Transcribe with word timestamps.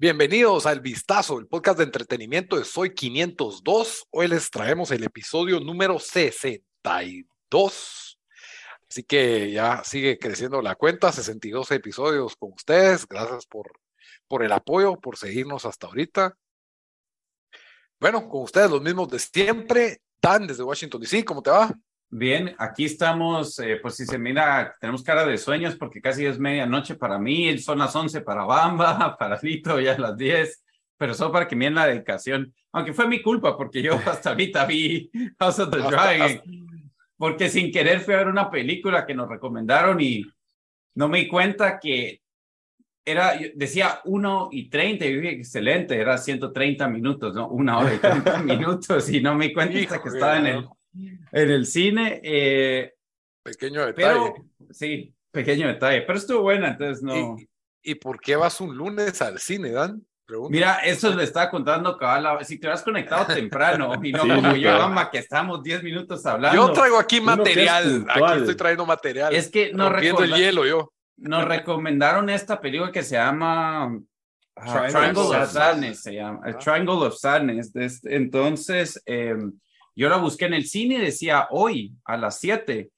Bienvenidos 0.00 0.64
al 0.64 0.80
Vistazo, 0.80 1.38
el 1.38 1.46
podcast 1.46 1.76
de 1.76 1.84
entretenimiento 1.84 2.56
de 2.56 2.64
Soy 2.64 2.94
502. 2.94 4.06
Hoy 4.10 4.28
les 4.28 4.50
traemos 4.50 4.90
el 4.92 5.04
episodio 5.04 5.60
número 5.60 5.98
62. 5.98 8.18
Así 8.88 9.02
que 9.02 9.52
ya 9.52 9.84
sigue 9.84 10.18
creciendo 10.18 10.62
la 10.62 10.74
cuenta, 10.74 11.12
62 11.12 11.70
episodios 11.72 12.34
con 12.34 12.54
ustedes. 12.54 13.06
Gracias 13.06 13.44
por, 13.44 13.78
por 14.26 14.42
el 14.42 14.52
apoyo, 14.52 14.96
por 14.96 15.18
seguirnos 15.18 15.66
hasta 15.66 15.86
ahorita. 15.86 16.34
Bueno, 18.00 18.26
con 18.26 18.44
ustedes 18.44 18.70
los 18.70 18.80
mismos 18.80 19.10
de 19.10 19.18
siempre. 19.18 20.00
Dan 20.22 20.46
desde 20.46 20.62
Washington 20.62 21.02
DC, 21.02 21.26
¿cómo 21.26 21.42
te 21.42 21.50
va? 21.50 21.78
Bien, 22.12 22.56
aquí 22.58 22.86
estamos, 22.86 23.56
eh, 23.60 23.78
pues 23.80 23.94
si 23.94 24.04
se 24.04 24.18
mira, 24.18 24.74
tenemos 24.80 25.04
cara 25.04 25.24
de 25.24 25.38
sueños 25.38 25.76
porque 25.76 26.00
casi 26.00 26.26
es 26.26 26.40
medianoche 26.40 26.96
para 26.96 27.20
mí, 27.20 27.56
son 27.58 27.78
las 27.78 27.94
11 27.94 28.22
para 28.22 28.42
Bamba, 28.42 29.16
para 29.18 29.38
Lito 29.40 29.78
ya 29.78 29.96
las 29.96 30.16
10, 30.16 30.64
pero 30.96 31.14
solo 31.14 31.30
para 31.30 31.46
que 31.46 31.54
miren 31.54 31.76
la 31.76 31.86
dedicación, 31.86 32.52
aunque 32.72 32.92
fue 32.92 33.06
mi 33.06 33.22
culpa 33.22 33.56
porque 33.56 33.80
yo 33.80 33.94
hasta 34.06 34.30
ahorita 34.30 34.64
vi 34.66 35.08
House 35.38 35.60
of 35.60 35.70
the 35.70 35.78
Dragon, 35.78 36.40
porque 37.16 37.48
sin 37.48 37.70
querer 37.70 38.00
fui 38.00 38.14
a 38.14 38.18
ver 38.18 38.28
una 38.28 38.50
película 38.50 39.06
que 39.06 39.14
nos 39.14 39.28
recomendaron 39.28 40.00
y 40.00 40.24
no 40.96 41.08
me 41.08 41.18
di 41.18 41.28
cuenta 41.28 41.78
que 41.78 42.22
era, 43.04 43.38
decía 43.54 44.00
1 44.04 44.48
y 44.50 44.68
30 44.68 45.04
y 45.04 45.14
dije, 45.14 45.30
excelente, 45.30 45.96
era 45.96 46.18
130 46.18 46.88
minutos, 46.88 47.34
¿no? 47.36 47.48
Una 47.48 47.78
hora 47.78 47.94
y 47.94 47.98
30 47.98 48.38
minutos 48.42 49.08
y 49.10 49.20
no 49.20 49.36
me 49.36 49.46
di 49.46 49.54
cuenta 49.54 49.78
hasta 49.78 50.02
que 50.02 50.08
estaba 50.08 50.38
en 50.38 50.46
el 50.46 50.68
en 50.92 51.50
el 51.50 51.66
cine. 51.66 52.20
Eh, 52.22 52.94
pequeño 53.42 53.86
detalle. 53.86 54.32
sí, 54.70 55.14
pequeño 55.30 55.68
detalle, 55.68 56.02
pero 56.02 56.18
estuvo 56.18 56.42
buena, 56.42 56.68
entonces 56.68 57.02
no. 57.02 57.36
¿Y, 57.82 57.94
por 57.94 58.20
qué 58.20 58.36
vas 58.36 58.60
un 58.60 58.76
lunes 58.76 59.22
al 59.22 59.38
cine, 59.38 59.70
Dan? 59.70 60.04
Mira, 60.48 60.78
eso 60.78 61.14
le 61.14 61.24
estaba 61.24 61.50
contando 61.50 61.96
cabal. 61.96 62.44
Si 62.44 62.58
te 62.58 62.68
has 62.68 62.82
conectado 62.82 63.26
temprano 63.34 63.92
y 64.02 64.12
no 64.12 64.20
como 64.20 64.54
yo, 64.54 64.70
mamá, 64.78 65.10
que 65.10 65.18
estamos 65.18 65.62
10 65.62 65.82
minutos 65.82 66.24
hablando. 66.26 66.56
Yo 66.56 66.72
traigo 66.72 66.98
aquí 66.98 67.20
material. 67.20 68.06
Aquí 68.08 68.38
estoy 68.38 68.54
trayendo 68.56 68.86
material. 68.86 69.34
Es 69.34 69.48
que 69.50 69.72
nos 69.72 69.92
el 70.02 70.34
hielo 70.34 70.64
yo. 70.66 70.92
Nos 71.16 71.44
recomendaron 71.46 72.30
esta 72.30 72.60
película 72.60 72.90
que 72.90 73.02
se 73.02 73.16
llama 73.16 74.00
Triangle, 74.54 75.20
of 75.20 75.50
Sadness. 75.50 76.02
Se 76.02 76.14
llama 76.14 76.40
Triangle 76.58 77.06
of 77.06 77.14
Sadness. 77.14 77.72
Entonces, 78.04 79.02
eh, 79.04 79.36
yo 79.94 80.08
la 80.08 80.16
busqué 80.16 80.46
en 80.46 80.54
el 80.54 80.66
cine 80.66 80.96
y 80.96 81.00
decía 81.00 81.48
hoy 81.50 81.92
a 82.04 82.16
las 82.16 82.40
7. 82.40 82.90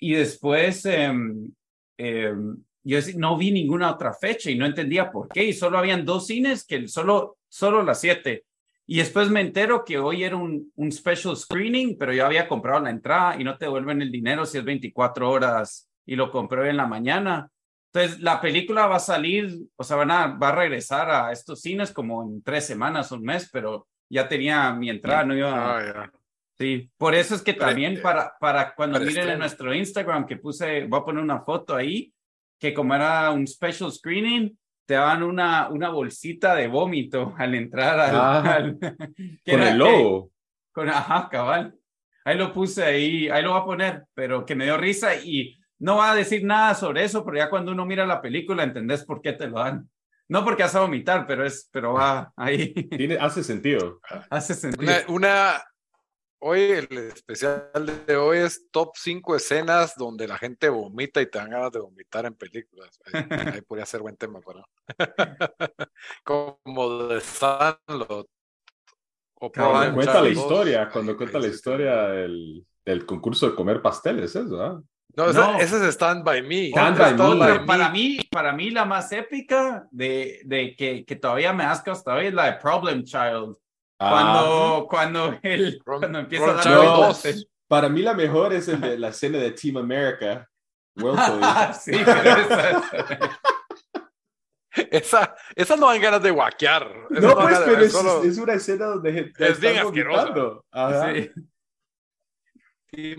Y 0.00 0.14
después 0.14 0.84
em, 0.86 1.52
em, 1.96 2.56
yo 2.84 2.98
no 3.16 3.36
vi 3.36 3.50
ninguna 3.50 3.90
otra 3.90 4.14
fecha 4.14 4.50
y 4.50 4.56
no 4.56 4.66
entendía 4.66 5.10
por 5.10 5.28
qué. 5.28 5.44
Y 5.44 5.52
solo 5.52 5.78
habían 5.78 6.04
dos 6.04 6.26
cines 6.26 6.64
que 6.64 6.88
solo, 6.88 7.38
solo 7.48 7.82
las 7.82 8.00
7. 8.00 8.44
Y 8.86 8.98
después 8.98 9.28
me 9.30 9.42
entero 9.42 9.84
que 9.84 9.98
hoy 9.98 10.24
era 10.24 10.36
un, 10.36 10.72
un 10.76 10.92
special 10.92 11.36
screening, 11.36 11.98
pero 11.98 12.12
yo 12.12 12.24
había 12.24 12.48
comprado 12.48 12.80
la 12.80 12.90
entrada 12.90 13.38
y 13.38 13.44
no 13.44 13.58
te 13.58 13.66
devuelven 13.66 14.00
el 14.00 14.10
dinero 14.10 14.46
si 14.46 14.58
es 14.58 14.64
24 14.64 15.30
horas 15.30 15.90
y 16.06 16.16
lo 16.16 16.30
compré 16.30 16.70
en 16.70 16.78
la 16.78 16.86
mañana. 16.86 17.50
Entonces, 17.92 18.20
la 18.20 18.40
película 18.40 18.86
va 18.86 18.96
a 18.96 19.00
salir, 19.00 19.58
o 19.76 19.84
sea, 19.84 19.96
van 19.96 20.10
a, 20.10 20.26
va 20.38 20.48
a 20.50 20.54
regresar 20.54 21.10
a 21.10 21.32
estos 21.32 21.60
cines 21.60 21.92
como 21.92 22.22
en 22.22 22.42
tres 22.42 22.66
semanas, 22.66 23.12
un 23.12 23.22
mes, 23.22 23.48
pero 23.52 23.86
ya 24.08 24.28
tenía 24.28 24.72
mi 24.72 24.90
entrada, 24.90 25.24
no 25.24 25.36
iba, 25.36 25.78
ah, 25.78 26.12
Sí, 26.58 26.90
por 26.96 27.14
eso 27.14 27.36
es 27.36 27.42
que 27.42 27.54
también 27.54 28.02
para, 28.02 28.36
para 28.40 28.74
cuando 28.74 28.98
miren 28.98 29.28
en 29.28 29.38
nuestro 29.38 29.72
Instagram 29.72 30.26
que 30.26 30.38
puse, 30.38 30.86
voy 30.86 31.00
a 31.00 31.04
poner 31.04 31.22
una 31.22 31.42
foto 31.42 31.76
ahí, 31.76 32.12
que 32.58 32.74
como 32.74 32.96
era 32.96 33.30
un 33.30 33.46
special 33.46 33.92
screening, 33.92 34.58
te 34.84 34.94
daban 34.94 35.22
una, 35.22 35.68
una 35.68 35.90
bolsita 35.90 36.56
de 36.56 36.66
vómito 36.66 37.34
al 37.38 37.54
entrar 37.54 38.00
al... 38.00 38.16
Ah, 38.16 38.72
con 39.46 39.62
el 39.62 39.78
logo. 39.78 40.32
con, 40.72 40.88
ajá, 40.88 41.28
cabal. 41.30 41.74
Ahí 42.24 42.36
lo 42.36 42.52
puse 42.52 42.82
ahí, 42.82 43.28
ahí 43.28 43.42
lo 43.42 43.52
voy 43.52 43.60
a 43.60 43.64
poner, 43.64 44.04
pero 44.12 44.44
que 44.44 44.56
me 44.56 44.64
dio 44.64 44.76
risa 44.76 45.14
y 45.14 45.60
no 45.78 45.98
va 45.98 46.10
a 46.10 46.16
decir 46.16 46.42
nada 46.44 46.74
sobre 46.74 47.04
eso, 47.04 47.24
pero 47.24 47.36
ya 47.36 47.50
cuando 47.50 47.70
uno 47.70 47.86
mira 47.86 48.04
la 48.04 48.20
película 48.20 48.64
entendés 48.64 49.04
por 49.04 49.22
qué 49.22 49.32
te 49.32 49.46
lo 49.46 49.60
dan. 49.60 49.88
No 50.26 50.44
porque 50.44 50.64
vas 50.64 50.74
a 50.74 50.80
vomitar, 50.80 51.24
pero 51.24 51.46
es, 51.46 51.68
pero 51.70 51.92
va 51.94 52.32
ahí. 52.36 52.72
Tiene, 52.72 53.16
hace 53.16 53.44
sentido. 53.44 54.00
Hace 54.30 54.54
sentido. 54.54 54.92
una 55.08 55.62
Hoy 56.40 56.60
el 56.60 56.86
especial 56.98 57.72
de 58.06 58.16
hoy 58.16 58.38
es 58.38 58.70
top 58.70 58.92
5 58.94 59.34
escenas 59.34 59.94
donde 59.96 60.28
la 60.28 60.38
gente 60.38 60.68
vomita 60.68 61.20
y 61.20 61.28
te 61.28 61.38
dan 61.38 61.50
ganas 61.50 61.72
de 61.72 61.80
vomitar 61.80 62.26
en 62.26 62.34
películas. 62.34 62.96
Ahí, 63.12 63.24
podría 63.66 63.84
ser 63.84 64.02
buen 64.02 64.16
tema 64.16 64.40
para. 64.40 64.64
Como 66.22 67.08
de 67.08 67.20
Sandlot. 67.20 68.28
cuenta 69.34 70.22
la 70.22 70.28
historia, 70.28 70.88
cuando 70.92 71.16
cuenta 71.16 71.40
la 71.40 71.48
historia 71.48 72.08
del, 72.08 72.64
del, 72.84 73.04
concurso 73.04 73.50
de 73.50 73.56
comer 73.56 73.82
pasteles, 73.82 74.36
eso, 74.36 74.62
¿ah? 74.62 74.80
No, 75.16 75.30
ese, 75.58 75.76
es 75.76 75.94
Stand 75.94 76.22
By 76.22 76.42
Me. 76.42 76.70
Para 76.72 77.90
mí, 77.90 78.20
para 78.30 78.52
mí 78.52 78.70
la 78.70 78.84
más 78.84 79.10
épica 79.10 79.88
de, 79.90 80.42
de 80.44 80.76
que, 80.76 81.04
que 81.04 81.16
todavía 81.16 81.52
me 81.52 81.64
asco 81.64 81.90
hasta 81.90 82.14
hoy 82.14 82.26
es 82.26 82.34
la 82.34 82.52
de 82.52 82.60
Problem 82.60 83.02
Child 83.02 83.56
cuando, 83.98 84.86
cuando, 84.88 85.38
él, 85.42 85.82
cuando 85.84 86.20
empieza 86.20 86.50
a 86.50 86.54
dar 86.54 87.14
Para 87.66 87.88
mí 87.88 88.02
la 88.02 88.14
mejor 88.14 88.52
es 88.52 88.68
el 88.68 88.80
de 88.80 88.98
la 88.98 89.08
escena 89.08 89.38
de 89.38 89.50
Team 89.50 89.78
America. 89.78 90.48
sí, 91.80 91.92
esa, 94.90 95.34
esa 95.54 95.76
no 95.76 95.88
dan 95.88 96.00
ganas 96.00 96.22
de 96.22 96.30
guaquear. 96.30 96.88
no, 97.10 97.34
pues, 97.36 97.58
pero 97.64 97.80
es, 97.82 97.94
es, 98.24 98.38
una 98.38 98.54
escena 98.54 98.86
donde 98.86 99.32
es 99.38 99.60
bien 99.60 99.78
asquerosa. 99.78 100.34
Sí. 102.90 103.16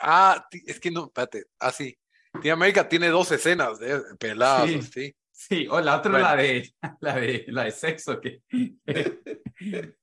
ah, 0.00 0.48
es 0.66 0.80
que 0.80 0.90
no, 0.90 1.06
espérate, 1.06 1.44
así. 1.58 1.96
Ah, 2.32 2.40
Team 2.40 2.58
America 2.58 2.88
tiene 2.88 3.08
dos 3.08 3.30
escenas 3.32 3.78
de 3.78 4.00
peladas, 4.18 4.70
sí. 4.92 5.14
sí. 5.30 5.66
o 5.70 5.80
la 5.80 5.98
otra 5.98 6.18
la 6.18 6.36
de 6.36 6.72
la 7.00 7.16
de 7.16 7.44
la 7.48 7.64
de 7.64 7.70
sexo 7.72 8.20
que 8.20 8.42
que 8.48 9.18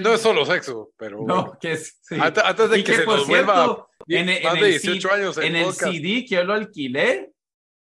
no 0.00 0.14
es 0.14 0.20
solo 0.20 0.44
sexo, 0.46 0.90
pero. 0.96 1.22
No, 1.26 1.58
que 1.60 1.72
es. 1.72 2.00
Antes, 2.10 2.70
de 2.70 2.84
que, 2.84 2.96
se 2.96 3.06
nos 3.06 3.26
vuelva 3.26 3.86
en, 4.06 4.42
más 4.42 4.54
de 4.54 4.66
18 4.68 5.12
años. 5.12 5.38
En, 5.38 5.56
el 5.56 5.72
CD 5.72 6.24
que 6.26 6.36
yo 6.36 6.44
lo 6.44 6.54
alquilé, 6.54 7.32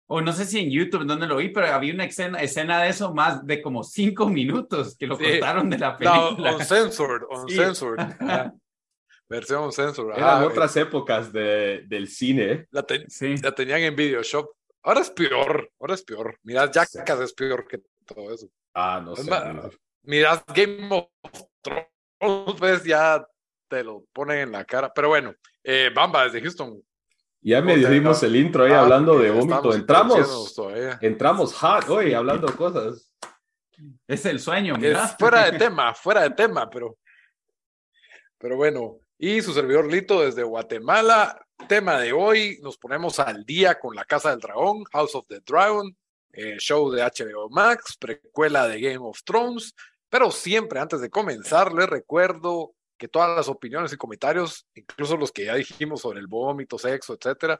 o 0.07 0.21
no 0.21 0.31
sé 0.31 0.45
si 0.45 0.59
en 0.59 0.71
YouTube 0.71 1.05
donde 1.05 1.27
lo 1.27 1.37
vi, 1.37 1.49
pero 1.49 1.67
había 1.67 1.93
una 1.93 2.05
escena, 2.05 2.41
escena 2.41 2.81
de 2.81 2.89
eso 2.89 3.13
más 3.13 3.45
de 3.45 3.61
como 3.61 3.83
cinco 3.83 4.27
minutos 4.27 4.95
que 4.97 5.07
lo 5.07 5.17
cortaron 5.17 5.69
de 5.69 5.77
la 5.77 5.97
película. 5.97 6.51
No, 6.51 6.57
uncensored, 6.57 7.23
uncensored. 7.29 7.99
Versión 9.29 9.63
uncensored. 9.63 10.17
Eran 10.17 10.43
otras 10.43 10.75
épocas 10.75 11.31
de, 11.31 11.83
del 11.87 12.09
cine. 12.09 12.67
La, 12.71 12.85
la 13.41 13.51
tenían 13.53 13.81
en 13.81 13.95
Videoshop. 13.95 14.49
Ahora 14.83 15.01
es 15.01 15.09
peor, 15.09 15.71
ahora 15.79 15.93
es 15.93 16.03
peor. 16.03 16.37
Mirad, 16.43 16.71
Jackass 16.71 17.19
es 17.21 17.33
peor 17.33 17.65
que 17.67 17.81
todo 18.05 18.33
eso. 18.33 18.49
Ah, 18.73 19.01
no 19.03 19.15
sé. 19.15 19.29
Mirad 20.03 20.41
Game 20.53 20.89
of 20.91 21.07
pues 22.57 22.83
ya 22.83 23.25
te 23.67 23.83
lo 23.83 24.03
ponen 24.13 24.39
en 24.39 24.51
la 24.51 24.65
cara. 24.65 24.91
Pero 24.93 25.09
bueno, 25.09 25.33
eh, 25.63 25.89
Bamba 25.93 26.25
desde 26.25 26.41
Houston. 26.41 26.81
Ya 27.41 27.61
me 27.61 27.75
dimos 27.75 28.21
el 28.21 28.35
intro 28.35 28.65
ahí 28.65 28.71
ah, 28.71 28.81
hablando 28.81 29.17
de 29.17 29.31
vómito. 29.31 29.73
Entramos, 29.73 30.55
entramos 31.01 31.53
hot 31.55 31.89
hoy 31.89 32.13
hablando 32.13 32.55
cosas. 32.55 33.11
Es 34.07 34.25
el 34.25 34.39
sueño, 34.39 34.75
mira. 34.77 35.07
fuera 35.07 35.49
de 35.49 35.57
tema, 35.57 35.93
fuera 35.95 36.21
de 36.21 36.31
tema, 36.31 36.69
pero, 36.69 36.97
pero 38.37 38.57
bueno. 38.57 38.99
Y 39.17 39.41
su 39.41 39.53
servidor 39.53 39.91
Lito 39.91 40.21
desde 40.21 40.43
Guatemala. 40.43 41.39
Tema 41.67 41.99
de 41.99 42.11
hoy, 42.11 42.59
nos 42.61 42.77
ponemos 42.77 43.19
al 43.19 43.45
día 43.45 43.79
con 43.79 43.95
La 43.95 44.03
Casa 44.03 44.31
del 44.31 44.39
Dragón, 44.39 44.83
House 44.85 45.13
of 45.13 45.27
the 45.27 45.41
Dragon, 45.45 45.95
eh, 46.33 46.57
show 46.57 46.89
de 46.89 47.03
HBO 47.03 47.49
Max, 47.49 47.97
precuela 47.99 48.67
de 48.67 48.81
Game 48.81 49.07
of 49.07 49.19
Thrones, 49.23 49.75
pero 50.11 50.29
siempre 50.29 50.79
antes 50.79 50.99
de 50.99 51.09
comenzar, 51.09 51.73
les 51.73 51.87
recuerdo 51.87 52.73
que 52.97 53.07
todas 53.07 53.33
las 53.35 53.47
opiniones 53.47 53.93
y 53.93 53.97
comentarios, 53.97 54.67
incluso 54.75 55.15
los 55.15 55.31
que 55.31 55.45
ya 55.45 55.55
dijimos 55.55 56.01
sobre 56.01 56.19
el 56.19 56.27
vómito, 56.27 56.77
sexo, 56.77 57.17
etcétera, 57.19 57.57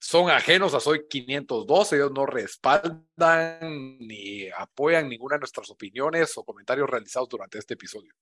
son 0.00 0.30
ajenos 0.30 0.74
a 0.74 0.80
Soy 0.80 1.06
512, 1.06 1.96
ellos 1.96 2.10
no 2.12 2.24
respaldan 2.24 3.98
ni 3.98 4.48
apoyan 4.48 5.08
ninguna 5.08 5.36
de 5.36 5.40
nuestras 5.40 5.70
opiniones 5.70 6.36
o 6.36 6.44
comentarios 6.44 6.88
realizados 6.88 7.28
durante 7.28 7.58
este 7.58 7.74
episodio. 7.74 8.12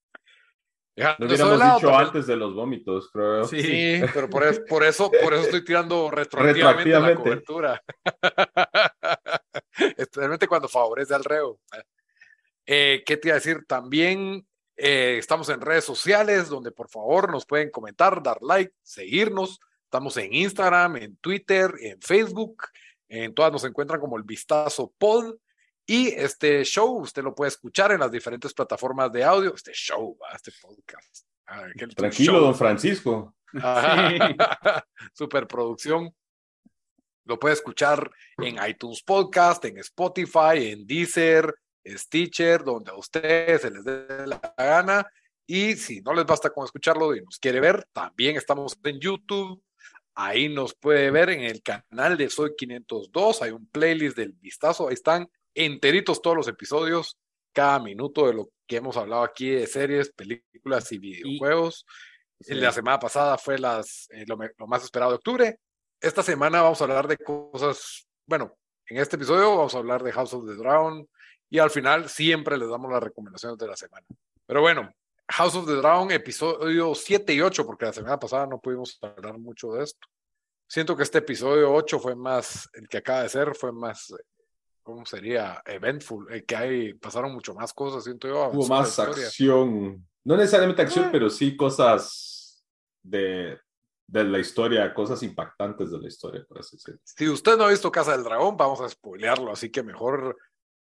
Lo 0.97 1.27
hubiéramos 1.27 1.75
dicho 1.75 1.97
antes 1.97 2.27
de 2.27 2.37
los 2.37 2.55
vómitos, 2.55 3.09
creo. 3.13 3.45
Sí, 3.45 4.01
pero 4.13 4.29
por 4.29 4.45
eso, 4.45 4.63
por 4.69 4.83
eso, 4.83 5.11
por 5.11 5.33
eso 5.33 5.45
estoy 5.45 5.65
tirando 5.65 6.11
retroactivamente, 6.11 6.91
la 6.91 7.15
cobertura. 7.15 7.83
Especialmente 9.97 10.49
cuando 10.49 10.69
favorece 10.69 11.15
al 11.15 11.25
reo. 11.25 11.61
Eh, 12.73 13.03
¿Qué 13.05 13.17
te 13.17 13.29
iba 13.29 13.35
a 13.35 13.41
decir? 13.41 13.65
También 13.67 14.47
eh, 14.77 15.17
estamos 15.19 15.49
en 15.49 15.61
redes 15.61 15.85
sociales 15.85 16.49
donde 16.49 16.71
por 16.71 16.89
favor 16.89 17.29
nos 17.29 17.45
pueden 17.45 17.69
comentar, 17.69 18.23
dar 18.23 18.41
like, 18.43 18.73
seguirnos 18.83 19.59
Estamos 19.91 20.17
en 20.19 20.33
Instagram, 20.33 20.99
en 20.99 21.17
Twitter, 21.17 21.75
en 21.81 22.01
Facebook. 22.01 22.63
En 23.09 23.35
todas 23.35 23.51
nos 23.51 23.65
encuentran 23.65 23.99
como 23.99 24.17
el 24.17 24.23
Vistazo 24.23 24.95
Pod. 24.97 25.35
Y 25.85 26.11
este 26.11 26.63
show 26.63 27.01
usted 27.01 27.25
lo 27.25 27.35
puede 27.35 27.49
escuchar 27.49 27.91
en 27.91 27.99
las 27.99 28.13
diferentes 28.13 28.55
plataformas 28.55 29.11
de 29.11 29.25
audio. 29.25 29.53
Este 29.53 29.73
show, 29.73 30.17
este 30.33 30.53
podcast. 30.63 31.27
Ah, 31.49 31.65
Tranquilo, 31.97 32.39
don 32.39 32.55
Francisco. 32.55 33.35
Superproducción. 35.13 36.15
Lo 37.25 37.37
puede 37.37 37.55
escuchar 37.55 38.09
en 38.39 38.65
iTunes 38.65 39.03
Podcast, 39.03 39.65
en 39.65 39.79
Spotify, 39.79 40.71
en 40.71 40.87
Deezer, 40.87 41.53
Stitcher, 41.87 42.65
donde 42.65 42.91
a 42.91 42.95
ustedes 42.95 43.63
se 43.63 43.71
les 43.71 43.85
dé 43.85 44.27
la 44.27 44.41
gana. 44.57 45.07
Y 45.47 45.75
si 45.75 46.01
no 46.01 46.13
les 46.15 46.25
basta 46.25 46.51
con 46.51 46.65
escucharlo 46.65 47.15
y 47.15 47.23
nos 47.23 47.39
quiere 47.39 47.61
ver, 47.61 47.85
también 47.93 48.37
estamos 48.37 48.79
en 48.85 49.01
YouTube, 49.01 49.63
Ahí 50.23 50.49
nos 50.49 50.75
puede 50.75 51.11
ver 51.11 51.31
en 51.31 51.41
el 51.41 51.63
canal 51.63 52.17
de 52.17 52.29
Soy 52.29 52.55
502. 52.55 53.41
Hay 53.43 53.53
un 53.53 53.67
playlist 53.67 54.17
del 54.17 54.33
vistazo. 54.33 54.89
Ahí 54.89 54.95
están 54.95 55.31
enteritos 55.55 56.21
todos 56.21 56.37
los 56.37 56.49
episodios, 56.49 57.17
cada 57.55 57.79
minuto 57.79 58.27
de 58.27 58.35
lo 58.35 58.51
que 58.67 58.77
hemos 58.77 58.97
hablado 58.97 59.23
aquí 59.23 59.49
de 59.49 59.67
series, 59.67 60.13
películas 60.13 60.91
y 60.93 60.99
videojuegos. 60.99 61.87
La 62.41 62.71
semana 62.73 62.99
pasada 62.99 63.39
fue 63.39 63.59
las, 63.59 64.09
eh, 64.11 64.25
lo, 64.27 64.67
más 64.67 64.85
esperado 64.85 65.13
de 65.13 65.17
octubre. 65.17 65.59
Esta 66.01 66.23
semana 66.23 66.63
vamos 66.63 66.81
a 66.81 66.85
hablar 66.85 67.09
de 67.09 67.17
cosas, 67.17 68.07
bueno, 68.27 68.57
en 68.87 68.99
este 68.99 69.17
episodio 69.17 69.57
vamos 69.57 69.75
a 69.75 69.79
hablar 69.79 70.03
de 70.03 70.13
House 70.13 70.35
of 70.35 70.47
the 70.47 70.55
Dragon 70.55 71.09
y 71.51 71.59
al 71.59 71.71
final 71.71 72.09
siempre 72.09 72.57
les 72.57 72.69
damos 72.69 72.91
las 72.91 73.03
recomendaciones 73.03 73.59
de 73.59 73.67
la 73.67 73.77
semana. 73.77 74.07
Pero 74.47 74.61
bueno, 74.63 74.95
House 75.29 75.57
of 75.57 75.67
the 75.67 75.75
Dragon, 75.75 76.11
episodio 76.13 76.95
7 76.95 77.35
y 77.35 77.41
8, 77.41 77.67
porque 77.67 77.87
la 77.87 77.93
semana 77.93 78.19
pasada 78.19 78.47
no 78.47 78.61
pudimos 78.61 78.99
hablar 79.03 79.37
mucho 79.37 79.73
de 79.73 79.85
esto. 79.85 80.07
Siento 80.69 80.97
que 80.97 81.03
este 81.03 81.19
episodio 81.19 81.73
8 81.73 81.99
fue 81.99 82.15
más, 82.15 82.69
el 82.75 82.89
que 82.89 82.99
acaba 82.99 83.23
de 83.23 83.29
ser, 83.29 83.55
fue 83.57 83.73
más, 83.73 84.15
¿cómo 84.83 85.05
sería? 85.05 85.61
Eventful, 85.67 86.33
el 86.33 86.45
que 86.45 86.57
hay, 86.57 86.95
pasaron 86.95 87.33
mucho 87.33 87.53
más 87.55 87.73
cosas, 87.73 88.05
siento 88.05 88.29
yo. 88.29 88.49
Hubo 88.51 88.69
más 88.69 88.97
acción, 89.01 90.07
no 90.23 90.37
necesariamente 90.37 90.83
acción, 90.83 91.07
ah. 91.07 91.09
pero 91.11 91.29
sí 91.29 91.57
cosas 91.57 92.65
de, 93.03 93.59
de 94.07 94.25
la 94.25 94.39
historia, 94.39 94.95
cosas 94.95 95.23
impactantes 95.25 95.91
de 95.91 95.99
la 95.99 96.07
historia, 96.07 96.45
por 96.49 96.61
así 96.61 96.77
decirlo. 96.77 97.01
Si 97.05 97.29
usted 97.29 97.57
no 97.57 97.65
ha 97.65 97.71
visto 97.71 97.91
Casa 97.91 98.13
del 98.13 98.23
Dragón, 98.23 98.57
vamos 98.57 98.81
a 98.81 98.89
spoilearlo, 98.89 99.51
así 99.51 99.71
que 99.71 99.83
mejor 99.83 100.37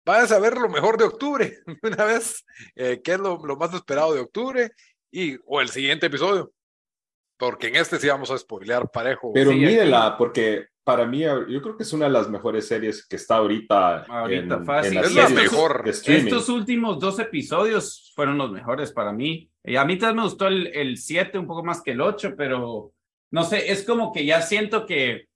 Vayas 0.07 0.31
a 0.31 0.39
ver 0.39 0.57
lo 0.57 0.69
mejor 0.69 0.97
de 0.97 1.03
octubre, 1.03 1.59
una 1.83 2.05
vez, 2.05 2.45
eh, 2.75 3.01
que 3.03 3.11
es 3.11 3.19
lo, 3.19 3.37
más 3.57 3.73
esperado 3.73 4.13
de 4.13 4.21
octubre, 4.21 4.71
y, 5.11 5.35
o 5.45 5.59
el 5.59 5.67
siguiente 5.67 6.05
episodio. 6.05 6.53
Porque 7.37 7.67
en 7.67 7.75
este 7.75 7.99
sí 7.99 8.07
vamos 8.07 8.31
a 8.31 8.37
spoilear 8.37 8.89
parejo. 8.89 9.31
Pero 9.33 9.51
mírela, 9.51 10.17
porque 10.17 10.67
para 10.85 11.05
mí 11.05 11.19
yo 11.19 11.61
creo 11.61 11.75
que 11.75 11.83
es 11.83 11.91
una 11.91 12.05
de 12.05 12.11
las 12.11 12.29
mejores 12.29 12.65
series 12.67 13.05
que 13.05 13.17
está 13.17 13.35
ahorita. 13.35 14.03
Ahorita 14.03 14.63
fácil. 14.63 14.97
es 14.97 15.13
la 15.13 15.27
mejor. 15.27 15.83
Estos 15.85 16.47
últimos 16.47 16.99
dos 16.99 17.19
episodios 17.19 18.13
fueron 18.15 18.37
los 18.37 18.49
mejores 18.49 18.93
para 18.93 19.11
mí. 19.11 19.51
Y 19.63 19.75
a 19.75 19.83
mí 19.83 19.97
también 19.97 20.15
me 20.15 20.23
gustó 20.23 20.47
el 20.47 20.97
7 20.97 21.37
un 21.37 21.45
poco 21.45 21.63
más 21.63 21.81
que 21.83 21.91
el 21.91 22.01
8, 22.01 22.33
pero 22.35 22.93
no 23.31 23.43
sé, 23.43 23.71
es 23.71 23.83
como 23.83 24.13
que 24.13 24.25
ya 24.25 24.41
siento 24.41 24.85
que 24.85 25.27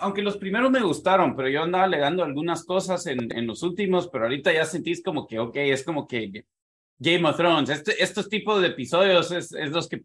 aunque 0.00 0.22
los 0.22 0.36
primeros 0.36 0.70
me 0.70 0.82
gustaron, 0.82 1.34
pero 1.36 1.48
yo 1.48 1.62
andaba 1.62 1.84
alegando 1.84 2.22
algunas 2.22 2.64
cosas 2.64 3.06
en, 3.06 3.30
en, 3.36 3.46
los 3.46 3.62
últimos, 3.62 4.08
pero 4.08 4.24
ahorita 4.24 4.52
ya 4.52 4.64
sentís 4.64 5.02
como 5.02 5.26
que, 5.26 5.38
ok, 5.38 5.56
es 5.56 5.84
como 5.84 6.06
que 6.06 6.44
Game 6.98 7.28
of 7.28 7.36
Thrones, 7.36 7.70
este, 7.70 8.02
estos 8.02 8.28
tipos 8.28 8.60
de 8.60 8.68
episodios 8.68 9.30
es, 9.30 9.52
es 9.52 9.70
los 9.70 9.88
que 9.88 10.02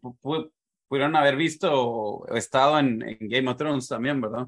pudieron 0.88 1.16
haber 1.16 1.36
visto 1.36 1.70
o 1.72 2.34
estado 2.34 2.78
en, 2.78 3.02
en, 3.02 3.28
Game 3.28 3.50
of 3.50 3.56
Thrones 3.56 3.88
también, 3.88 4.20
¿verdad? 4.20 4.46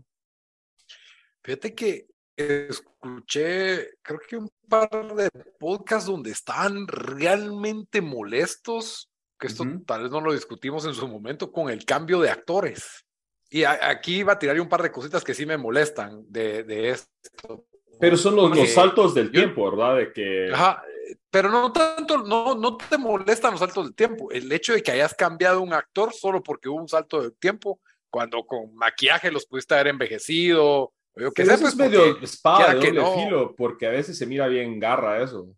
Fíjate 1.42 1.74
que 1.74 2.06
escuché, 2.36 3.90
creo 4.02 4.20
que 4.28 4.36
un 4.36 4.50
par 4.68 5.14
de 5.14 5.30
podcasts 5.58 6.06
donde 6.06 6.30
están 6.30 6.86
realmente 6.88 8.00
molestos, 8.00 9.10
que 9.38 9.46
esto 9.46 9.64
tal 9.86 10.02
vez 10.02 10.10
no 10.10 10.20
lo 10.20 10.32
discutimos 10.32 10.84
en 10.86 10.94
su 10.94 11.06
momento, 11.06 11.52
con 11.52 11.70
el 11.70 11.84
cambio 11.84 12.20
de 12.20 12.30
actores. 12.30 13.04
Y 13.50 13.64
aquí 13.64 14.18
iba 14.18 14.32
a 14.32 14.38
tirar 14.38 14.58
un 14.60 14.68
par 14.68 14.82
de 14.82 14.90
cositas 14.90 15.22
que 15.22 15.34
sí 15.34 15.46
me 15.46 15.56
molestan 15.56 16.24
de, 16.28 16.64
de 16.64 16.90
esto. 16.90 17.66
Pero 18.00 18.16
son 18.16 18.36
los, 18.36 18.70
saltos 18.70 19.14
del 19.14 19.30
tiempo, 19.30 19.70
¿verdad? 19.70 19.96
De 19.96 20.12
que... 20.12 20.50
Ajá, 20.52 20.82
pero 21.30 21.50
no 21.50 21.72
tanto, 21.72 22.18
no, 22.18 22.54
no 22.54 22.76
te 22.76 22.98
molestan 22.98 23.52
los 23.52 23.60
saltos 23.60 23.86
del 23.86 23.94
tiempo. 23.94 24.30
El 24.30 24.50
hecho 24.52 24.72
de 24.72 24.82
que 24.82 24.92
hayas 24.92 25.14
cambiado 25.14 25.60
un 25.60 25.72
actor 25.72 26.12
solo 26.12 26.42
porque 26.42 26.68
hubo 26.68 26.80
un 26.80 26.88
salto 26.88 27.22
del 27.22 27.34
tiempo, 27.36 27.80
cuando 28.10 28.44
con 28.44 28.74
maquillaje 28.74 29.30
los 29.30 29.46
pudiste 29.46 29.74
haber 29.74 29.88
envejecido. 29.88 30.92
Yo 31.16 31.32
que 31.32 31.42
eso 31.42 31.66
es 31.66 31.76
medio 31.76 32.20
espada 32.20 32.74
de 32.74 32.92
doble 32.92 33.24
filo, 33.24 33.54
porque 33.56 33.86
a 33.86 33.90
veces 33.90 34.18
se 34.18 34.26
mira 34.26 34.48
bien 34.48 34.80
garra 34.80 35.22
eso. 35.22 35.48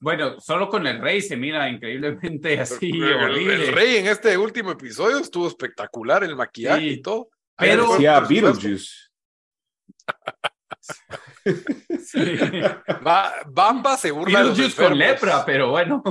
Bueno, 0.00 0.38
solo 0.40 0.68
con 0.68 0.86
el 0.86 1.00
rey 1.00 1.22
se 1.22 1.36
mira 1.36 1.68
increíblemente 1.68 2.60
así 2.60 2.90
El, 2.90 3.72
rey 3.72 3.96
en 3.96 4.06
este 4.06 4.36
último 4.36 4.70
episodio 4.72 5.18
estuvo 5.18 5.48
espectacular, 5.48 6.22
el 6.24 6.36
maquillaje 6.36 6.86
y 6.86 7.02
todo. 7.02 7.30
Pero 7.56 7.92
decía 7.92 8.20
Beetlejuice. 8.20 9.06
sí. 12.04 12.38
Bamba 13.48 13.96
se 13.96 14.10
burla 14.10 14.44
de 14.44 14.56
los 14.56 14.74
con 14.74 14.98
lepra, 14.98 15.44
pero 15.44 15.70
bueno. 15.70 16.02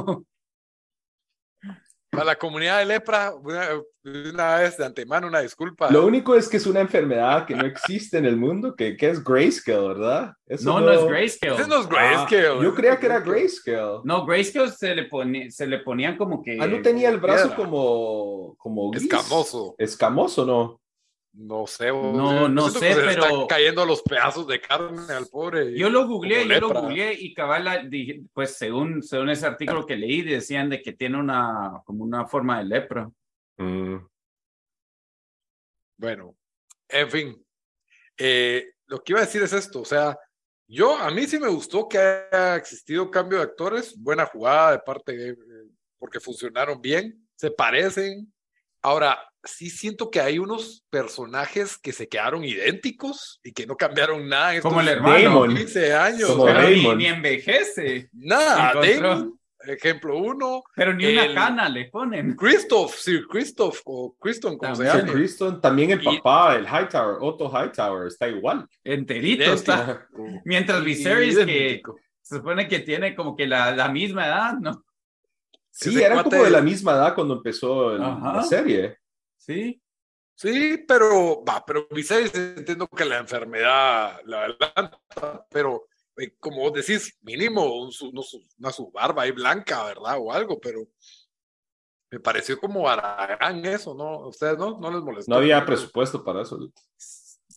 Para 2.15 2.25
la 2.25 2.35
comunidad 2.35 2.79
de 2.79 2.85
lepra, 2.85 3.33
una, 3.35 4.57
vez 4.57 4.77
de 4.77 4.85
antemano, 4.85 5.27
una 5.27 5.41
disculpa. 5.41 5.89
Lo 5.91 6.05
único 6.05 6.35
es 6.35 6.47
que 6.47 6.57
es 6.57 6.65
una 6.65 6.81
enfermedad 6.81 7.45
que 7.45 7.55
no 7.55 7.65
existe 7.65 8.17
en 8.17 8.25
el 8.25 8.37
mundo, 8.37 8.75
que, 8.75 8.95
que 8.95 9.09
es 9.09 9.23
grayscale, 9.23 9.87
¿verdad? 9.87 10.33
no, 10.61 10.79
no, 10.79 10.91
es 10.91 11.05
grayscale. 11.05 11.55
Ese 11.55 11.67
no 11.67 11.81
es 11.81 11.87
grayscale. 11.87 12.47
Ah, 12.47 12.59
yo 12.61 12.73
creía 12.73 12.99
que 12.99 13.05
era 13.05 13.19
grayscale. 13.19 13.99
No, 14.03 14.25
grayscale 14.25 14.71
se 14.71 14.95
le, 14.95 15.05
ponía, 15.05 15.49
se 15.51 15.67
le 15.67 15.79
ponían 15.79 16.17
como 16.17 16.41
que... 16.41 16.57
Ah, 16.61 16.67
no 16.67 16.81
tenía 16.81 17.09
el 17.09 17.19
brazo 17.19 17.55
como, 17.55 18.55
como 18.57 18.93
Escamoso. 18.93 19.75
Escamoso, 19.77 20.45
¿no? 20.45 20.81
No 21.37 21.67
sé, 21.67 21.87
no, 21.89 22.47
no 22.47 22.69
sé, 22.69 22.93
pero 22.95 23.09
están 23.09 23.47
cayendo 23.47 23.85
los 23.85 24.01
pedazos 24.01 24.47
de 24.47 24.61
carne 24.61 25.13
al 25.13 25.27
pobre. 25.27 25.77
Yo 25.77 25.89
lo 25.89 26.07
googleé, 26.07 26.47
yo 26.47 26.59
lo 26.61 26.69
googleé 26.69 27.13
y 27.13 27.33
cabal, 27.33 27.89
pues 28.31 28.55
según, 28.55 29.03
según 29.03 29.29
ese 29.29 29.45
artículo 29.45 29.85
que 29.85 29.97
leí, 29.97 30.21
decían 30.21 30.69
de 30.69 30.81
que 30.81 30.93
tiene 30.93 31.19
una, 31.19 31.81
como 31.85 32.05
una 32.05 32.25
forma 32.25 32.59
de 32.59 32.65
lepra. 32.65 33.11
Mm. 33.57 33.97
Bueno, 35.97 36.37
en 36.87 37.11
fin, 37.11 37.45
eh, 38.17 38.71
lo 38.85 39.03
que 39.03 39.11
iba 39.11 39.19
a 39.19 39.25
decir 39.25 39.43
es 39.43 39.51
esto, 39.51 39.81
o 39.81 39.85
sea, 39.85 40.17
yo, 40.67 40.97
a 40.97 41.11
mí 41.11 41.27
sí 41.27 41.37
me 41.37 41.49
gustó 41.49 41.87
que 41.87 41.97
haya 41.97 42.55
existido 42.55 43.11
cambio 43.11 43.39
de 43.39 43.43
actores, 43.43 43.95
buena 43.97 44.25
jugada 44.25 44.71
de 44.71 44.79
parte 44.79 45.15
de, 45.15 45.37
porque 45.99 46.19
funcionaron 46.19 46.81
bien, 46.81 47.27
se 47.35 47.51
parecen. 47.51 48.33
Ahora, 48.81 49.17
sí 49.45 49.69
siento 49.69 50.09
que 50.09 50.19
hay 50.19 50.39
unos 50.39 50.83
personajes 50.89 51.77
que 51.77 51.93
se 51.93 52.07
quedaron 52.07 52.43
idénticos 52.43 53.39
y 53.43 53.53
que 53.53 53.65
no 53.65 53.75
cambiaron 53.75 54.27
nada. 54.27 54.59
Como 54.61 54.81
el 54.81 54.87
hermano. 54.87 55.47
15 55.47 55.93
años. 55.93 56.31
Como 56.31 56.49
ni, 56.49 56.95
ni, 56.95 57.05
envejece. 57.05 58.09
Nada, 58.13 58.73
Damon, 58.73 59.39
ejemplo 59.67 60.17
uno. 60.17 60.63
Pero 60.75 60.93
ni 60.93 61.05
una 61.13 61.33
cana 61.33 61.69
le 61.69 61.85
ponen. 61.85 62.35
Christoph, 62.35 62.95
sí, 62.95 63.21
Christoph 63.29 63.81
o 63.85 64.15
Christon, 64.19 64.57
como 64.57 64.75
se 64.75 64.83
llama. 64.83 65.61
también 65.61 65.91
el 65.91 66.03
papá, 66.03 66.55
el 66.55 66.65
Hightower, 66.65 67.17
Otto 67.21 67.49
Hightower, 67.49 68.07
está 68.07 68.27
igual. 68.27 68.67
Enterito 68.83 69.53
está. 69.53 70.07
Mientras 70.45 70.83
Viserys, 70.83 71.37
que 71.37 71.81
se 72.21 72.37
supone 72.37 72.67
que 72.67 72.79
tiene 72.79 73.15
como 73.15 73.35
que 73.35 73.47
la, 73.47 73.75
la 73.75 73.89
misma 73.89 74.25
edad, 74.25 74.53
¿no? 74.59 74.83
Sí, 75.69 76.01
era 76.01 76.23
como 76.23 76.43
de 76.43 76.49
la 76.49 76.61
misma 76.61 76.93
edad 76.93 77.13
cuando 77.13 77.35
empezó 77.35 77.97
la 77.97 78.43
serie. 78.43 78.97
Sí. 79.45 79.81
Sí, 80.33 80.83
pero 80.87 81.43
va, 81.45 81.63
pero 81.65 81.87
Viserys 81.91 82.33
entiendo 82.35 82.87
que 82.87 83.05
la 83.05 83.19
enfermedad 83.19 84.19
la 84.25 84.43
adelanta, 84.43 84.99
pero 85.49 85.87
eh, 86.17 86.35
como 86.39 86.57
vos 86.57 86.73
decís, 86.73 87.17
mínimo 87.21 87.87
una 88.57 88.71
su 88.71 88.91
barba 88.91 89.23
ahí 89.23 89.31
blanca, 89.31 89.85
¿verdad? 89.85 90.17
O 90.19 90.33
algo, 90.33 90.59
pero 90.59 90.87
me 92.11 92.19
pareció 92.19 92.59
como 92.59 92.89
Aragán 92.89 93.65
eso, 93.65 93.93
¿no? 93.93 94.27
¿Ustedes 94.27 94.57
no? 94.57 94.77
¿No 94.79 94.91
les 94.91 95.01
molestó? 95.01 95.31
No 95.31 95.37
había 95.37 95.65
presupuesto 95.65 96.23
para 96.23 96.41
eso. 96.41 96.59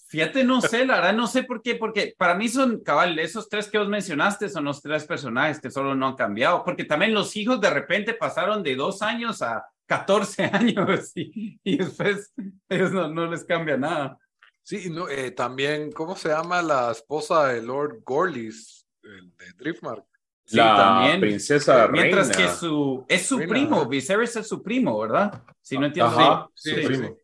Fíjate, 0.08 0.44
no 0.44 0.60
sé, 0.60 0.86
la 0.86 0.96
verdad 0.96 1.14
no 1.14 1.26
sé 1.26 1.42
por 1.42 1.62
qué, 1.62 1.74
porque 1.74 2.14
para 2.16 2.34
mí 2.34 2.48
son, 2.48 2.80
cabal, 2.80 3.18
esos 3.18 3.48
tres 3.48 3.68
que 3.68 3.78
vos 3.78 3.88
mencionaste 3.88 4.48
son 4.48 4.64
los 4.64 4.80
tres 4.80 5.04
personajes 5.04 5.60
que 5.60 5.70
solo 5.70 5.94
no 5.94 6.06
han 6.06 6.16
cambiado, 6.16 6.64
porque 6.64 6.84
también 6.84 7.12
los 7.12 7.36
hijos 7.36 7.60
de 7.60 7.70
repente 7.70 8.14
pasaron 8.14 8.62
de 8.62 8.76
dos 8.76 9.02
años 9.02 9.42
a 9.42 9.66
14 9.88 10.44
años 10.52 11.12
y, 11.16 11.58
y 11.64 11.78
después 11.78 12.32
ellos 12.68 12.92
no, 12.92 13.08
no, 13.08 13.26
les 13.26 13.44
cambia 13.44 13.76
nada. 13.76 14.18
Sí, 14.62 14.90
no, 14.90 15.08
eh, 15.08 15.30
también, 15.30 15.90
¿cómo 15.90 16.14
se 16.14 16.28
llama 16.28 16.62
la 16.62 16.92
esposa 16.92 17.48
de 17.48 17.62
Lord 17.62 18.02
Gorlis, 18.04 18.86
de 19.02 19.52
Driftmark? 19.56 20.04
Sí, 20.44 20.56
la 20.56 20.76
también. 20.76 21.20
princesa 21.20 21.88
Mientras 21.88 22.34
que 22.34 22.48
su, 22.48 23.04
es 23.08 23.26
su 23.26 23.38
primo, 23.38 23.86
Viserys 23.86 24.36
es 24.36 24.46
su 24.46 24.62
primo, 24.62 24.98
¿verdad? 24.98 25.42
Si 25.60 25.78
no 25.78 25.86
entiendo. 25.86 26.10
Ajá, 26.10 26.48
sí, 26.54 26.74
sí, 26.74 26.86
primo. 26.86 27.16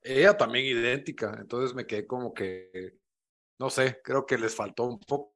Ella 0.00 0.36
también 0.36 0.66
idéntica, 0.66 1.36
entonces 1.40 1.74
me 1.74 1.86
quedé 1.86 2.06
como 2.06 2.32
que, 2.32 2.96
no 3.58 3.70
sé, 3.70 4.00
creo 4.02 4.24
que 4.26 4.38
les 4.38 4.54
faltó 4.54 4.84
un 4.84 4.98
poco. 4.98 5.31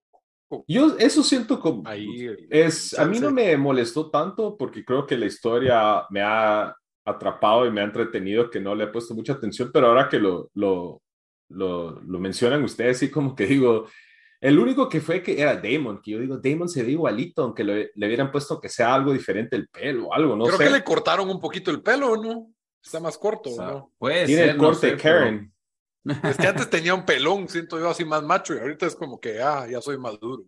Yo 0.68 0.96
eso 0.98 1.22
siento 1.22 1.58
como... 1.58 1.82
Ahí, 1.86 2.28
es, 2.50 2.98
a 2.98 3.04
mí 3.04 3.18
no 3.18 3.30
me 3.30 3.56
molestó 3.56 4.10
tanto 4.10 4.56
porque 4.56 4.84
creo 4.84 5.06
que 5.06 5.16
la 5.16 5.26
historia 5.26 6.04
me 6.10 6.20
ha 6.22 6.74
atrapado 7.04 7.66
y 7.66 7.70
me 7.70 7.80
ha 7.80 7.84
entretenido 7.84 8.50
que 8.50 8.60
no 8.60 8.74
le 8.74 8.84
he 8.84 8.88
puesto 8.88 9.14
mucha 9.14 9.34
atención, 9.34 9.70
pero 9.72 9.88
ahora 9.88 10.08
que 10.08 10.18
lo, 10.18 10.50
lo, 10.54 11.02
lo, 11.48 12.00
lo 12.00 12.18
mencionan 12.18 12.64
ustedes, 12.64 12.98
sí 12.98 13.10
como 13.10 13.34
que 13.34 13.46
digo, 13.46 13.86
el 14.40 14.58
único 14.58 14.88
que 14.88 15.00
fue 15.00 15.22
que 15.22 15.40
era 15.40 15.56
Damon, 15.56 16.00
que 16.02 16.12
yo 16.12 16.18
digo, 16.20 16.38
Damon 16.38 16.68
se 16.68 16.82
ve 16.82 16.92
igualito, 16.92 17.42
aunque 17.42 17.64
le, 17.64 17.90
le 17.94 18.06
hubieran 18.06 18.30
puesto 18.30 18.60
que 18.60 18.68
sea 18.68 18.94
algo 18.94 19.12
diferente 19.12 19.56
el 19.56 19.68
pelo 19.68 20.08
o 20.08 20.14
algo, 20.14 20.36
no 20.36 20.44
Creo 20.44 20.58
sé. 20.58 20.64
que 20.64 20.70
le 20.70 20.84
cortaron 20.84 21.28
un 21.28 21.40
poquito 21.40 21.70
el 21.70 21.82
pelo, 21.82 22.16
¿no? 22.16 22.52
Está 22.82 23.00
más 23.00 23.18
corto, 23.18 23.50
¿no? 23.56 23.92
Puede 23.98 24.26
Tiene 24.26 24.42
ser, 24.42 24.50
el 24.50 24.56
corte 24.58 24.92
no 24.92 24.96
sé, 24.96 25.02
Karen. 25.02 25.52
Es 26.22 26.36
que 26.36 26.46
antes 26.46 26.70
tenía 26.70 26.94
un 26.94 27.04
pelón, 27.04 27.48
siento 27.48 27.78
yo 27.78 27.90
así 27.90 28.04
más 28.04 28.22
macho, 28.22 28.54
y 28.54 28.58
ahorita 28.58 28.86
es 28.86 28.94
como 28.94 29.20
que, 29.20 29.40
ah, 29.40 29.66
ya 29.68 29.80
soy 29.80 29.98
más 29.98 30.18
duro. 30.20 30.44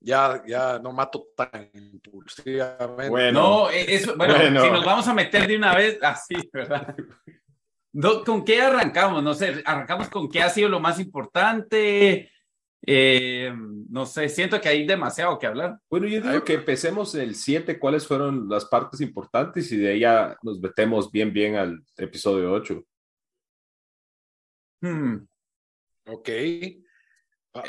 Ya, 0.00 0.42
ya 0.46 0.78
no 0.78 0.92
mato 0.92 1.28
tan 1.34 1.70
impulsivamente. 1.72 3.08
Bueno, 3.08 3.40
No, 3.40 3.70
e, 3.70 3.94
eso, 3.94 4.14
bueno, 4.16 4.34
Bueno. 4.34 4.62
si 4.62 4.70
nos 4.70 4.84
vamos 4.84 5.08
a 5.08 5.14
meter 5.14 5.46
de 5.46 5.56
una 5.56 5.74
vez 5.74 5.98
así, 6.02 6.34
¿verdad? 6.52 6.94
¿Con 8.26 8.44
qué 8.44 8.60
arrancamos? 8.60 9.22
No 9.22 9.34
sé, 9.34 9.62
arrancamos 9.64 10.08
con 10.08 10.28
qué 10.28 10.42
ha 10.42 10.50
sido 10.50 10.68
lo 10.68 10.80
más 10.80 11.00
importante. 11.00 12.30
Eh, 12.86 13.50
no 13.88 14.04
sé, 14.04 14.28
siento 14.28 14.60
que 14.60 14.68
hay 14.68 14.86
demasiado 14.86 15.38
que 15.38 15.46
hablar. 15.46 15.78
Bueno, 15.88 16.06
yo 16.06 16.20
digo 16.20 16.44
que 16.44 16.54
empecemos 16.54 17.14
el 17.14 17.34
7, 17.34 17.78
cuáles 17.78 18.06
fueron 18.06 18.48
las 18.48 18.66
partes 18.66 19.00
importantes 19.00 19.72
y 19.72 19.78
de 19.78 19.92
ahí 19.92 20.00
ya 20.00 20.36
nos 20.42 20.60
metemos 20.60 21.10
bien, 21.10 21.32
bien 21.32 21.56
al 21.56 21.82
episodio 21.96 22.52
8. 22.52 22.84
Hmm, 24.88 25.26
Ok. 26.06 26.28
Eh, 26.28 26.82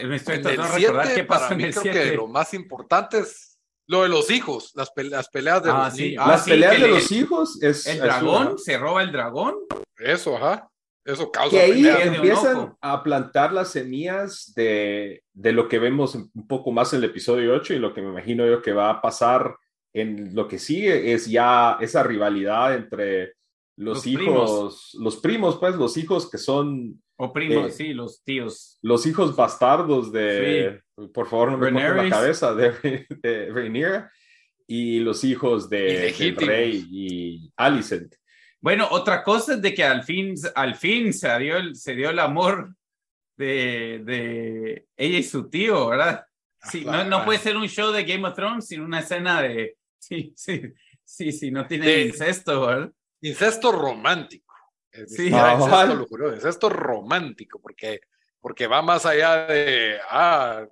me 0.07 0.15
estoy 0.15 0.36
En 0.36 0.41
tratando 0.41 0.65
el 0.65 0.72
de 0.72 0.77
recordar 0.88 1.05
siete, 1.05 1.22
qué 1.22 1.27
pasó 1.27 1.41
para 1.43 1.51
en 1.53 1.57
mí 1.57 1.63
el 1.65 1.72
creo 1.72 1.84
7. 1.84 2.10
que 2.10 2.15
lo 2.15 2.27
más 2.27 2.53
importante 2.53 3.19
es 3.19 3.60
lo 3.88 4.01
de 4.03 4.10
los 4.10 4.29
hijos, 4.31 4.72
las, 4.75 4.89
pe- 4.91 5.03
las 5.03 5.29
peleas 5.29 5.63
de 5.63 5.69
Ah, 5.72 5.86
los 5.86 5.93
sí. 5.95 6.15
Ah, 6.19 6.27
las 6.29 6.43
sí, 6.43 6.50
peleas 6.51 6.72
de 6.74 6.79
le- 6.79 6.88
los 6.89 7.12
hijos 7.12 7.62
es... 7.62 7.86
El 7.86 7.98
es 7.98 8.01
dragón, 8.01 8.48
una- 8.48 8.57
se 8.57 8.77
roba 8.77 9.03
el 9.03 9.12
dragón. 9.12 9.55
Eso, 9.98 10.36
ajá. 10.38 10.67
Eso 11.05 11.31
causa 11.31 11.51
que 11.55 11.62
ahí 11.62 11.88
empiezan 11.88 12.75
a 12.81 13.03
plantar 13.03 13.53
las 13.53 13.72
semillas 13.72 14.51
de, 14.55 15.24
de 15.34 15.51
lo 15.51 15.69
que 15.69 15.77
vemos 15.77 16.15
un 16.15 16.48
poco 16.48 16.72
más 16.72 16.91
en 16.93 17.00
el 17.00 17.05
episodio 17.05 17.53
8 17.53 17.75
y 17.75 17.79
lo 17.79 17.93
que 17.93 18.01
me 18.01 18.10
imagino 18.10 18.45
yo 18.48 18.60
que 18.62 18.74
va 18.74 18.89
a 18.89 19.01
pasar 19.01 19.55
en 19.93 20.34
lo 20.34 20.48
que 20.48 20.57
sigue 20.57 21.13
es 21.13 21.27
ya 21.27 21.77
esa 21.79 22.01
rivalidad 22.01 22.74
entre 22.74 23.36
los, 23.77 23.98
Los 23.98 24.08
hijos, 24.08 24.22
primos. 24.24 24.98
los 25.00 25.17
primos, 25.17 25.58
pues 25.58 25.75
los 25.75 25.98
hijos 25.98 26.29
que 26.29 26.38
son 26.38 27.01
O 27.17 27.32
primos, 27.34 27.67
Eh, 27.67 27.72
sí, 27.72 27.94
los 27.94 28.24
tíos. 28.24 28.77
los 28.82 29.05
hijos 29.05 29.36
bastardos 29.36 30.12
de, 30.12 30.82
por 31.13 31.27
favor 31.27 31.51
no 31.51 31.58
me 31.58 31.72
corten 31.72 32.10
la 32.10 32.10
cabeza, 32.10 32.53
de, 32.55 33.05
de 33.10 33.50
Rhaenyra 33.51 34.12
y 34.67 35.00
los 35.00 35.24
hijos 35.24 35.70
de, 35.70 35.77
del 35.82 35.98
Ilegítimos. 36.03 36.46
rey 36.48 36.86
y 36.89 37.51
Alicent. 37.58 38.15
Bueno, 38.62 38.88
otra 38.89 39.24
cosa 39.24 39.53
es 39.55 39.62
de 39.62 39.74
que 39.74 39.84
al 39.84 40.03
fin, 40.03 40.34
al 40.55 40.75
fin 40.75 41.13
se 41.13 41.38
dio 41.38 41.58
el, 41.58 41.75
se 41.75 41.94
dio 41.96 42.10
el 42.10 42.20
amor 42.20 42.74
de, 43.38 44.01
de 44.03 44.88
ella 44.98 45.17
y 45.20 45.24
su 45.24 45.50
tío, 45.50 45.88
¿verdad? 45.89 46.25
Sí, 46.72 46.84
no, 46.84 47.03
no 47.03 47.24
puede 47.25 47.38
ser 47.39 47.58
un 47.58 47.67
show 47.67 47.91
de 47.91 48.03
Game 48.05 48.27
of 48.27 48.34
Thrones 48.36 48.67
sin 48.67 48.82
una 48.82 49.00
escena 49.00 49.41
de. 49.41 49.75
Sí, 50.00 50.34
sí, 50.36 50.62
sí, 51.03 51.32
sí, 51.32 51.50
no 51.51 51.65
tiene 51.67 51.88
De- 51.88 52.05
incesto, 52.08 52.65
¿verdad? 52.67 52.91
Incesto 53.27 53.72
romántico. 53.72 54.53
Es 54.91 55.13
Sí. 55.15 55.27
incesto, 55.27 56.05
juro, 56.08 56.34
incesto 56.34 56.70
romántico, 56.70 57.60
porque, 57.60 58.00
porque 58.39 58.67
va 58.67 58.82
más 58.82 59.05
allá 59.05 59.46
de, 59.48 59.98
ah, 60.10 60.65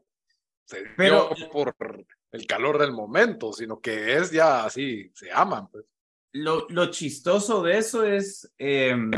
se 0.65 0.83
Pero- 0.95 1.29
dio 1.35 1.49
por 1.49 1.75
el 2.31 2.47
calor 2.47 2.77
del 2.77 2.91
momento, 2.93 3.51
sino 3.53 3.79
que 3.81 4.15
es 4.17 4.31
ya 4.31 4.65
así, 4.65 5.11
se 5.13 5.31
aman, 5.31 5.67
pues. 5.69 5.85
Lo, 6.31 6.65
lo 6.69 6.89
chistoso 6.89 7.61
de 7.61 7.77
eso 7.77 8.03
es 8.05 8.51
em, 8.57 9.11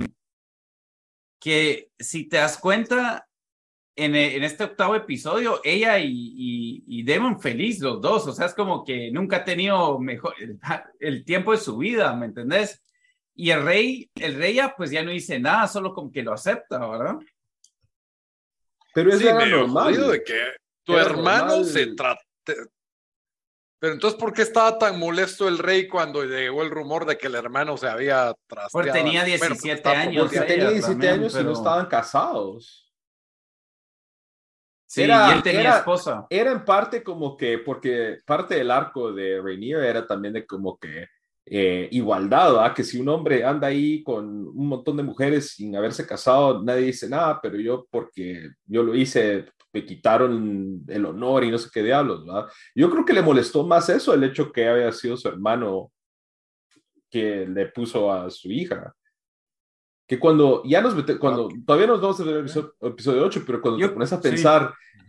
que 1.40 1.92
si 2.00 2.28
te 2.28 2.38
das 2.38 2.58
cuenta, 2.58 3.28
en, 3.98 4.16
e- 4.16 4.36
en 4.36 4.44
este 4.44 4.66
octavo 4.66 4.96
episodio, 4.96 5.62
ella 5.64 5.98
y, 6.00 6.08
y, 6.10 6.84
y 6.88 7.04
Demon 7.04 7.40
feliz 7.40 7.80
los 7.80 8.02
dos, 8.02 8.28
o 8.28 8.34
sea, 8.34 8.48
es 8.48 8.54
como 8.54 8.84
que 8.84 9.12
nunca 9.12 9.38
ha 9.38 9.44
tenido 9.46 10.00
mejor 10.00 10.34
el, 10.40 10.60
el 11.00 11.24
tiempo 11.24 11.52
de 11.52 11.58
su 11.60 11.78
vida, 11.78 12.14
¿me 12.16 12.26
entendés? 12.26 12.82
Y 13.36 13.52
el 13.52 13.64
rey, 13.66 14.10
el 14.16 14.36
rey 14.36 14.56
ya 14.56 14.74
pues 14.76 14.92
ya 14.92 15.04
no 15.04 15.12
dice 15.12 15.38
nada, 15.40 15.68
solo 15.68 15.94
como 15.94 16.12
que 16.12 16.24
lo 16.24 16.34
acepta, 16.34 16.80
¿verdad? 16.88 17.16
Pero 18.94 19.10
es 19.12 19.20
Sí, 19.20 19.26
normal. 19.26 20.10
de 20.12 20.24
que 20.24 20.40
tu 20.84 20.94
Era 20.94 21.04
hermano 21.04 21.48
normal. 21.48 21.66
se 21.66 21.88
trate. 21.96 22.22
Pero 23.78 23.94
entonces, 23.94 24.18
¿por 24.20 24.34
qué 24.34 24.42
estaba 24.42 24.78
tan 24.80 24.98
molesto 24.98 25.48
el 25.50 25.58
rey 25.58 25.88
cuando 25.88 26.24
llegó 26.24 26.64
el 26.64 26.72
rumor 26.72 27.06
de 27.06 27.18
que 27.18 27.28
el 27.28 27.36
hermano 27.36 27.76
se 27.76 27.88
había 27.88 28.34
trasteado? 28.48 28.70
Porque 28.72 28.92
tenía 28.92 29.22
Bueno, 29.24 29.38
porque 29.38 29.48
17 29.50 29.74
estaba 29.76 30.00
años, 30.00 30.24
Porque 30.24 30.40
tenía 30.42 30.70
17 30.70 30.92
también, 30.94 31.14
años 31.20 31.34
y 31.34 31.36
pero- 31.36 31.50
no 31.50 31.54
estaban 31.54 31.86
casados. 31.88 32.82
Sí, 34.88 35.04
Era- 35.04 35.30
y 35.30 35.34
él 35.38 35.44
tenía 35.44 35.60
era- 35.62 35.78
esposa. 35.80 36.26
Era 36.30 36.52
en 36.52 36.64
parte 36.64 37.04
como 37.04 37.36
que, 37.36 37.58
porque 37.60 38.20
parte 38.26 38.56
del 38.56 38.72
arco 38.72 39.12
de 39.12 39.42
Rainier 39.42 39.84
era 39.84 40.08
también 40.08 40.34
de 40.36 40.46
como 40.48 40.78
que 40.80 41.08
eh, 41.48 41.88
igualdad, 41.92 42.54
¿verdad? 42.54 42.74
que 42.74 42.84
si 42.84 43.00
un 43.00 43.08
hombre 43.10 43.44
anda 43.44 43.68
ahí 43.68 44.02
con 44.04 44.26
un 44.48 44.68
montón 44.68 44.98
de 44.98 45.04
mujeres 45.04 45.52
sin 45.52 45.76
haberse 45.76 46.06
casado, 46.08 46.64
nadie 46.64 46.88
dice 46.88 47.08
nada, 47.08 47.40
pero 47.42 47.58
yo 47.60 47.86
porque 47.92 48.50
yo 48.66 48.82
lo 48.82 48.96
hice, 48.96 49.46
me 49.72 49.86
quitaron 49.86 50.84
el 50.88 51.06
honor 51.06 51.44
y 51.44 51.52
no 51.52 51.58
sé 51.58 51.70
qué 51.72 51.84
diablos, 51.84 52.26
¿verdad? 52.26 52.48
Yo 52.74 52.90
creo 52.90 53.06
que 53.06 53.14
le 53.14 53.22
molestó 53.22 53.66
más 53.66 53.90
eso, 53.90 54.14
el 54.14 54.24
hecho 54.24 54.52
que 54.52 54.68
había 54.68 54.92
sido 54.92 55.18
su 55.18 55.28
hermano 55.28 55.92
que 57.10 57.46
le 57.48 57.68
puso 57.68 58.12
a 58.12 58.30
su 58.30 58.52
hija. 58.52 58.94
Que 60.08 60.20
cuando 60.20 60.64
ya 60.66 60.82
nos 60.82 60.96
mete, 60.96 61.18
cuando 61.18 61.50
todavía 61.66 61.88
nos 61.88 62.02
vamos 62.02 62.20
a 62.20 62.24
ver 62.24 62.36
el 62.36 62.40
episodio, 62.42 62.76
episodio 62.82 63.26
8, 63.26 63.44
pero 63.46 63.62
cuando 63.62 63.80
Yo- 63.80 63.88
te 63.90 63.94
pones 63.94 64.14
a 64.14 64.22
sí. 64.22 64.30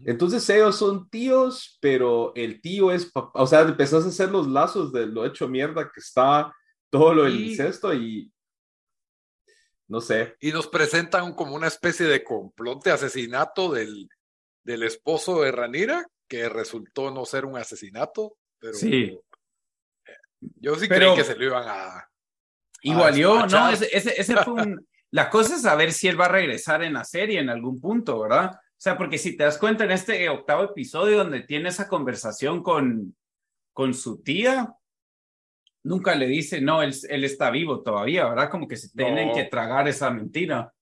Entonces 0.05 0.49
ellos 0.51 0.77
son 0.77 1.09
tíos, 1.09 1.79
pero 1.81 2.33
el 2.35 2.61
tío 2.61 2.91
es 2.93 3.07
papá. 3.11 3.43
O 3.43 3.47
sea, 3.47 3.61
empezás 3.63 4.05
a 4.05 4.09
hacer 4.09 4.31
los 4.31 4.47
lazos 4.47 4.93
de 4.93 5.07
lo 5.07 5.25
hecho 5.25 5.49
mierda 5.49 5.91
que 5.93 6.01
está 6.01 6.53
todo 6.91 7.15
lo 7.15 7.25
del 7.25 7.41
Y- 7.41 7.51
incesto 7.51 7.93
y 7.95 8.33
no 9.89 10.01
sé. 10.01 10.37
Y 10.41 10.51
nos 10.53 10.67
presentan 10.67 11.33
como 11.35 11.55
una 11.55 11.69
especie 11.69 12.07
de 12.07 12.25
complot 12.25 12.83
de 12.85 12.91
asesinato 12.93 13.71
del, 13.73 14.09
del 14.65 14.83
esposo 14.83 15.43
de 15.43 15.53
Ranira, 15.53 16.05
que 16.29 16.49
resultó 16.49 17.11
no 17.13 17.25
ser 17.25 17.45
un 17.45 17.57
asesinato, 17.57 18.37
pero 18.59 18.75
Sí. 18.75 19.17
yo 20.41 20.75
sí 20.77 20.89
Pero- 20.89 21.15
creí 21.15 21.17
que 21.17 21.25
se 21.25 21.37
lo 21.37 21.45
iban 21.45 21.65
a... 21.69 22.09
Igual 22.83 23.15
Ah, 23.15 23.17
yo, 23.17 23.35
¿no? 23.37 23.43
despachar. 23.43 23.73
Ese, 23.75 23.97
ese, 23.97 24.21
ese 24.21 24.37
fue 24.45 24.53
un... 24.55 24.87
La 25.13 25.31
cosa 25.31 25.55
es 25.55 25.63
saber 25.63 25.93
si 25.93 26.09
él 26.09 26.21
va 26.21 26.27
a 26.27 26.31
regresar 26.31 26.83
en 26.83 26.93
la 26.95 27.05
serie 27.05 27.39
en 27.41 27.49
algún 27.49 27.81
punto, 27.81 28.21
¿verdad? 28.21 28.51
O 28.79 28.81
sea, 28.81 28.99
porque 28.99 29.17
si 29.19 29.37
te 29.37 29.45
das 29.45 29.57
cuenta 29.59 29.85
en 29.85 29.91
este 29.93 30.29
octavo 30.29 30.65
episodio 30.65 31.17
donde 31.19 31.41
tiene 31.41 31.71
esa 31.71 31.89
conversación 31.89 32.63
con, 32.63 33.17
con 33.73 33.95
su 33.95 34.23
tía, 34.23 34.75
nunca 35.83 36.15
le 36.15 36.27
dice, 36.27 36.61
no, 36.61 36.83
él, 36.83 36.95
él 37.09 37.25
está 37.25 37.51
vivo 37.51 37.83
todavía, 37.83 38.29
¿verdad? 38.29 38.51
Como 38.51 38.69
que 38.69 38.77
se 38.77 38.91
tienen 38.91 39.29
No. 39.29 39.35
que 39.35 39.45
tragar 39.45 39.89
esa 39.89 40.11
mentira. 40.11 40.73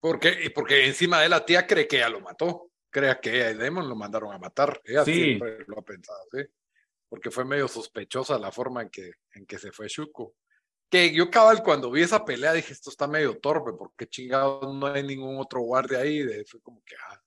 Porque, 0.00 0.50
porque 0.54 0.86
encima 0.86 1.20
de 1.20 1.28
la 1.28 1.44
tía 1.44 1.66
cree 1.66 1.86
que 1.86 1.96
ella 1.96 2.08
lo 2.08 2.20
mató, 2.20 2.70
crea 2.90 3.20
que 3.20 3.36
ella 3.36 3.50
y 3.50 3.54
Demon 3.56 3.88
lo 3.88 3.94
mandaron 3.94 4.32
a 4.32 4.38
matar, 4.38 4.80
ella 4.84 5.04
Sí. 5.04 5.12
siempre 5.12 5.64
lo 5.66 5.78
ha 5.78 5.82
pensado, 5.84 6.18
¿sí? 6.32 6.38
Porque 7.08 7.30
fue 7.30 7.44
medio 7.44 7.68
sospechosa 7.68 8.38
la 8.38 8.50
forma 8.50 8.82
en 8.82 8.88
que, 8.88 9.12
en 9.34 9.44
que 9.44 9.58
se 9.58 9.70
fue 9.70 9.86
Shuko. 9.88 10.34
Que 10.92 11.12
yo 11.12 11.30
cabal 11.30 11.62
cuando 11.62 11.90
vi 11.90 12.02
esa 12.02 12.24
pelea 12.24 12.52
dije, 12.52 12.72
esto 12.72 12.90
está 12.90 13.08
medio 13.08 13.38
torpe, 13.38 13.72
porque 13.72 14.06
chingados 14.06 14.72
no 14.74 14.86
hay 14.86 15.02
ningún 15.02 15.38
otro 15.38 15.60
guardia 15.62 16.00
ahí, 16.00 16.22
de- 16.22 16.44
fue 16.44 16.60
como 16.60 16.82
que, 16.84 16.94
ah, 17.08 17.20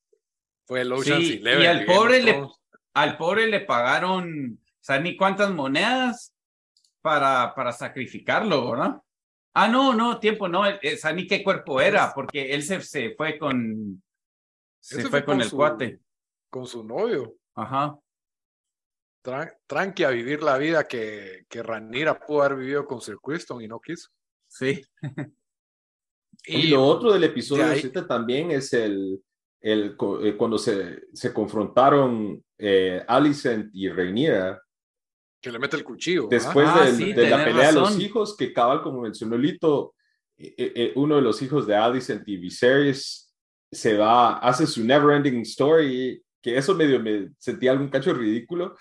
fue 0.66 0.82
el 0.82 0.94
Sí, 1.04 1.40
Eleven 1.42 1.64
y 1.64 1.66
al 1.66 1.86
pobre 1.86 2.22
le-. 2.22 2.48
Al 2.94 3.18
pobre 3.18 3.48
le 3.48 3.60
pagaron, 3.60 4.60
¿sabes 4.80 5.02
ni 5.04 5.18
cuántas 5.18 5.52
monedas? 5.52 6.32
para, 7.06 7.54
para 7.54 7.72
sacrificarlo, 7.72 8.72
¿verdad? 8.72 9.00
Ah, 9.54 9.68
no, 9.68 9.94
no, 9.94 10.20
tiempo, 10.20 10.48
no, 10.48 10.66
esa 10.66 11.14
ni 11.14 11.28
qué 11.28 11.44
cuerpo 11.44 11.80
era, 11.80 12.12
porque 12.16 12.52
él 12.52 12.64
se, 12.64 12.82
se 12.82 13.14
fue 13.16 13.38
con, 13.38 14.02
se 14.80 15.08
fue, 15.08 15.24
con, 15.24 15.40
el 15.40 15.52
cuate. 15.52 16.00
Con 16.50 16.66
su 16.66 16.84
novio. 16.84 17.36
Ajá. 17.54 17.96
Tranqui 19.68 20.04
a 20.04 20.10
vivir 20.10 20.44
la 20.44 20.58
vida 20.58 20.88
que, 20.88 21.46
que 21.50 21.64
Ranira 21.64 22.20
pudo 22.20 22.44
haber 22.44 22.60
vivido 22.60 22.86
con 22.86 23.02
Sir 23.02 23.18
Criston 23.22 23.62
y 23.62 23.68
no 23.68 23.80
quiso. 23.80 24.10
Sí. 24.48 24.82
y, 26.46 26.68
lo 26.70 26.84
otro 26.84 27.14
del 27.14 27.24
episodio 27.24 27.66
7 27.74 28.04
también 28.04 28.52
es 28.52 28.74
el, 28.74 29.20
el, 29.62 29.96
eh, 30.24 30.36
cuando 30.38 30.58
se, 30.58 31.04
se 31.14 31.34
confrontaron 31.34 32.44
eh, 32.58 33.04
Alicent 33.08 33.70
y 33.74 33.90
Rhaenyra 33.90 34.62
que 35.46 35.52
le 35.52 35.60
mete 35.60 35.78
el 35.78 35.84
cuchillo. 35.84 36.28
Después 36.28 36.68
ah, 36.68 36.90
de 36.90 37.30
la 37.30 37.46
pelea 37.46 37.68
de 37.68 37.80
los 37.80 38.00
hijos, 38.00 38.36
que 38.36 38.52
cabal, 38.52 38.82
como 38.82 39.02
mencionó 39.02 39.38
Lito, 39.38 39.94
eh, 40.40 40.56
eh, 40.58 40.94
uno 40.96 41.18
de 41.18 41.22
los 41.22 41.40
hijos 41.44 41.68
de 41.68 41.76
Alicent 41.76 42.28
y 42.28 42.38
Viserys 42.38 43.32
se 43.72 43.96
va, 43.96 44.40
hace 44.40 44.66
su 44.66 44.84
never 44.84 45.16
ending 45.16 45.42
story, 45.42 46.20
que 46.42 46.58
eso 46.58 46.74
medio 46.74 47.00
me 47.00 47.30
sentía 47.38 47.70
algún 47.70 47.90
cacho 47.90 48.12
ridículo 48.12 48.76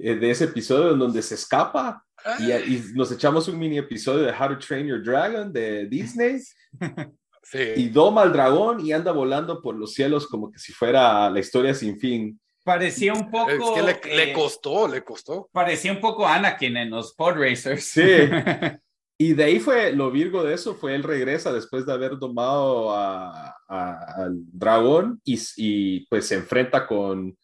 eh, 0.00 0.14
de 0.14 0.30
ese 0.30 0.44
episodio 0.44 0.92
en 0.92 0.98
donde 0.98 1.22
se 1.22 1.34
escapa 1.34 2.04
y, 2.40 2.52
y, 2.52 2.84
nos 2.94 3.12
echamos 3.12 3.48
un 3.48 3.58
mini 3.58 3.78
episodio 3.78 4.24
de 4.24 4.32
How 4.32 4.48
to 4.48 4.58
Train 4.58 4.86
Your 4.86 5.02
Dragon 5.02 5.52
de 5.52 5.86
Disney. 5.86 6.40
Sí. 7.50 7.58
Y 7.76 7.88
doma 7.88 8.22
al 8.22 8.32
dragón 8.34 8.84
y 8.84 8.92
anda 8.92 9.10
volando 9.10 9.62
por 9.62 9.74
los 9.74 9.94
cielos 9.94 10.26
como 10.26 10.52
que 10.52 10.58
si 10.58 10.74
fuera 10.74 11.30
la 11.30 11.40
historia 11.40 11.72
sin 11.72 11.98
fin. 11.98 12.38
Parecía 12.62 13.14
un 13.14 13.30
poco. 13.30 13.50
Es 13.50 13.70
que 13.74 14.10
le, 14.10 14.16
le, 14.16 14.30
eh, 14.30 14.32
costó, 14.34 14.86
le 14.86 15.02
costó. 15.02 15.48
Parecía 15.50 15.92
un 15.92 16.00
poco 16.00 16.26
Anakin 16.26 16.76
en 16.76 16.90
los 16.90 17.14
Pod 17.14 17.36
Racers. 17.36 17.84
Sí. 17.84 18.02
y 19.18 19.32
de 19.32 19.44
ahí 19.44 19.60
fue 19.60 19.92
lo 19.92 20.10
virgo 20.10 20.44
de 20.44 20.52
eso, 20.52 20.74
fue 20.74 20.94
él 20.94 21.02
regresa 21.02 21.50
después 21.50 21.86
de 21.86 21.92
haber 21.94 22.18
domado 22.18 22.94
al 22.94 24.34
dragón 24.52 25.18
y, 25.24 25.40
y, 25.56 26.06
pues 26.08 26.26
se 26.26 26.34
enfrenta 26.34 26.86
con 26.86 27.34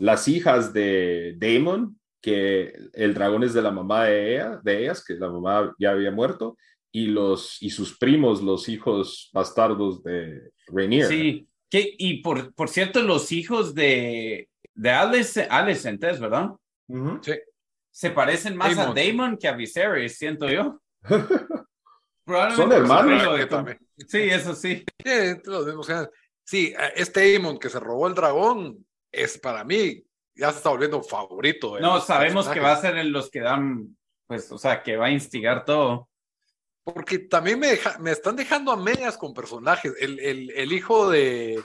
las 0.00 0.28
hijas 0.28 0.72
de 0.72 1.36
Damon, 1.38 1.98
que 2.20 2.72
el 2.92 3.14
dragón 3.14 3.44
es 3.44 3.54
de 3.54 3.62
la 3.62 3.70
mamá 3.70 4.04
de, 4.04 4.34
ella, 4.34 4.60
de 4.62 4.82
ellas, 4.82 5.04
que 5.04 5.14
la 5.14 5.28
mamá 5.28 5.74
ya 5.78 5.90
había 5.90 6.10
muerto, 6.10 6.56
y, 6.92 7.06
los, 7.06 7.62
y 7.62 7.70
sus 7.70 7.98
primos, 7.98 8.42
los 8.42 8.68
hijos 8.68 9.30
bastardos 9.32 10.02
de 10.02 10.50
Rainier. 10.68 11.06
Sí, 11.06 11.46
que, 11.68 11.94
y 11.98 12.22
por, 12.22 12.54
por 12.54 12.68
cierto, 12.68 13.02
los 13.02 13.32
hijos 13.32 13.74
de, 13.74 14.48
de 14.74 14.90
Alice, 14.90 15.46
Alicent 15.50 16.00
¿verdad? 16.00 16.50
Sí. 17.20 17.32
Se 17.90 18.10
parecen 18.10 18.56
más 18.56 18.76
a 18.78 18.92
Damon 18.92 19.36
que 19.36 19.48
a 19.48 19.52
Viserys, 19.52 20.16
siento 20.16 20.48
yo. 20.48 20.80
Son 22.56 22.72
hermanos. 22.72 23.40
Sí, 24.08 24.18
eso 24.18 24.54
sí. 24.54 24.84
Sí, 26.44 26.74
este 26.94 27.32
Damon 27.32 27.58
que 27.58 27.68
se 27.68 27.80
robó 27.80 28.06
el 28.06 28.14
dragón 28.14 28.85
es 29.16 29.38
para 29.38 29.64
mí, 29.64 30.04
ya 30.34 30.50
se 30.50 30.58
está 30.58 30.70
volviendo 30.70 31.02
favorito. 31.02 31.78
No, 31.80 32.00
sabemos 32.00 32.48
que 32.48 32.60
va 32.60 32.72
a 32.72 32.80
ser 32.80 32.96
en 32.98 33.12
los 33.12 33.30
que 33.30 33.40
dan, 33.40 33.96
pues, 34.26 34.50
o 34.52 34.58
sea, 34.58 34.82
que 34.82 34.96
va 34.96 35.06
a 35.06 35.10
instigar 35.10 35.64
todo. 35.64 36.08
Porque 36.84 37.18
también 37.18 37.58
me, 37.58 37.70
me 38.00 38.12
están 38.12 38.36
dejando 38.36 38.70
a 38.70 38.76
medias 38.76 39.18
con 39.18 39.34
personajes. 39.34 39.92
El, 39.98 40.20
el, 40.20 40.50
el 40.50 40.72
hijo 40.72 41.10
de, 41.10 41.60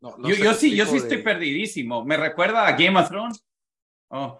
yo, 0.00 0.54
sí, 0.54 0.76
yo 0.76 0.86
sí 0.86 0.96
estoy 0.96 1.18
perdidísimo. 1.18 2.04
Me 2.04 2.16
recuerda 2.16 2.66
a 2.66 2.72
Game 2.72 2.98
of 2.98 3.08
Thrones. 3.08 3.44
Oh, 4.08 4.38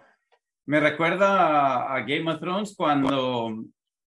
me 0.65 0.79
recuerda 0.79 1.93
a 1.93 1.99
Game 2.01 2.31
of 2.31 2.39
Thrones 2.39 2.75
cuando, 2.75 3.63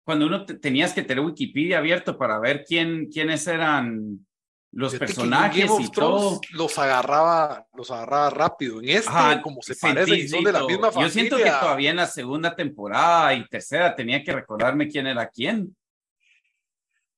cuando 0.05 0.27
uno 0.27 0.45
tenías 0.47 0.93
que 0.93 1.03
tener 1.03 1.25
Wikipedia 1.25 1.79
abierto 1.79 2.17
para 2.17 2.39
ver 2.39 2.65
quién, 2.67 3.07
quiénes 3.07 3.47
eran 3.47 4.27
los 4.75 4.95
personajes 4.97 5.71
y 5.81 5.91
todo. 5.91 6.41
Los 6.53 6.79
agarraba, 6.79 7.67
los 7.75 7.91
agarraba 7.91 8.31
rápido. 8.31 8.81
En 8.81 8.89
este, 8.91 9.11
como 9.43 9.63
se 9.63 9.75
parecen, 9.77 10.29
son 10.29 10.45
de 10.45 10.53
la 10.53 10.65
misma 10.65 10.91
familia. 10.91 11.09
Yo 11.09 11.13
siento 11.13 11.37
que 11.37 11.45
todavía 11.45 11.91
en 11.91 11.97
la 11.97 12.07
segunda 12.07 12.55
temporada 12.55 13.35
y 13.35 13.47
tercera 13.49 13.95
tenía 13.95 14.23
que 14.23 14.33
recordarme 14.33 14.89
quién 14.89 15.07
era 15.07 15.29
quién. 15.29 15.75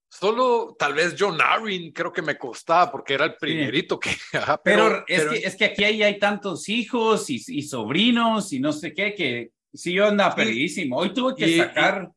Solo 0.08 0.76
tal 0.78 0.94
vez 0.94 1.16
John 1.18 1.38
Arryn 1.40 1.92
creo 1.92 2.12
que 2.12 2.22
me 2.22 2.38
costaba 2.38 2.90
porque 2.90 3.14
era 3.14 3.24
el 3.24 3.34
primerito 3.36 3.98
que... 3.98 4.10
pero, 4.64 5.04
es, 5.06 5.24
Que, 5.24 5.36
es 5.38 5.56
que 5.56 5.64
aquí 5.66 5.84
hay, 5.84 6.02
hay 6.02 6.18
tantos 6.18 6.68
hijos 6.68 7.28
y, 7.28 7.42
y, 7.48 7.62
sobrinos 7.62 8.52
y 8.52 8.60
no 8.60 8.72
sé 8.72 8.94
qué, 8.94 9.14
que 9.14 9.50
sí 9.74 9.92
yo 9.92 10.06
andaba 10.06 10.34
perdidísimo. 10.34 10.96
Hoy 10.96 11.12
tuve 11.12 11.34
que 11.34 11.58
sacar 11.58 12.10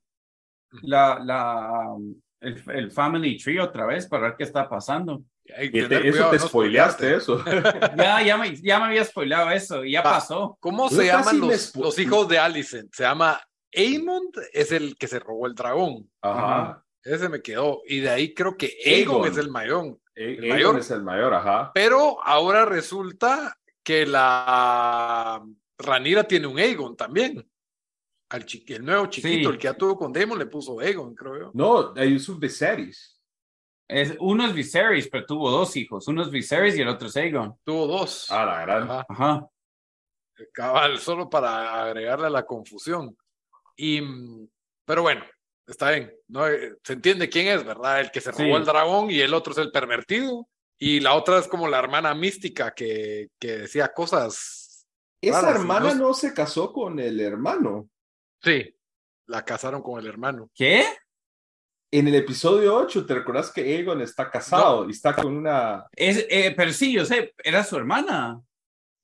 la, 0.84 1.20
la, 1.20 1.96
el, 2.42 2.64
el, 2.72 2.92
Family 2.92 3.38
Tree 3.38 3.60
otra 3.60 3.86
vez 3.86 4.08
para 4.08 4.30
ver 4.30 4.36
qué 4.38 4.44
está 4.44 4.68
pasando. 4.70 5.24
eso 5.46 6.30
te 6.30 6.40
spoileaste, 6.40 7.16
eso. 7.16 7.44
ya, 7.98 8.22
ya 8.22 8.38
me, 8.38 8.56
ya 8.56 8.80
me 8.80 8.86
había 8.86 9.04
spoileado 9.06 9.50
eso, 9.52 9.84
ya 9.84 10.04
pasó. 10.04 10.58
¿Cómo 10.60 10.90
se 10.90 11.06
llaman 11.06 11.40
los, 11.40 11.76
los, 11.76 12.00
hijos 12.00 12.28
de 12.28 12.40
Alicent? 12.40 12.94
Se 12.94 13.04
llama 13.04 13.42
Aemond, 13.76 14.36
es 14.54 14.72
el 14.72 14.98
que 14.98 15.08
se 15.08 15.20
robó 15.20 15.48
el 15.48 15.56
dragón. 15.56 16.10
Ajá. 16.22 16.84
Ese 17.04 17.30
me 17.30 17.42
quedó. 17.42 17.82
Y 17.86 18.00
de 18.00 18.10
ahí 18.10 18.34
creo 18.34 18.58
que 18.58 18.78
Egon, 18.84 19.28
es 19.28 19.38
el 19.38 19.50
mayor. 19.50 19.98
El 20.16 20.48
mayor. 20.48 20.80
es 20.80 20.92
el 20.92 21.04
mayor, 21.04 21.34
ajá. 21.34 21.72
Pero 21.74 22.24
ahora 22.24 22.66
resulta 22.66 23.58
que 23.84 24.06
la 24.06 25.42
Ranira 25.78 26.26
tiene 26.26 26.48
un 26.48 26.60
Egon 26.60 26.96
también. 26.98 27.49
Al 28.30 28.46
el 28.68 28.86
nuevo 28.86 29.08
chiquito, 29.08 29.50
el 29.50 29.58
que 29.58 29.64
ya 29.64 29.74
tuvo 29.74 29.98
con 29.98 30.14
Demon, 30.14 30.38
le 30.38 30.46
puso 30.46 30.80
Egon, 30.82 31.16
creo 31.16 31.40
yo. 31.40 31.52
No, 31.54 31.96
es 31.96 32.30
un 32.30 32.40
Viserys. 32.40 33.20
Es, 33.88 34.16
uno 34.20 34.46
es 34.46 34.54
Viserys, 34.54 35.08
pero 35.10 35.26
tuvo 35.26 35.50
dos 35.50 35.76
hijos. 35.76 36.08
Uno 36.08 36.22
es 36.22 36.30
Viserys 36.30 36.78
y 36.78 36.82
el 36.82 36.90
otro 36.90 37.08
es 37.08 37.16
Egon. 37.16 37.56
Tuvo 37.64 37.88
dos. 37.88 38.28
Ah, 38.30 38.46
la 38.46 38.62
gran. 38.62 39.06
Ajá. 39.10 39.48
Cabal, 40.54 41.00
solo 41.00 41.28
para 41.28 41.84
agregarle 41.84 42.28
a 42.28 42.30
la 42.30 42.46
confusión. 42.46 43.18
Y, 43.76 44.02
pero 44.86 45.02
bueno, 45.02 45.26
está 45.66 45.90
bien, 45.90 46.14
¿no? 46.28 46.48
Eh, 46.48 46.76
se 46.84 46.94
entiende 46.94 47.30
quién 47.30 47.48
es, 47.48 47.66
¿verdad? 47.66 48.00
El 48.00 48.12
que 48.12 48.22
se 48.22 48.32
robó 48.32 48.58
el 48.58 48.66
dragón 48.66 49.10
y 49.10 49.20
el 49.22 49.34
otro 49.34 49.54
es 49.54 49.60
el 49.60 49.72
pervertido. 49.72 50.48
Y 50.78 51.00
la 51.00 51.16
otra 51.16 51.40
es 51.40 51.48
como 51.48 51.68
la 51.68 51.80
hermana 51.80 52.14
mística 52.14 52.74
que, 52.74 53.30
que 53.40 53.58
decía 53.58 53.92
cosas. 53.92 54.88
Esa 55.20 55.50
hermana 55.50 55.96
no... 55.96 56.14
se 56.14 56.34
casó 56.34 56.72
con 56.72 57.00
el 57.00 57.20
hermano. 57.20 57.90
Sí, 58.42 58.76
la 59.28 59.44
casaron 59.44 59.82
con 59.82 60.00
el 60.00 60.08
hermano. 60.08 60.50
¿Qué? 60.54 60.86
En 61.92 62.08
el 62.08 62.16
episodio 62.16 62.76
8, 62.76 63.06
¿te 63.06 63.16
recuerdas 63.16 63.52
que 63.52 63.80
Egon 63.80 64.02
está 64.02 64.30
casado 64.30 64.88
y 64.88 64.92
está 64.92 65.16
con 65.16 65.36
una. 65.36 65.88
Es, 65.96 66.26
eh, 66.30 66.54
pero 66.56 66.72
sí, 66.72 66.94
yo 66.94 67.06
sé, 67.06 67.34
era 67.44 67.64
su 67.64 67.76
hermana. 67.76 68.42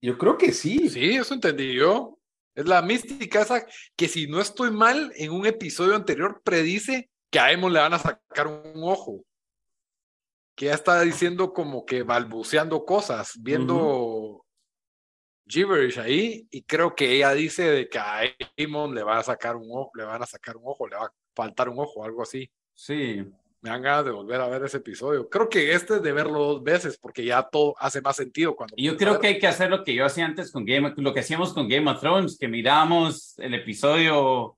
Yo 0.02 0.18
creo 0.18 0.38
que 0.38 0.52
sí. 0.52 0.90
Sí, 0.90 1.16
eso 1.16 1.34
entendí 1.34 1.74
yo. 1.74 2.20
Es 2.54 2.66
la 2.68 2.82
mística 2.82 3.42
esa 3.42 3.66
que 3.96 4.08
si 4.08 4.28
no 4.28 4.40
estoy 4.40 4.72
mal, 4.72 5.12
en 5.16 5.32
un 5.32 5.46
episodio 5.46 5.96
anterior 5.96 6.42
predice 6.44 7.10
que 7.32 7.40
a 7.40 7.52
Emo 7.52 7.70
le 7.70 7.80
van 7.80 7.96
a 7.96 8.00
sacar 8.00 8.48
un 8.48 8.84
ojo. 8.84 9.24
Que 10.56 10.68
ya 10.68 10.74
está 10.76 11.02
diciendo 11.02 11.54
como 11.54 11.86
que 11.86 12.04
balbuceando 12.04 12.86
cosas, 12.86 13.34
viendo 13.42 14.15
gibberish 15.48 16.00
ahí, 16.00 16.48
y 16.52 16.64
creo 16.64 16.96
que 16.96 17.12
ella 17.12 17.34
dice 17.34 17.64
de 17.64 17.90
que 17.90 18.00
a 18.00 18.22
Amon 18.58 18.96
le 18.96 19.04
van 19.04 19.20
a 19.20 19.24
sacar 19.24 19.56
un 19.56 19.70
ojo, 19.72 19.92
le 19.96 20.04
van 20.04 20.22
a 20.22 20.26
sacar 20.26 20.58
un 20.58 20.64
ojo, 20.66 20.88
le 20.88 20.96
va 20.96 21.06
a 21.06 21.14
faltar 21.36 21.70
un 21.70 21.80
ojo, 21.80 22.04
algo 22.04 22.22
así. 22.22 22.50
Sí 22.74 23.26
me 23.66 23.72
dan 23.72 23.82
ganas 23.82 24.06
de 24.06 24.12
volver 24.12 24.40
a 24.40 24.48
ver 24.48 24.64
ese 24.64 24.78
episodio. 24.78 25.28
Creo 25.28 25.50
que 25.50 25.74
este 25.74 25.96
es 25.96 26.04
de 26.04 26.12
verlo 26.12 26.40
dos 26.40 26.64
veces 26.64 27.00
porque 27.00 27.26
ya 27.26 27.42
todo 27.42 27.74
hace 27.80 28.00
más 28.00 28.16
sentido 28.16 28.56
cuando. 28.56 28.76
Yo 28.78 28.96
creo 28.96 29.20
que 29.20 29.26
hay 29.26 29.40
que 29.40 29.48
hacer 29.48 29.72
lo 29.72 29.84
que 29.84 29.96
yo 29.96 30.06
hacía 30.06 30.24
antes 30.24 30.52
con 30.52 30.66
Game, 30.66 30.94
lo 30.96 31.14
que 31.16 31.22
hacíamos 31.22 31.52
con 31.52 31.68
Game 31.68 31.90
of 31.90 32.00
Thrones, 32.00 32.38
que 32.38 32.48
mirábamos 32.48 33.34
el 33.40 33.56
episodio. 33.56 34.56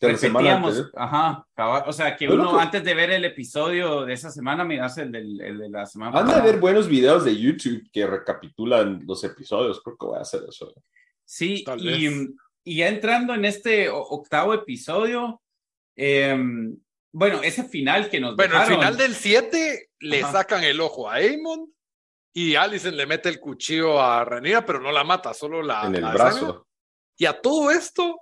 Repetíamos, 0.00 0.90
ajá, 0.94 1.46
o 1.86 1.92
sea 1.92 2.16
que 2.16 2.26
uno 2.26 2.58
antes 2.58 2.82
de 2.82 2.94
ver 2.94 3.10
el 3.10 3.24
episodio 3.26 4.06
de 4.06 4.14
esa 4.14 4.30
semana 4.30 4.64
miras 4.64 4.96
el, 4.96 5.12
del, 5.12 5.38
el 5.42 5.58
de 5.58 5.68
la 5.68 5.84
semana. 5.84 6.18
Han 6.18 6.26
de 6.26 6.40
ver 6.40 6.58
buenos 6.58 6.88
videos 6.88 7.24
de 7.26 7.38
YouTube 7.38 7.86
que 7.92 8.06
recapitulan 8.06 9.02
los 9.06 9.22
episodios, 9.24 9.82
creo 9.82 9.98
que 9.98 10.06
voy 10.06 10.18
a 10.18 10.22
hacer 10.22 10.42
eso. 10.48 10.72
Sí, 11.22 11.64
y, 11.76 12.08
y, 12.64 12.76
ya 12.76 12.88
entrando 12.88 13.34
en 13.34 13.44
este 13.44 13.90
octavo 13.90 14.54
episodio, 14.54 15.42
eh, 15.96 16.34
bueno, 17.12 17.42
ese 17.42 17.64
final 17.64 18.08
que 18.08 18.20
nos 18.20 18.36
Bueno, 18.36 18.56
al 18.56 18.68
final 18.68 18.96
del 18.96 19.14
7 19.14 19.90
le 20.00 20.22
sacan 20.22 20.64
el 20.64 20.80
ojo 20.80 21.10
a 21.10 21.16
Aemon 21.16 21.70
y 22.32 22.54
Alicent 22.54 22.96
le 22.96 23.06
mete 23.06 23.28
el 23.28 23.40
cuchillo 23.40 24.00
a 24.00 24.24
Rhaenyra, 24.24 24.64
pero 24.64 24.80
no 24.80 24.92
la 24.92 25.04
mata, 25.04 25.34
solo 25.34 25.62
la... 25.62 25.86
En 25.86 25.96
el 25.96 26.04
brazo. 26.04 26.66
Y 27.16 27.26
a 27.26 27.40
todo 27.40 27.70
esto, 27.70 28.18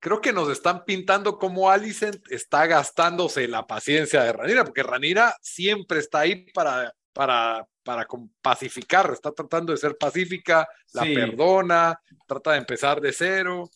creo 0.00 0.20
que 0.20 0.32
nos 0.32 0.50
están 0.50 0.84
pintando 0.84 1.38
como 1.38 1.70
Alicent 1.70 2.24
está 2.30 2.66
gastándose 2.66 3.48
la 3.48 3.66
paciencia 3.66 4.22
de 4.22 4.32
Rhaenyra, 4.32 4.64
porque 4.64 4.82
Rhaenyra 4.82 5.34
siempre 5.40 5.98
está 5.98 6.20
ahí 6.20 6.46
para, 6.52 6.94
para, 7.12 7.66
para 7.82 8.06
pacificar, 8.40 9.10
está 9.12 9.32
tratando 9.32 9.72
de 9.72 9.78
ser 9.78 9.96
pacífica, 9.96 10.68
la 10.92 11.02
perdona, 11.02 12.00
trata 12.26 12.52
de 12.52 12.58
empezar 12.58 13.00
de 13.00 13.12
cero, 13.12 13.70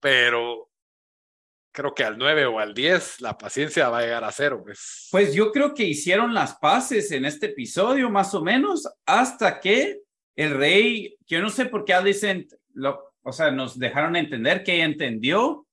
pero 0.00 0.70
creo 1.70 1.94
que 1.94 2.04
al 2.04 2.18
9 2.18 2.46
o 2.46 2.58
al 2.58 2.74
10 2.74 3.20
la 3.20 3.36
paciencia 3.36 3.88
va 3.88 3.98
a 3.98 4.02
llegar 4.02 4.24
a 4.24 4.32
cero. 4.32 4.62
Pues, 4.64 5.08
pues 5.10 5.34
yo 5.34 5.52
creo 5.52 5.74
que 5.74 5.84
hicieron 5.84 6.34
las 6.34 6.56
paces 6.56 7.12
en 7.12 7.24
este 7.24 7.46
episodio, 7.46 8.10
más 8.10 8.34
o 8.34 8.42
menos, 8.42 8.88
hasta 9.06 9.60
que 9.60 10.00
el 10.34 10.56
rey, 10.56 11.16
yo 11.26 11.40
no 11.40 11.50
sé 11.50 11.66
por 11.66 11.84
qué 11.84 11.94
Alicent, 11.94 12.52
lo, 12.74 13.07
o 13.22 13.32
sea, 13.32 13.50
nos 13.50 13.78
dejaron 13.78 14.16
entender 14.16 14.62
que 14.62 14.76
ella 14.76 14.84
entendió 14.84 15.66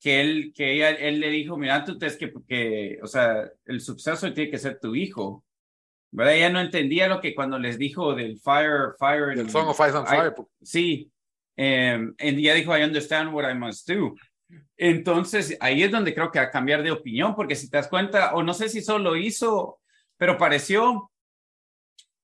que 0.00 0.20
él, 0.20 0.52
que 0.54 0.72
ella, 0.72 0.90
él 0.90 1.18
le 1.18 1.30
dijo, 1.30 1.56
mira, 1.56 1.82
tú 1.84 1.96
es 2.00 2.16
que, 2.16 2.28
porque, 2.28 2.98
o 3.02 3.06
sea, 3.06 3.50
el 3.64 3.80
suceso 3.80 4.32
tiene 4.34 4.50
que 4.50 4.58
ser 4.58 4.78
tu 4.78 4.94
hijo. 4.94 5.44
¿Verdad? 6.10 6.34
Ella 6.34 6.50
no 6.50 6.60
entendía 6.60 7.08
lo 7.08 7.20
que 7.20 7.34
cuando 7.34 7.58
les 7.58 7.78
dijo 7.78 8.14
del 8.14 8.38
fire, 8.38 8.94
fire. 8.98 9.36
El 9.38 9.50
song 9.50 9.68
of 9.68 9.80
Ice 9.80 9.96
and 9.96 10.06
Fire. 10.06 10.34
sí. 10.62 11.10
Ella 11.56 12.54
dijo, 12.54 12.76
I 12.76 12.82
understand 12.82 13.32
what 13.32 13.50
I 13.50 13.54
must 13.54 13.88
do. 13.88 14.14
Entonces, 14.76 15.56
ahí 15.60 15.82
es 15.82 15.90
donde 15.90 16.14
creo 16.14 16.30
que 16.30 16.38
a 16.38 16.50
cambiar 16.50 16.82
de 16.82 16.90
opinión, 16.90 17.34
porque 17.34 17.56
si 17.56 17.70
te 17.70 17.76
das 17.76 17.88
cuenta, 17.88 18.34
o 18.34 18.42
no 18.42 18.54
sé 18.54 18.68
si 18.68 18.82
solo 18.82 19.16
hizo, 19.16 19.80
pero 20.16 20.36
pareció, 20.36 21.10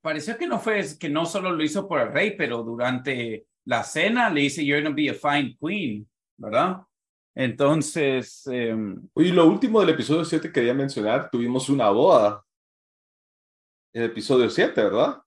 pareció 0.01 0.37
que 0.37 0.47
no 0.47 0.59
fue, 0.59 0.85
que 0.99 1.09
no 1.09 1.27
solo 1.27 1.53
lo 1.53 1.63
hizo 1.65 1.89
por 1.89 2.01
el 2.01 2.13
rey, 2.13 2.37
pero 2.37 2.63
durante 2.63 3.47
la 3.67 3.83
cena 3.83 4.31
le 4.31 4.43
dice, 4.43 4.65
you're 4.65 4.83
going 4.83 4.93
to 4.93 4.97
be 4.97 5.09
a 5.09 5.15
fine 5.15 5.57
queen, 5.61 6.09
¿verdad? 6.37 6.83
Entonces... 7.35 8.47
Eh, 8.51 8.75
Oye, 9.15 9.33
lo 9.33 9.47
último 9.47 9.81
del 9.81 9.91
episodio 9.91 10.25
7 10.25 10.53
quería 10.53 10.75
mencionar, 10.75 11.31
tuvimos 11.31 11.69
una 11.69 11.91
boda. 11.91 12.45
En 13.93 14.03
el 14.03 14.11
episodio 14.11 14.49
7, 14.49 14.83
¿verdad? 14.83 15.23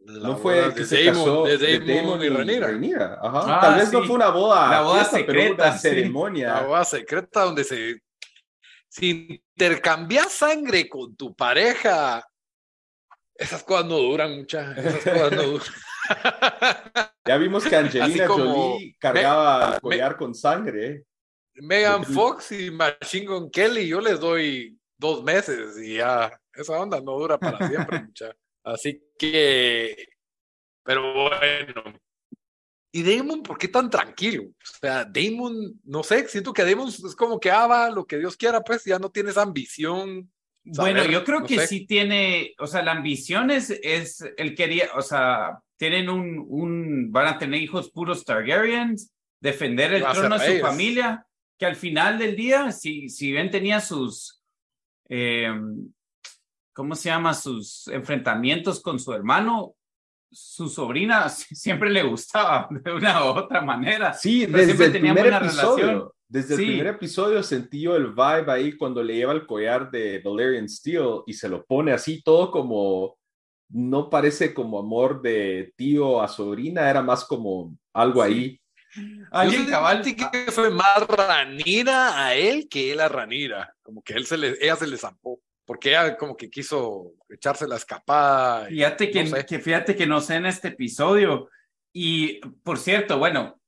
no 0.00 0.36
fue 0.36 0.74
que 0.74 0.84
se 0.84 1.04
casó 1.04 1.44
de 1.44 1.78
Damon, 1.80 2.22
y 2.22 2.28
Ranira. 2.58 3.18
Ajá. 3.22 3.42
Ah, 3.46 3.60
Tal 3.60 3.80
vez 3.80 3.92
no 3.92 4.02
fue 4.04 4.16
una 4.16 4.30
boda, 4.30 4.70
la 4.70 4.80
boda 4.82 5.04
secreta, 5.04 5.64
una 5.64 5.78
ceremonia. 5.78 6.54
La 6.54 6.62
boda 6.62 6.84
secreta 6.84 7.44
donde 7.44 7.64
se 7.64 8.02
si 8.88 9.42
intercambias 9.54 10.32
sangre 10.32 10.88
con 10.88 11.14
tu 11.14 11.34
pareja, 11.34 12.26
esas 13.34 13.62
cosas 13.62 13.86
no 13.86 13.98
duran 13.98 14.36
muchas. 14.36 14.76
Esas 14.76 15.04
cosas 15.04 15.32
no 15.32 15.42
duran. 15.52 15.66
ya 17.26 17.36
vimos 17.36 17.64
que 17.64 17.76
Angelina 17.76 18.26
Jolie 18.26 18.96
cargaba 18.98 19.74
el 19.74 19.80
collar 19.80 20.16
con 20.16 20.34
sangre. 20.34 21.04
Megan 21.54 22.04
Fox 22.04 22.52
y 22.52 22.70
Machine 22.70 23.26
Gun 23.26 23.50
Kelly, 23.50 23.88
yo 23.88 24.00
les 24.00 24.18
doy 24.18 24.78
dos 24.96 25.22
meses 25.22 25.78
y 25.78 25.96
ya 25.96 26.30
esa 26.54 26.78
onda 26.78 27.00
no 27.00 27.18
dura 27.18 27.38
para 27.38 27.58
siempre, 27.68 28.02
mucha. 28.02 28.34
Así 28.64 29.02
que, 29.18 30.08
pero 30.84 31.12
bueno. 31.12 31.82
¿Y 32.92 33.02
Damon 33.04 33.42
por 33.42 33.56
qué 33.56 33.68
tan 33.68 33.88
tranquilo? 33.88 34.42
O 34.42 34.78
sea, 34.80 35.04
Damon, 35.04 35.80
no 35.84 36.02
sé, 36.02 36.26
siento 36.28 36.52
que 36.52 36.64
Damon 36.64 36.88
es 36.88 37.14
como 37.14 37.38
que 37.38 37.50
ah, 37.50 37.66
va, 37.66 37.90
lo 37.90 38.04
que 38.04 38.18
Dios 38.18 38.36
quiera, 38.36 38.60
pues 38.62 38.84
ya 38.84 38.98
no 38.98 39.10
tienes 39.10 39.36
ambición. 39.36 40.30
bueno, 40.64 41.04
yo 41.04 41.24
creo 41.24 41.44
que 41.44 41.66
sí 41.66 41.86
tiene, 41.86 42.54
o 42.58 42.66
sea, 42.66 42.82
la 42.82 42.92
ambición 42.92 43.50
es, 43.50 43.70
es, 43.70 44.24
él 44.36 44.56
quería, 44.56 44.90
o 44.94 45.02
sea, 45.02 45.60
tienen 45.80 46.10
un, 46.10 46.44
un, 46.46 47.10
van 47.10 47.26
a 47.26 47.38
tener 47.38 47.58
hijos 47.58 47.90
puros 47.90 48.22
Targaryens, 48.22 49.14
defender 49.40 49.94
el 49.94 50.02
trono 50.02 50.38
de 50.38 50.58
su 50.58 50.60
familia, 50.60 51.26
que 51.58 51.64
al 51.64 51.74
final 51.74 52.18
del 52.18 52.36
día, 52.36 52.70
si, 52.70 53.08
si 53.08 53.32
bien 53.32 53.50
tenía 53.50 53.80
sus, 53.80 54.42
eh, 55.08 55.50
¿cómo 56.74 56.94
se 56.94 57.08
llama? 57.08 57.32
Sus 57.32 57.88
enfrentamientos 57.88 58.82
con 58.82 58.98
su 58.98 59.14
hermano, 59.14 59.74
su 60.30 60.68
sobrina 60.68 61.28
siempre 61.30 61.88
le 61.88 62.02
gustaba 62.02 62.68
de 62.70 62.92
una 62.92 63.24
u 63.24 63.28
otra 63.28 63.62
manera. 63.62 64.12
Sí, 64.12 64.44
desde 64.44 64.84
el 64.84 64.92
primer 64.92 65.32
episodio. 65.32 66.14
Desde 66.28 66.56
el 66.56 66.60
primer 66.60 66.86
episodio 66.88 67.42
sentí 67.42 67.80
yo 67.80 67.96
el 67.96 68.08
vibe 68.08 68.52
ahí 68.52 68.76
cuando 68.76 69.02
le 69.02 69.14
lleva 69.14 69.32
el 69.32 69.46
collar 69.46 69.90
de 69.90 70.20
Valerian 70.22 70.68
Steel 70.68 71.22
y 71.26 71.32
se 71.32 71.48
lo 71.48 71.64
pone 71.64 71.90
así 71.90 72.22
todo 72.22 72.50
como, 72.50 73.16
no 73.70 74.10
parece 74.10 74.52
como 74.52 74.78
amor 74.78 75.22
de 75.22 75.72
tío 75.76 76.20
a 76.20 76.28
sobrina, 76.28 76.90
era 76.90 77.02
más 77.02 77.24
como 77.24 77.76
algo 77.92 78.22
ahí. 78.22 78.60
Alguien 79.30 79.66
cabal 79.66 80.02
que 80.02 80.50
fue 80.50 80.70
más 80.70 81.06
ranira 81.06 82.26
a 82.26 82.34
él 82.34 82.68
que 82.68 82.92
él 82.92 83.00
a 83.00 83.08
ranira, 83.08 83.74
como 83.82 84.02
que 84.02 84.14
él 84.14 84.26
se 84.26 84.36
le, 84.36 84.56
ella 84.60 84.76
se 84.76 84.86
le 84.86 84.96
zampó 84.96 85.40
porque 85.70 85.90
ella 85.90 86.16
como 86.16 86.36
que 86.36 86.50
quiso 86.50 87.12
echarse 87.28 87.68
la 87.68 87.76
escapada. 87.76 88.66
Fíjate 88.66 89.08
que, 89.08 89.46
que, 89.46 89.60
fíjate 89.60 89.94
que 89.94 90.04
no 90.04 90.20
sé 90.20 90.34
en 90.34 90.46
este 90.46 90.66
episodio. 90.66 91.48
Y 91.92 92.40
por 92.64 92.76
cierto, 92.76 93.18
bueno, 93.18 93.60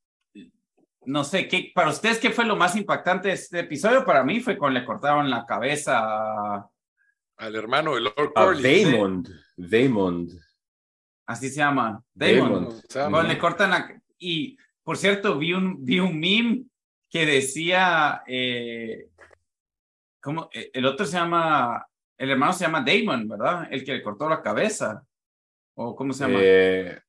no 1.04 1.22
sé, 1.22 1.46
¿qué, 1.46 1.70
para 1.72 1.90
ustedes 1.90 2.18
qué 2.18 2.30
fue 2.30 2.44
lo 2.44 2.56
más 2.56 2.74
impactante 2.74 3.28
de 3.28 3.34
este 3.34 3.60
episodio? 3.60 4.04
Para 4.04 4.24
mí 4.24 4.40
fue 4.40 4.58
cuando 4.58 4.80
le 4.80 4.84
cortaron 4.84 5.30
la 5.30 5.46
cabeza 5.46 6.68
al 7.42 7.56
hermano 7.56 7.94
de 7.94 8.02
Lord 8.02 8.32
Corley. 8.34 8.84
Damon, 8.84 9.24
Damon. 9.56 10.28
Así 11.26 11.48
se 11.48 11.56
llama. 11.56 12.02
Damon. 12.14 12.68
Le 13.26 13.38
cortan 13.38 13.70
la... 13.70 14.00
Y 14.18 14.56
por 14.82 14.96
cierto, 14.96 15.38
vi 15.38 15.52
un, 15.52 15.84
vi 15.84 15.98
un 15.98 16.18
meme 16.18 16.64
que 17.10 17.26
decía, 17.26 18.22
eh, 18.26 19.08
¿cómo? 20.20 20.48
E, 20.52 20.70
el 20.72 20.86
otro 20.86 21.04
se 21.04 21.16
llama 21.16 21.84
el 22.16 22.30
hermano 22.30 22.52
se 22.52 22.64
llama 22.64 22.84
Damon, 22.86 23.26
¿verdad? 23.26 23.66
El 23.68 23.84
que 23.84 23.94
le 23.94 24.02
cortó 24.02 24.28
la 24.28 24.40
cabeza. 24.40 25.04
¿O 25.74 25.96
cómo 25.96 26.12
se 26.12 26.24
llama? 26.24 26.38
Eh, 26.40 27.00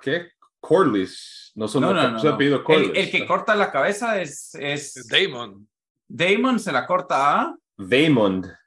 ¿Qué? 0.00 0.30
Corliss. 0.60 1.50
No 1.56 1.66
son 1.66 1.82
no, 1.82 1.92
no, 1.92 2.10
no, 2.12 2.38
El, 2.38 2.96
el, 2.96 3.10
que 3.10 3.26
corta 3.26 3.56
la 3.56 3.72
cabeza 3.72 4.20
es, 4.20 4.54
es... 4.54 5.08
Damon. 5.08 5.68
Damon 6.06 6.60
se 6.60 6.70
la 6.70 6.86
corta 6.86 7.40
a... 7.40 7.56
Damon. 7.76 8.59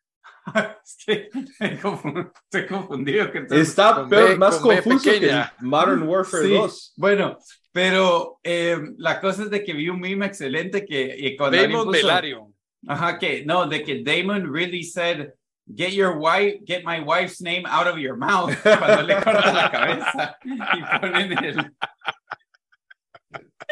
es 0.84 0.98
que 1.06 1.30
estoy 1.60 2.68
confundido. 2.68 3.32
Que 3.32 3.46
Está 3.52 4.08
peor, 4.08 4.38
más 4.38 4.58
confuso 4.58 5.12
que 5.12 5.44
Modern 5.62 6.04
Warfare 6.08 6.48
2. 6.48 6.94
Bueno, 6.98 7.38
pero 7.72 8.40
eh, 8.44 8.78
la 8.98 9.20
cosa 9.20 9.44
es 9.44 9.50
de 9.50 9.64
que 9.64 9.74
vi 9.74 9.90
un 9.90 10.00
meme 10.00 10.26
excelente 10.26 10.86
que 10.86 11.16
y 11.18 11.36
cuando 11.36 11.58
Damon 11.58 11.88
puso, 11.88 12.54
Ajá, 12.86 13.18
que 13.18 13.46
no, 13.46 13.66
de 13.66 13.82
que 13.84 14.04
Damon 14.04 14.52
really 14.52 14.84
said, 14.84 15.32
get 15.74 15.94
your 15.94 16.18
wife, 16.18 16.60
get 16.66 16.84
my 16.84 17.00
wife's 17.00 17.40
name 17.42 17.66
out 17.66 17.88
of 17.88 17.98
your 17.98 18.18
mouth 18.18 18.54
cuando 18.64 19.04
le 19.04 19.16
corta 19.16 19.54
la 19.54 19.72
cabeza 19.72 20.38
y 20.44 21.00
ponen 21.00 21.44
el. 21.44 21.72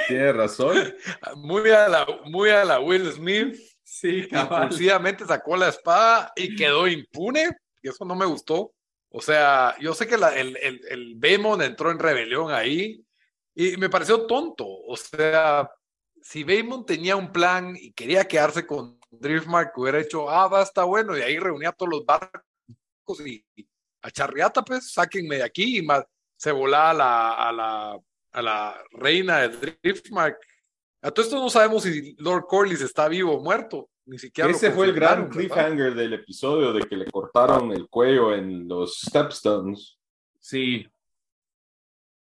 Tiene 0.07 0.31
razón. 0.31 0.93
Muy 1.36 1.69
a 1.69 1.89
la, 1.89 2.07
muy 2.25 2.49
a 2.49 2.63
la 2.63 2.79
Will 2.79 3.12
Smith. 3.12 3.57
Sí, 3.91 4.25
impulsivamente 4.32 5.25
sacó 5.25 5.58
la 5.58 5.67
espada 5.67 6.32
y 6.38 6.56
quedó 6.56 6.88
impune. 6.88 7.49
Y 7.82 7.89
eso 7.89 8.06
no 8.06 8.15
me 8.15 8.25
gustó. 8.25 8.73
O 9.10 9.21
sea, 9.21 9.75
yo 9.82 9.93
sé 9.93 10.08
que 10.08 10.17
la, 10.17 10.34
el, 10.34 10.56
el, 10.62 10.80
el 10.89 11.62
entró 11.62 11.91
en 11.91 11.99
rebelión 11.99 12.54
ahí 12.54 13.06
y 13.54 13.75
me 13.75 13.89
pareció 13.89 14.25
tonto. 14.27 14.65
O 14.65 14.95
sea, 14.95 15.69
si 16.21 16.45
Baemon 16.45 16.86
tenía 16.86 17.17
un 17.17 17.34
plan 17.34 17.75
y 17.77 17.91
quería 17.91 18.23
quedarse 18.23 18.65
con 18.65 18.97
Driftmark, 19.10 19.77
hubiera 19.77 19.99
hecho, 19.99 20.30
ah, 20.30 20.47
va, 20.47 20.62
está 20.62 20.86
bueno, 20.86 21.17
y 21.17 21.21
ahí 21.21 21.38
reunía 21.38 21.69
a 21.69 21.73
todos 21.73 21.91
los 21.91 22.06
barcos 22.06 22.32
y, 23.25 23.45
a 24.04 24.10
Charriata, 24.10 24.63
pues, 24.63 24.93
sáquenme 24.93 25.36
de 25.36 25.43
aquí, 25.43 25.80
y 25.80 25.88
se 26.38 26.54
volaba 26.54 26.91
a 26.91 26.93
la, 26.93 27.34
a 27.34 27.51
la, 27.51 27.99
a 28.32 28.41
la 28.41 28.84
reina 28.93 29.49
de 29.49 29.75
Driftmark. 29.84 30.39
A 31.01 31.09
todo 31.11 31.25
esto 31.25 31.39
no 31.39 31.49
sabemos 31.49 31.83
si 31.83 32.15
Lord 32.19 32.45
Corlys 32.47 32.81
está 32.81 33.07
vivo 33.07 33.35
o 33.35 33.43
muerto. 33.43 33.89
Ni 34.05 34.19
siquiera 34.19 34.49
Ese 34.49 34.71
fue 34.71 34.87
el 34.87 34.93
gran 34.93 35.29
cliffhanger 35.29 35.95
del 35.95 36.13
episodio 36.13 36.73
de 36.73 36.81
que 36.81 36.95
le 36.95 37.09
cortaron 37.09 37.71
el 37.71 37.87
cuello 37.87 38.35
en 38.35 38.67
los 38.67 38.99
Stepstones. 38.99 39.97
Sí. 40.39 40.87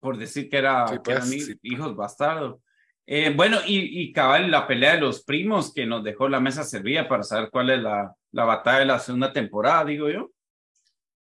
Por 0.00 0.16
decir 0.16 0.48
que, 0.48 0.58
era, 0.58 0.86
que 1.02 1.12
eran 1.12 1.28
pues, 1.28 1.56
hijos 1.62 1.96
bastardos. 1.96 2.60
Eh, 3.06 3.32
bueno, 3.34 3.58
y, 3.66 4.02
y, 4.02 4.12
cabal, 4.12 4.50
la 4.50 4.66
pelea 4.66 4.94
de 4.94 5.00
los 5.00 5.24
primos 5.24 5.72
que 5.72 5.86
nos 5.86 6.04
dejó 6.04 6.28
la 6.28 6.40
mesa 6.40 6.62
servida 6.62 7.08
para 7.08 7.22
saber 7.22 7.50
cuál 7.50 7.70
es 7.70 7.82
la, 7.82 8.14
la 8.30 8.44
batalla 8.44 8.78
de 8.80 8.86
la 8.86 8.98
segunda 8.98 9.32
temporada, 9.32 9.84
digo 9.84 10.08
yo. 10.08 10.30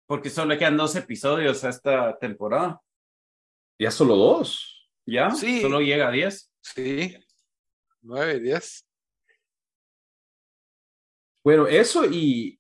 Porque 0.06 0.30
solo 0.30 0.56
quedan 0.58 0.76
dos 0.76 0.94
episodios 0.96 1.64
a 1.64 1.70
esta 1.70 2.18
temporada. 2.18 2.80
Ya 3.78 3.90
solo 3.90 4.16
dos. 4.16 4.90
¿Ya? 5.06 5.30
Sí. 5.30 5.60
Solo 5.60 5.80
llega 5.80 6.08
a 6.08 6.12
diez. 6.12 6.52
Sí. 6.60 7.16
Nueve, 8.02 8.40
diez. 8.40 8.84
Bueno, 11.44 11.66
eso 11.68 12.04
y 12.04 12.58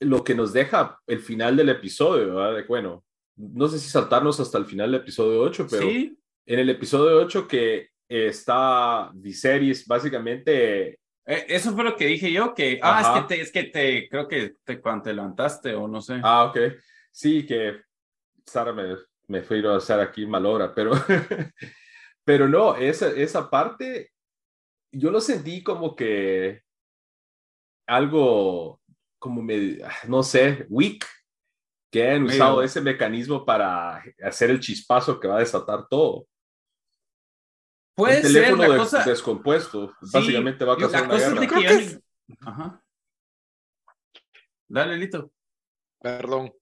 lo 0.00 0.24
que 0.24 0.34
nos 0.34 0.52
deja 0.52 0.98
el 1.06 1.20
final 1.20 1.56
del 1.56 1.68
episodio, 1.68 2.34
¿verdad? 2.34 2.64
Bueno, 2.66 3.04
no 3.36 3.68
sé 3.68 3.78
si 3.78 3.88
saltarnos 3.88 4.40
hasta 4.40 4.58
el 4.58 4.66
final 4.66 4.90
del 4.90 5.02
episodio 5.02 5.40
8, 5.42 5.66
pero 5.70 5.82
¿Sí? 5.82 6.18
en 6.46 6.58
el 6.58 6.70
episodio 6.70 7.18
8 7.18 7.46
que 7.46 7.90
está 8.08 9.10
Viserys 9.14 9.86
básicamente... 9.86 10.98
Eh, 11.26 11.46
eso 11.48 11.72
fue 11.72 11.84
lo 11.84 11.94
que 11.94 12.06
dije 12.06 12.32
yo, 12.32 12.54
que, 12.54 12.80
ah, 12.82 13.00
es 13.00 13.22
que, 13.22 13.34
te, 13.34 13.40
es 13.42 13.52
que 13.52 13.64
te, 13.64 14.08
creo 14.08 14.26
que 14.26 14.56
te, 14.64 14.80
cuando 14.80 15.04
te 15.04 15.12
levantaste 15.12 15.74
o 15.74 15.86
no 15.86 16.00
sé. 16.00 16.20
Ah, 16.22 16.44
ok. 16.44 16.58
Sí, 17.12 17.46
que 17.46 17.82
Sara 18.44 18.72
me, 18.72 18.96
me 19.28 19.42
fue 19.42 19.64
a 19.68 19.76
hacer 19.76 20.00
aquí 20.00 20.26
mal 20.26 20.46
hora, 20.46 20.74
pero, 20.74 20.92
pero 22.24 22.48
no, 22.48 22.74
esa, 22.74 23.10
esa 23.10 23.48
parte 23.48 24.10
yo 24.92 25.10
lo 25.10 25.20
sentí 25.20 25.62
como 25.62 25.94
que 25.96 26.62
algo 27.86 28.80
como 29.18 29.42
me, 29.42 29.78
no 30.08 30.22
sé, 30.22 30.66
weak, 30.70 31.04
que 31.92 32.08
han 32.08 32.22
usado 32.24 32.62
ese 32.62 32.80
mecanismo 32.80 33.44
para 33.44 34.02
hacer 34.24 34.50
el 34.50 34.60
chispazo 34.60 35.18
que 35.20 35.28
va 35.28 35.36
a 35.36 35.40
desatar 35.40 35.86
todo. 35.88 36.26
Puede 37.94 38.16
el 38.18 38.22
teléfono 38.22 38.62
ser, 38.62 38.68
la 38.68 38.74
de- 38.74 38.80
cosa, 38.80 39.04
descompuesto, 39.04 39.94
básicamente 40.12 40.64
va 40.64 40.72
a 40.74 40.76
la 40.76 40.80
causar 40.80 41.02
una 41.02 41.10
cosa 41.10 41.22
es 41.26 41.28
guerra. 41.28 41.40
de 41.40 41.46
que 41.46 41.54
Creo 41.54 41.78
que 41.78 41.86
ni- 41.86 42.36
Ajá. 42.46 42.84
Dale, 44.68 44.96
Lito. 44.96 45.32
Perdón. 46.00 46.52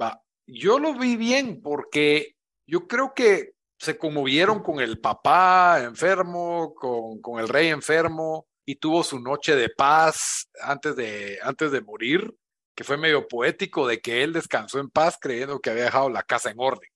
Va. 0.00 0.22
Yo 0.46 0.78
lo 0.78 0.94
vi 0.94 1.16
bien 1.16 1.60
porque 1.62 2.36
yo 2.68 2.86
creo 2.86 3.14
que 3.14 3.54
se 3.80 3.96
conmovieron 3.96 4.62
con 4.62 4.78
el 4.78 5.00
papá 5.00 5.82
enfermo, 5.82 6.74
con, 6.74 7.18
con 7.22 7.40
el 7.40 7.48
rey 7.48 7.68
enfermo 7.68 8.46
y 8.66 8.76
tuvo 8.76 9.02
su 9.02 9.18
noche 9.18 9.56
de 9.56 9.70
paz 9.70 10.50
antes 10.60 10.94
de, 10.96 11.38
antes 11.42 11.72
de 11.72 11.80
morir, 11.80 12.30
que 12.76 12.84
fue 12.84 12.98
medio 12.98 13.26
poético 13.26 13.86
de 13.86 14.00
que 14.00 14.22
él 14.22 14.34
descansó 14.34 14.80
en 14.80 14.90
paz 14.90 15.16
creyendo 15.18 15.60
que 15.60 15.70
había 15.70 15.84
dejado 15.84 16.10
la 16.10 16.22
casa 16.22 16.50
en 16.50 16.56
orden, 16.58 16.90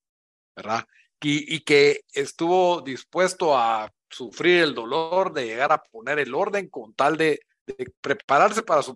¿verdad? 0.55 0.85
Y, 1.23 1.55
y 1.55 1.61
que 1.61 2.03
estuvo 2.13 2.83
dispuesto 2.83 3.57
a 3.57 3.91
sufrir 4.11 4.63
el 4.63 4.75
dolor 4.75 5.33
de 5.33 5.47
llegar 5.47 5.73
a 5.73 5.83
poner 5.83 6.19
el 6.19 6.35
orden 6.35 6.69
con 6.69 6.93
tal 6.93 7.17
de, 7.17 7.41
de 7.67 7.91
prepararse 8.03 8.63
para 8.63 8.83
su 8.83 8.95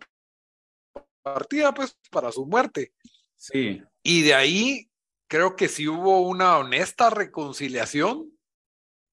partida, 1.22 1.72
pues, 1.72 1.96
para 2.10 2.30
su 2.32 2.44
muerte. 2.44 2.92
Sí. 3.34 3.82
Y 4.02 4.22
de 4.24 4.34
ahí 4.34 4.87
creo 5.28 5.56
que 5.56 5.68
sí 5.68 5.86
hubo 5.86 6.22
una 6.22 6.58
honesta 6.58 7.10
reconciliación, 7.10 8.32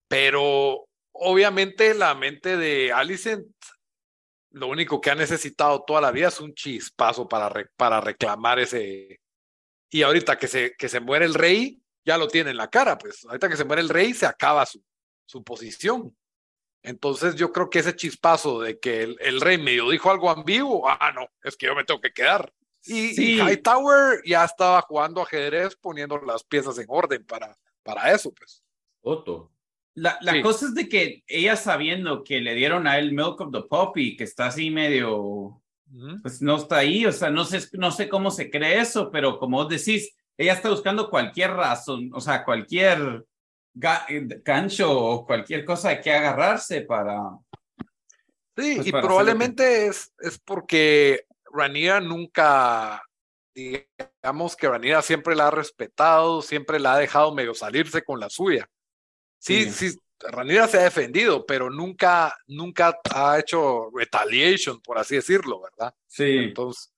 pero 0.08 0.86
obviamente 1.12 1.94
la 1.94 2.14
mente 2.14 2.56
de 2.56 2.92
Alicent 2.92 3.46
lo 4.56 4.68
único 4.68 5.02
que 5.02 5.10
ha 5.10 5.14
necesitado 5.14 5.84
toda 5.84 6.00
la 6.00 6.10
vida 6.10 6.28
es 6.28 6.40
un 6.40 6.54
chispazo 6.54 7.28
para, 7.28 7.52
para 7.76 8.00
reclamar 8.00 8.58
ese. 8.58 9.20
Y 9.90 10.02
ahorita 10.02 10.38
que 10.38 10.48
se, 10.48 10.74
que 10.76 10.88
se 10.88 10.98
muere 10.98 11.26
el 11.26 11.34
rey, 11.34 11.82
ya 12.06 12.16
lo 12.16 12.26
tiene 12.26 12.50
en 12.50 12.56
la 12.56 12.70
cara, 12.70 12.96
pues 12.96 13.24
ahorita 13.26 13.50
que 13.50 13.56
se 13.56 13.64
muere 13.64 13.82
el 13.82 13.90
rey, 13.90 14.14
se 14.14 14.24
acaba 14.24 14.64
su, 14.64 14.82
su 15.26 15.44
posición. 15.44 16.16
Entonces 16.82 17.34
yo 17.34 17.52
creo 17.52 17.68
que 17.68 17.80
ese 17.80 17.94
chispazo 17.94 18.60
de 18.62 18.78
que 18.78 19.02
el, 19.02 19.16
el 19.20 19.42
rey 19.42 19.58
medio 19.58 19.90
dijo 19.90 20.10
algo 20.10 20.30
ambiguo, 20.30 20.88
ah, 20.88 21.12
no, 21.12 21.26
es 21.42 21.56
que 21.56 21.66
yo 21.66 21.74
me 21.74 21.84
tengo 21.84 22.00
que 22.00 22.12
quedar. 22.12 22.50
Y, 22.86 23.14
Sí. 23.14 23.32
y 23.34 23.40
Hightower 23.40 24.22
ya 24.24 24.44
estaba 24.44 24.80
jugando 24.82 25.22
ajedrez 25.22 25.76
poniendo 25.76 26.18
las 26.18 26.44
piezas 26.44 26.78
en 26.78 26.86
orden 26.88 27.24
para, 27.24 27.56
para 27.82 28.12
eso, 28.12 28.32
pues. 28.32 28.62
Otto. 29.02 29.52
La, 29.94 30.18
la 30.20 30.32
Sí. 30.32 30.42
cosa 30.42 30.66
es 30.66 30.74
de 30.74 30.88
que 30.88 31.24
ella 31.26 31.56
sabiendo 31.56 32.22
que 32.22 32.40
le 32.40 32.54
dieron 32.54 32.86
a 32.86 32.98
él 32.98 33.12
Milk 33.12 33.40
of 33.40 33.50
the 33.52 33.62
Poppy, 33.62 34.16
que 34.16 34.24
está 34.24 34.46
así 34.46 34.70
medio, 34.70 35.62
pues 36.22 36.42
no 36.42 36.56
está 36.56 36.78
ahí, 36.78 37.06
o 37.06 37.12
sea, 37.12 37.30
no 37.30 37.44
sé, 37.44 37.60
no 37.72 37.90
sé 37.90 38.08
cómo 38.08 38.30
se 38.30 38.50
cree 38.50 38.80
eso, 38.80 39.10
pero 39.10 39.38
como 39.38 39.58
vos 39.58 39.68
decís, 39.68 40.14
ella 40.36 40.52
está 40.52 40.68
buscando 40.68 41.08
cualquier 41.08 41.52
razón, 41.52 42.10
o 42.12 42.20
sea, 42.20 42.44
cualquier 42.44 43.24
ga- 43.74 44.04
eh, 44.08 44.26
gancho 44.44 44.92
o 44.92 45.24
cualquier 45.24 45.64
cosa 45.64 45.88
de 45.90 46.00
que 46.02 46.12
agarrarse 46.12 46.82
para... 46.82 47.20
Sí, 48.58 48.74
Pues 48.76 48.86
y 48.86 48.92
para 48.92 49.02
probablemente 49.06 49.86
es, 49.86 50.12
es 50.18 50.38
porque 50.38 51.24
Rhaenyra 51.56 52.00
nunca, 52.00 53.02
digamos 53.54 54.54
que 54.56 54.68
Rhaenyra 54.68 55.02
siempre 55.02 55.34
la 55.34 55.48
ha 55.48 55.50
respetado, 55.50 56.42
siempre 56.42 56.78
la 56.78 56.94
ha 56.94 56.98
dejado 56.98 57.34
medio 57.34 57.54
salirse 57.54 58.02
con 58.02 58.20
la 58.20 58.28
suya. 58.30 58.68
Sí, 59.38 59.64
Sí. 59.70 59.90
sí, 59.90 59.98
se 60.68 60.78
ha 60.78 60.82
defendido, 60.82 61.44
pero 61.46 61.70
nunca, 61.70 62.36
nunca 62.46 62.98
ha 63.14 63.38
hecho 63.38 63.90
retaliation, 63.94 64.80
por 64.80 64.98
así 64.98 65.16
decirlo, 65.16 65.60
¿verdad? 65.62 65.94
Sí. 66.06 66.38
Entonces, 66.38 66.92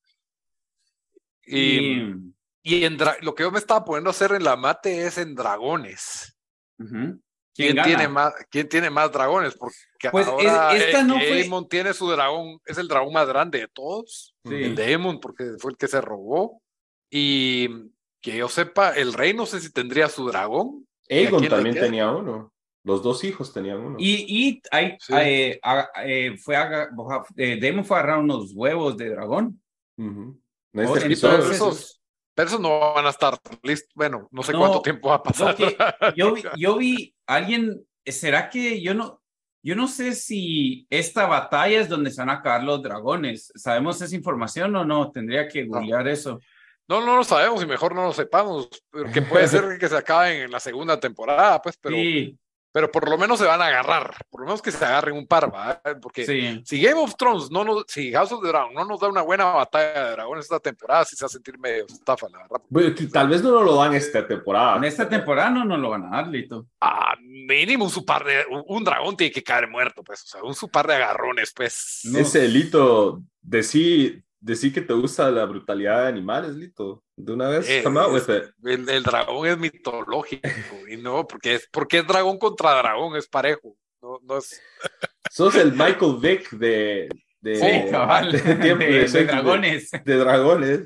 y, 1.45 2.01
Y, 2.03 2.35
y 2.63 2.85
en 2.85 2.99
lo 3.23 3.35
que 3.35 3.43
yo 3.43 3.51
me 3.51 3.59
estaba 3.59 3.85
poniendo 3.85 4.11
a 4.11 4.13
hacer 4.13 4.33
en 4.33 4.45
la 4.45 4.57
mate 4.57 5.07
es 5.07 5.19
en 5.19 5.35
dragones. 5.35 6.37
Ujú. 6.79 7.21
¿Quién, 7.65 7.75
gana? 7.77 7.87
tiene 7.89 8.09
más, 8.09 8.33
¿Quién 8.51 8.69
tiene 8.69 8.89
más 8.91 9.11
dragones? 9.13 9.55
Porque 9.57 9.77
Pues, 10.13 10.27
ahora 10.29 10.75
es- 10.77 10.85
esta 10.85 11.01
eh, 11.01 11.05
no 11.05 11.15
fue- 11.15 11.43
Aemon 11.43 11.69
tiene 11.69 11.93
su 11.93 12.09
dragón, 12.09 12.61
es 12.65 12.79
el 12.79 12.87
dragón 12.89 13.13
más 13.13 13.27
grande 13.27 13.59
de 13.59 13.69
todos, 13.69 14.35
Sí. 14.45 14.55
el 14.55 14.75
de 14.77 14.85
Aemon, 14.85 15.19
porque 15.21 15.45
fue 15.59 15.73
el 15.73 15.77
que 15.77 15.89
se 15.89 16.01
robó. 16.01 16.63
Y 17.11 17.69
que 18.21 18.37
yo 18.37 18.49
sepa, 18.49 18.91
el 18.91 19.13
rey 19.13 19.35
no 19.35 19.45
sé 19.47 19.61
si 19.61 19.73
tendría 19.73 20.09
su 20.09 20.27
dragón. 20.27 20.87
¿Y 21.09 21.15
a 21.15 21.19
Aegon 21.19 21.49
también 21.49 21.75
tenía 21.75 22.11
uno. 22.13 22.53
Los 22.85 23.03
dos 23.03 23.25
hijos 23.25 23.53
tenían 23.53 23.79
uno. 23.81 23.97
Y, 23.99 24.25
y 24.29 24.63
Sí. 25.01 25.13
eh, 25.21 25.59
a- 25.63 25.89
eh, 26.05 26.37
fue 26.39 26.57
a, 26.57 26.89
eh, 27.37 27.59
Damon 27.61 27.85
fue 27.85 27.97
a 27.97 28.01
agarrar 28.01 28.21
unos 28.21 28.53
huevos 28.55 28.97
de 28.97 29.11
dragón. 29.11 29.61
En 29.97 30.41
este 30.75 31.07
episodio, 31.07 31.39
pero 31.39 31.51
esos, 31.53 31.98
pero 32.39 32.51
esos 32.51 32.61
no 32.61 32.95
van 32.95 33.05
a 33.05 33.11
estar 33.11 33.37
listos. 33.65 33.91
Bueno, 33.97 34.29
no 34.31 34.45
sé 34.45 34.53
No, 34.53 34.61
cuánto 34.61 34.81
tiempo 34.81 35.09
va 35.09 35.17
a 35.17 35.23
pasar. 35.25 35.57
que 35.57 35.77
yo 36.17 36.35
vi, 36.35 36.45
yo 36.57 36.77
vi 36.77 37.13
alguien, 37.27 37.85
¿será 38.07 38.49
que 38.49 38.81
yo 38.81 38.95
no, 38.95 39.21
yo 39.61 39.75
no 39.75 39.89
sé 39.89 40.15
si 40.15 40.87
esta 40.89 41.27
batalla 41.27 41.81
es 41.81 41.89
donde 41.89 42.13
se 42.13 42.21
van 42.23 42.31
a 42.31 42.35
acabar 42.35 42.63
los 42.63 42.81
dragones? 42.81 43.51
¿Sabemos 43.57 44.01
esa 44.01 44.15
información 44.15 44.77
o 44.77 44.85
no? 44.85 45.11
Tendría 45.11 45.49
que 45.49 45.65
googlear 45.65 46.07
eso. 46.07 46.39
No, 46.87 47.05
no 47.05 47.17
lo 47.17 47.25
sabemos 47.25 47.61
y 47.61 47.67
mejor 47.67 47.93
no 47.93 48.05
lo 48.05 48.13
sepamos, 48.13 48.69
porque 48.89 49.21
puede 49.21 49.49
ser 49.49 49.77
que 49.77 49.89
se 49.89 49.97
acaben 49.97 50.43
en 50.43 50.53
la 50.53 50.61
segunda 50.61 51.01
temporada, 51.01 51.61
pues, 51.61 51.77
pero, 51.77 51.97
sí, 51.97 52.39
pero 52.79 52.93
por 52.93 53.11
lo 53.11 53.19
menos 53.19 53.41
se 53.41 53.45
van 53.45 53.61
a 53.61 53.67
agarrar, 53.67 54.15
por 54.31 54.43
lo 54.43 54.47
menos 54.47 54.63
que 54.63 54.71
se 54.71 54.85
agarren 54.85 55.17
un 55.17 55.27
par, 55.27 55.53
¿va? 55.53 55.83
Porque 56.01 56.25
sí. 56.25 56.63
si 56.65 56.81
Game 56.81 57.01
of 57.01 57.17
Thrones 57.17 57.51
no 57.51 57.65
nos, 57.65 57.87
si 57.89 58.13
House 58.13 58.31
of 58.31 58.41
the 58.41 58.47
Dragon 58.47 58.73
no 58.73 58.85
nos 58.85 59.01
da 59.01 59.09
una 59.09 59.23
buena 59.23 59.47
batalla 59.47 60.05
de 60.05 60.11
dragones 60.13 60.45
esta 60.45 60.61
temporada, 60.61 61.05
sí 61.05 61.17
se 61.17 61.25
va 61.25 61.27
a 61.27 61.31
sentir 61.31 61.59
medio 61.59 61.87
estafa, 61.87 62.29
la 62.29 62.39
verdad. 62.39 62.61
Bueno, 62.69 62.95
que 62.95 63.09
tal 63.09 63.29
vez 63.29 63.43
no 63.43 63.51
nos 63.51 63.65
lo 63.65 63.75
dan 63.75 63.95
esta 63.95 64.25
temporada. 64.25 64.77
En 64.77 64.85
esta 64.85 65.09
temporada 65.09 65.51
no 65.51 65.65
nos 65.65 65.81
lo 65.81 65.91
van 65.91 66.05
a 66.05 66.11
dar, 66.11 66.29
Lito. 66.29 66.67
Ah, 66.81 67.17
mínimo 67.21 67.87
un 67.87 67.91
su 67.91 68.05
par 68.05 68.25
de, 68.25 68.45
un, 68.49 68.63
un 68.65 68.85
dragón 68.85 69.17
tiene 69.17 69.33
que 69.33 69.43
caer 69.43 69.69
muerto, 69.69 70.05
pues, 70.05 70.23
o 70.23 70.27
sea, 70.29 70.43
un 70.45 70.55
su 70.55 70.69
par 70.69 70.87
de 70.87 70.95
agarrones, 70.95 71.53
pues. 71.53 72.03
No. 72.05 72.21
Ese 72.21 72.47
Lito, 72.47 73.23
decí, 73.43 74.23
decí 74.41 74.73
que 74.73 74.81
te 74.81 74.93
gusta 74.95 75.31
la 75.31 75.45
brutalidad 75.45 76.03
de 76.03 76.09
animales, 76.09 76.53
Lito. 76.55 77.03
De 77.17 77.33
una 77.33 77.49
vez, 77.49 77.69
Eh, 77.69 77.83
come 77.83 78.01
out 78.01 78.15
es- 78.17 78.29
with 78.29 78.37
it. 78.37 78.45
el, 78.65 78.89
el 78.89 79.03
dragón 79.03 79.47
es 79.49 79.59
mitológico 79.59 80.49
y 80.89 80.97
no, 80.97 81.27
porque 81.27 81.57
es, 81.57 81.69
porque 81.73 81.99
es 81.99 82.07
dragón 82.07 82.39
contra 82.39 82.75
dragón, 82.79 83.17
es 83.17 83.29
parejo. 83.29 83.77
No, 84.01 84.19
no 84.23 84.39
es, 84.39 84.61
Sos 85.31 85.55
el 85.57 85.73
Michael 85.73 86.17
Vick 86.21 86.51
de, 86.51 87.09
de, 87.41 87.57
Sí, 87.57 87.91
cabal. 87.91 88.31
de 88.33 88.39
tiempo 88.57 88.85
de, 88.85 88.91
de, 88.93 89.01
de 89.01 89.09
de- 89.09 89.25
dragones. 89.25 89.91
de 90.05 90.17
dragones. 90.17 90.81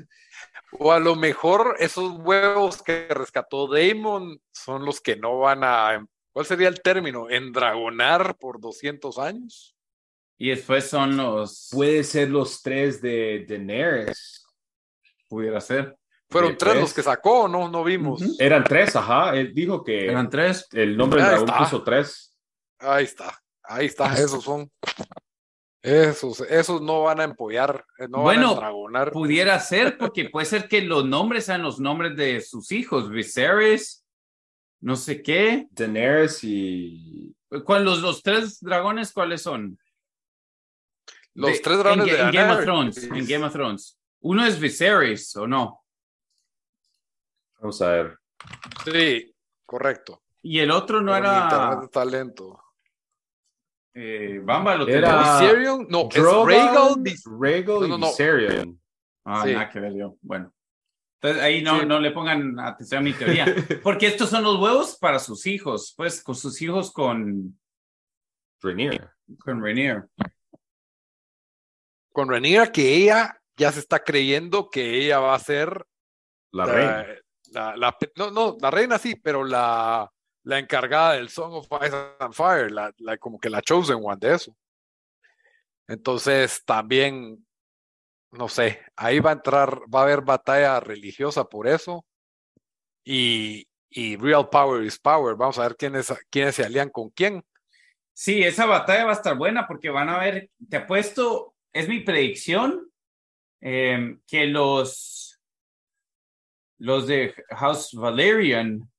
O 0.79 0.91
a 0.91 0.99
lo 0.99 1.15
mejor 1.15 1.75
esos 1.79 2.13
huevos 2.17 2.81
que 2.81 3.07
rescató 3.09 3.67
Damon 3.67 4.41
son 4.51 4.83
los 4.85 4.99
que 5.01 5.15
no 5.15 5.37
van 5.37 5.63
a. 5.63 6.03
¿Cuál 6.31 6.47
sería 6.47 6.67
el 6.67 6.81
término? 6.81 7.29
¿Endragonar 7.29 8.35
por 8.39 8.59
200 8.59 9.19
años? 9.19 9.75
Y 10.37 10.49
después 10.49 10.89
son 10.89 11.15
los. 11.17 11.69
Puede 11.71 12.03
ser 12.03 12.29
los 12.29 12.61
tres 12.61 13.01
de 13.01 13.45
Daenerys. 13.47 14.45
Pudiera 15.27 15.61
ser. 15.61 15.95
Fueron 16.29 16.51
De 16.51 16.57
tres 16.57 16.71
tres. 16.71 16.81
los 16.81 16.93
que 16.93 17.03
sacó, 17.03 17.47
¿no? 17.47 17.69
No 17.69 17.83
vimos. 17.83 18.21
Eran 18.39 18.63
tres, 18.63 18.95
ajá. 18.95 19.35
Él 19.35 19.53
dijo 19.53 19.83
que 19.83 20.07
Eran 20.07 20.29
tres. 20.29 20.67
el 20.71 20.97
nombre 20.97 21.21
del 21.21 21.29
Ahí 21.31 21.39
dragón 21.43 21.63
puso 21.63 21.83
tres. 21.83 22.35
Ahí 22.79 23.03
está, 23.05 23.39
ahí 23.63 23.85
está, 23.85 24.13
esos 24.13 24.43
son. 24.43 24.69
Esos, 25.81 26.39
esos 26.41 26.81
no 26.81 27.03
van 27.03 27.19
a 27.19 27.25
empollar, 27.25 27.83
eh, 27.99 28.07
no 28.07 28.19
van 28.19 28.23
Bueno, 28.23 28.49
a 28.49 28.53
endragonar. 28.53 29.11
Pudiera 29.11 29.59
ser, 29.59 29.97
porque 29.99 30.29
puede 30.29 30.45
ser 30.45 30.67
que 30.67 30.81
los 30.81 31.05
nombres 31.05 31.45
sean 31.45 31.61
los 31.61 31.79
nombres 31.79 32.15
de 32.15 32.41
sus 32.41 32.71
hijos. 32.71 33.09
Viserys, 33.09 34.05
no 34.81 34.95
sé 34.95 35.21
qué. 35.21 35.67
Daenerys 35.71 36.43
y. 36.43 37.35
¿Cuál, 37.65 37.85
los, 37.85 37.99
los 37.99 38.23
tres 38.23 38.59
dragones, 38.59 39.11
¿cuáles 39.13 39.41
son? 39.43 39.77
Los 41.35 41.51
De- 41.53 41.59
tres 41.59 41.77
dragones 41.79 42.07
en, 42.07 42.13
de 42.15 42.21
en 42.21 42.31
Game 42.31 42.51
of. 42.53 42.61
Thrones. 42.63 43.03
En 43.03 43.25
Game 43.27 43.45
of 43.45 43.53
Thrones. 43.53 43.99
Uno 44.21 44.45
es 44.45 44.59
Viserys, 44.59 45.35
¿o 45.35 45.47
no? 45.47 45.83
Vamos 47.59 47.81
a 47.81 47.89
ver. 47.89 48.19
Sí, 48.85 49.35
correcto. 49.65 50.21
Y 50.41 50.59
el 50.59 50.71
otro 50.71 51.01
no 51.01 51.13
Pero 51.13 51.25
era. 51.25 51.79
está 51.83 52.05
lento. 52.05 52.59
Eh, 53.93 54.39
Bamba 54.43 54.75
lo 54.75 54.87
Era-. 54.87 55.39
Viserion, 55.41 55.87
no, 55.89 56.07
es 56.11 56.15
Drogon, 56.15 56.49
Rhaegal 56.49 57.79
No, 57.79 57.85
y 57.85 57.89
no, 57.89 57.97
no. 57.97 58.07
Viserion. 58.07 58.81
Ah, 59.25 59.43
Sí. 59.45 59.53
nada 59.53 59.69
que 59.69 59.79
ver 59.79 59.93
yo. 59.93 60.17
Bueno. 60.21 60.53
Entonces 61.21 61.41
ahí 61.41 61.61
no, 61.61 61.79
Sí. 61.79 61.85
no 61.85 61.99
le 61.99 62.11
pongan 62.11 62.59
atención 62.59 62.99
a 62.99 63.03
mi 63.03 63.13
teoría. 63.13 63.45
Porque 63.83 64.07
estos 64.07 64.29
son 64.29 64.43
los 64.43 64.59
huevos 64.59 64.97
para 64.99 65.19
sus 65.19 65.45
hijos. 65.45 65.93
Pues 65.95 66.21
con 66.21 66.35
sus 66.35 66.61
hijos 66.61 66.91
con, 66.91 67.57
Rhaenyra. 68.61 69.15
con 69.39 69.61
Rainier. 69.63 70.05
Con 72.13 72.29
Rhaenyra 72.29 72.71
que 72.71 72.95
ella 72.95 73.37
ya 73.57 73.71
se 73.73 73.79
está 73.79 73.99
creyendo 74.03 74.69
que 74.69 74.95
ella 75.03 75.19
va 75.19 75.35
a 75.35 75.39
ser 75.39 75.85
La 76.51 76.65
la, 76.65 76.73
reina. 76.73 77.07
la- 77.51 77.75
la- 77.75 77.97
no, 78.15 78.31
no, 78.31 78.55
la 78.61 78.71
reina 78.71 78.97
sí, 78.97 79.15
pero 79.15 79.43
la, 79.43 80.09
la 80.43 80.59
encargada 80.59 81.13
del 81.13 81.27
Song 81.29 81.53
of 81.53 81.67
Ice 81.85 81.95
and 82.19 82.33
Fire, 82.33 82.71
la, 82.71 82.93
la, 82.99 83.17
como 83.17 83.37
que 83.39 83.49
la 83.49 83.61
chosen 83.61 83.99
one 84.01 84.17
de 84.19 84.35
eso. 84.35 84.55
Entonces 85.87 86.63
también, 86.65 87.45
no 88.31 88.47
sé, 88.47 88.81
ahí 88.95 89.19
va 89.19 89.31
a 89.31 89.33
entrar, 89.33 89.81
va 89.93 89.99
a 89.99 90.03
haber 90.03 90.21
batalla 90.21 90.79
religiosa 90.79 91.43
por 91.45 91.67
eso. 91.67 92.05
Y, 93.05 93.67
y 93.89 94.15
Real 94.15 94.49
Power 94.49 94.83
is 94.83 94.97
Power. 94.97 95.35
Vamos 95.35 95.59
a 95.59 95.63
ver 95.63 95.75
quiénes, 95.75 96.13
quiénes 96.29 96.55
se 96.55 96.63
alían 96.63 96.89
con 96.89 97.09
quién. 97.09 97.43
Sí, 98.13 98.43
esa 98.43 98.65
batalla 98.65 99.05
va 99.05 99.11
a 99.11 99.15
estar 99.15 99.35
buena 99.37 99.67
porque 99.67 99.89
van 99.89 100.09
a 100.09 100.19
ver, 100.19 100.49
te 100.69 100.77
apuesto, 100.77 101.52
es 101.73 101.89
mi 101.89 101.99
predicción, 102.01 102.87
eh, 103.61 104.17
que 104.27 104.45
los, 104.47 105.39
los 106.79 107.07
de 107.07 107.33
House 107.49 107.91
Valerian, 107.93 108.89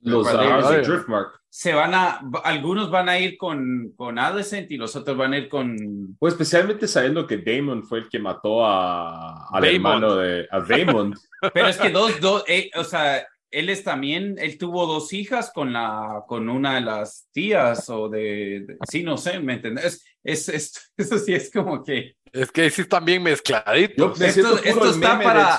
los 0.00 0.26
de 0.26 0.82
Driftmark, 0.82 1.40
se 1.48 1.72
van 1.72 1.94
a, 1.94 2.20
algunos 2.44 2.90
van 2.90 3.08
a 3.08 3.18
ir 3.18 3.38
con, 3.38 3.92
con 3.96 4.18
Adolescent 4.18 4.70
y 4.70 4.76
los 4.76 4.94
otros 4.94 5.16
van 5.16 5.32
a 5.32 5.38
ir 5.38 5.48
con... 5.48 6.16
Pues 6.18 6.34
especialmente 6.34 6.86
sabiendo 6.86 7.26
que 7.26 7.38
Damon 7.38 7.82
fue 7.82 8.00
el 8.00 8.08
que 8.10 8.18
mató 8.18 8.64
a, 8.66 9.46
al 9.48 9.64
hermano 9.64 10.16
de 10.16 10.46
a 10.50 10.60
Damon. 10.60 11.14
Pero 11.54 11.68
es 11.68 11.78
que 11.78 11.88
dos, 11.88 12.20
dos, 12.20 12.44
eh, 12.46 12.70
o 12.74 12.84
sea, 12.84 13.26
él 13.50 13.68
es 13.70 13.84
también, 13.84 14.36
él 14.38 14.58
tuvo 14.58 14.86
dos 14.86 15.12
hijas 15.12 15.50
con 15.52 15.72
la, 15.72 16.24
con 16.26 16.48
una 16.48 16.76
de 16.76 16.80
las 16.82 17.28
tías 17.32 17.88
o 17.88 18.08
de, 18.08 18.76
sí, 18.88 19.02
no 19.02 19.16
sé, 19.16 19.38
¿me 19.40 19.54
entiendes? 19.54 20.04
Es, 20.22 20.48
es, 20.48 20.92
eso 20.96 21.18
sí 21.18 21.34
es 21.34 21.50
como 21.50 21.82
que... 21.82 22.16
Es 22.32 22.50
que 22.52 22.68
sí 22.68 22.82
están 22.82 23.04
bien 23.04 23.22
mezcladitos. 23.22 24.20
esto, 24.20 24.58
esto 24.62 24.90
está 24.90 25.18
para... 25.18 25.56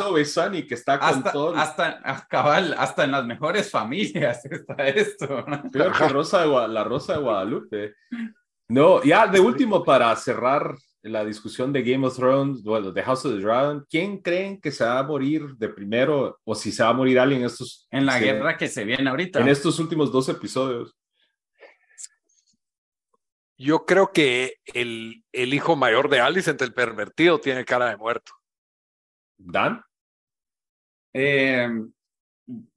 que 0.67 0.73
está 0.75 0.99
con 0.99 1.09
hasta, 1.09 1.31
todo... 1.31 1.55
Hasta, 1.55 2.27
cabal, 2.29 2.75
hasta 2.77 3.05
en 3.05 3.11
las 3.11 3.25
mejores 3.25 3.71
familias 3.71 4.45
está 4.51 4.87
esto. 4.87 5.45
Peor 5.71 5.97
que 5.97 6.09
Rosa 6.09 6.41
de 6.41 6.67
la 6.67 6.83
Rosa 6.83 7.13
de 7.13 7.19
Guadalupe. 7.19 7.95
No, 8.69 9.01
ya 9.03 9.27
de 9.27 9.39
último 9.39 9.83
para 9.83 10.15
cerrar 10.17 10.75
la 11.03 11.23
discusión 11.23 11.71
de 11.71 11.83
Game 11.83 12.05
of 12.05 12.15
Thrones, 12.15 12.63
bueno, 12.63 12.91
de 12.91 13.03
House 13.03 13.25
of 13.25 13.35
the 13.35 13.41
Dragon, 13.41 13.85
¿quién 13.89 14.17
creen 14.17 14.59
que 14.59 14.71
se 14.71 14.83
va 14.83 14.99
a 14.99 15.03
morir 15.03 15.55
de 15.57 15.69
primero 15.69 16.39
o 16.43 16.55
si 16.55 16.71
se 16.71 16.83
va 16.83 16.89
a 16.89 16.93
morir 16.93 17.19
alguien 17.19 17.41
en 17.41 17.47
estos... 17.47 17.87
En 17.91 18.05
la 18.05 18.19
guerra 18.19 18.57
que 18.57 18.67
se 18.67 18.83
viene 18.83 19.09
ahorita. 19.09 19.39
En 19.39 19.47
estos 19.47 19.79
últimos 19.79 20.11
dos 20.11 20.27
episodios. 20.29 20.95
Yo 23.57 23.85
creo 23.85 24.11
que 24.11 24.57
el, 24.65 25.23
el 25.31 25.53
hijo 25.53 25.75
mayor 25.75 26.09
de 26.09 26.19
Alicent, 26.19 26.61
el 26.61 26.73
pervertido, 26.73 27.39
tiene 27.39 27.65
cara 27.65 27.89
de 27.89 27.97
muerto. 27.97 28.33
¿Dan? 29.37 29.81
Eh, 31.13 31.67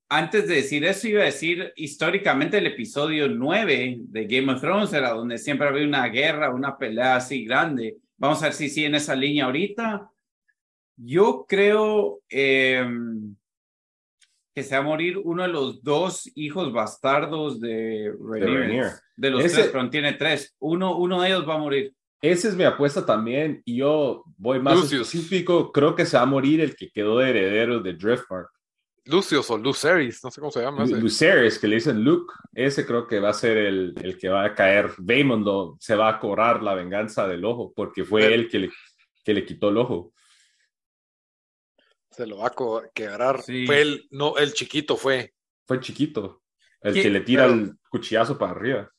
antes 0.09 0.48
de 0.48 0.56
decir 0.56 0.85
eso, 0.85 1.06
iba 1.06 1.22
a 1.22 1.26
decir 1.26 1.72
históricamente 1.76 2.59
el 2.59 2.66
episodio 2.66 3.28
9 3.28 3.96
de 4.00 4.24
Game 4.24 4.52
of 4.52 4.61
Thrones 4.61 4.92
era 4.92 5.11
donde 5.11 5.38
siempre 5.38 5.68
había 5.68 5.87
una 5.87 6.06
guerra, 6.09 6.52
una 6.52 6.76
pelea 6.76 7.16
así 7.16 7.44
grande. 7.44 7.98
Vamos 8.20 8.42
a 8.42 8.46
ver 8.46 8.52
si 8.52 8.68
sigue 8.68 8.87
en 8.87 8.94
esa 8.94 9.16
línea 9.16 9.46
ahorita. 9.46 10.11
Yo 10.94 11.46
creo 11.48 12.20
em, 12.28 13.35
que 14.54 14.62
se 14.62 14.74
va 14.74 14.83
a 14.83 14.85
morir 14.85 15.16
uno 15.16 15.42
de 15.42 15.48
los 15.48 15.83
dos 15.83 16.30
hijos 16.35 16.70
bastardos 16.70 17.59
de 17.61 18.14
Rhaenyra. 18.20 19.00
De, 19.16 19.30
los 19.30 19.42
tres, 19.42 19.70
pero 19.72 19.88
tiene 19.88 20.12
tres. 20.12 20.54
Uno, 20.59 20.98
uno 20.98 21.22
de 21.22 21.28
ellos 21.28 21.48
va 21.48 21.54
a 21.54 21.59
morir. 21.59 21.94
Esa 22.20 22.48
es 22.48 22.56
mi 22.56 22.64
apuesta 22.64 23.06
también. 23.06 23.62
Y 23.64 23.76
yo 23.76 24.22
voy 24.37 24.61
más 24.61 24.92
específico. 24.92 25.72
Creo 25.72 25.94
que 25.94 26.04
se 26.04 26.18
va 26.18 26.24
a 26.24 26.26
morir 26.26 26.61
el 26.61 26.76
que 26.76 26.90
quedó 26.90 27.18
de 27.18 27.30
heredero 27.30 27.80
de 27.80 27.94
Driftmark. 27.94 28.50
Lucius 29.06 29.50
o 29.50 29.58
Luceris, 29.58 30.22
no 30.22 30.30
sé 30.30 30.40
cómo 30.40 30.52
se 30.52 30.60
llama. 30.60 30.84
Luceris, 30.84 31.58
que 31.58 31.66
le 31.66 31.76
dicen 31.76 32.02
Luke, 32.04 32.32
ese 32.52 32.86
creo 32.86 33.06
que 33.06 33.18
va 33.18 33.30
a 33.30 33.34
ser 33.34 33.56
el, 33.56 33.94
el 34.02 34.18
que 34.18 34.28
va 34.28 34.44
a 34.44 34.54
caer. 34.54 34.92
Damon 34.98 35.76
se 35.80 35.96
va 35.96 36.08
a 36.08 36.18
cobrar 36.18 36.62
la 36.62 36.74
venganza 36.74 37.26
del 37.26 37.44
ojo, 37.44 37.72
porque 37.74 38.04
fue 38.04 38.32
él 38.32 38.48
que 38.48 38.58
le, 38.58 38.70
que 39.24 39.34
le 39.34 39.44
quitó 39.44 39.70
el 39.70 39.78
ojo. 39.78 40.12
Se 42.10 42.26
lo 42.26 42.38
va 42.38 42.48
a 42.48 42.90
quebrar. 42.92 43.42
Fue 43.42 43.80
el, 43.80 44.06
no, 44.10 44.36
el 44.36 44.52
chiquito 44.52 44.96
fue. 44.96 45.34
Fue 45.66 45.76
el 45.76 45.82
chiquito, 45.82 46.42
el 46.82 46.94
que 46.94 47.10
le 47.10 47.20
tira 47.20 47.46
el 47.46 47.76
cuchillazo 47.88 48.36
para 48.36 48.52
arriba. 48.52 48.90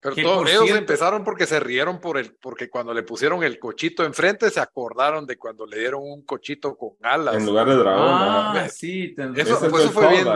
Pero 0.00 0.46
ellos 0.46 0.70
empezaron 0.70 1.24
porque 1.24 1.46
se 1.46 1.58
rieron 1.58 2.00
por 2.00 2.18
el, 2.18 2.34
porque 2.36 2.68
cuando 2.68 2.92
le 2.94 3.02
pusieron 3.02 3.42
el 3.42 3.58
cochito 3.58 4.04
enfrente 4.04 4.50
se 4.50 4.60
acordaron 4.60 5.26
de 5.26 5.36
cuando 5.36 5.66
le 5.66 5.78
dieron 5.78 6.02
un 6.02 6.24
cochito 6.24 6.76
con 6.76 6.92
alas. 7.02 7.36
En 7.36 7.46
lugar 7.46 7.68
de 7.68 7.76
dragón. 7.76 8.06
Ah, 8.08 8.68
sí. 8.70 9.14
Eso, 9.36 9.66
eso 9.66 9.90
fue 9.90 10.08
bien. 10.10 10.28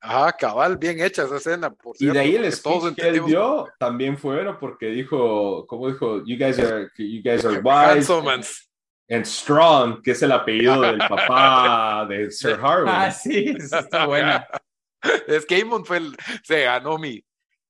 ajá, 0.00 0.32
cabal, 0.32 0.76
bien 0.76 1.00
hecha 1.00 1.24
esa 1.24 1.36
escena. 1.36 1.70
Por 1.70 1.96
y 1.98 2.06
de 2.06 2.18
ahí 2.18 2.36
el 2.36 2.52
speech 2.52 2.94
que 2.94 3.08
él 3.08 3.24
dio 3.24 3.66
también 3.78 4.16
fue 4.16 4.36
bueno 4.36 4.58
porque 4.58 4.86
dijo, 4.86 5.66
¿cómo 5.66 5.88
dijo? 5.88 6.18
You 6.24 6.36
guys 6.36 6.58
are, 6.58 6.88
you 6.96 7.22
guys 7.22 7.44
are 7.44 7.60
wise. 7.64 8.68
And 9.10 9.24
Strong, 9.24 10.02
que 10.02 10.10
es 10.10 10.22
el 10.22 10.32
apellido 10.32 10.82
del 10.82 10.98
papá 10.98 12.06
de 12.06 12.30
Sir 12.30 12.58
Harwin. 12.62 12.88
Ah, 12.88 13.10
sí, 13.10 13.54
eso 13.58 13.78
está 13.78 14.04
buena. 14.06 14.46
es 15.26 15.46
que 15.46 15.62
Amon 15.62 15.84
fue 15.86 15.96
el, 15.96 16.16
se 16.42 16.64
ganó 16.64 16.98
mi, 16.98 17.24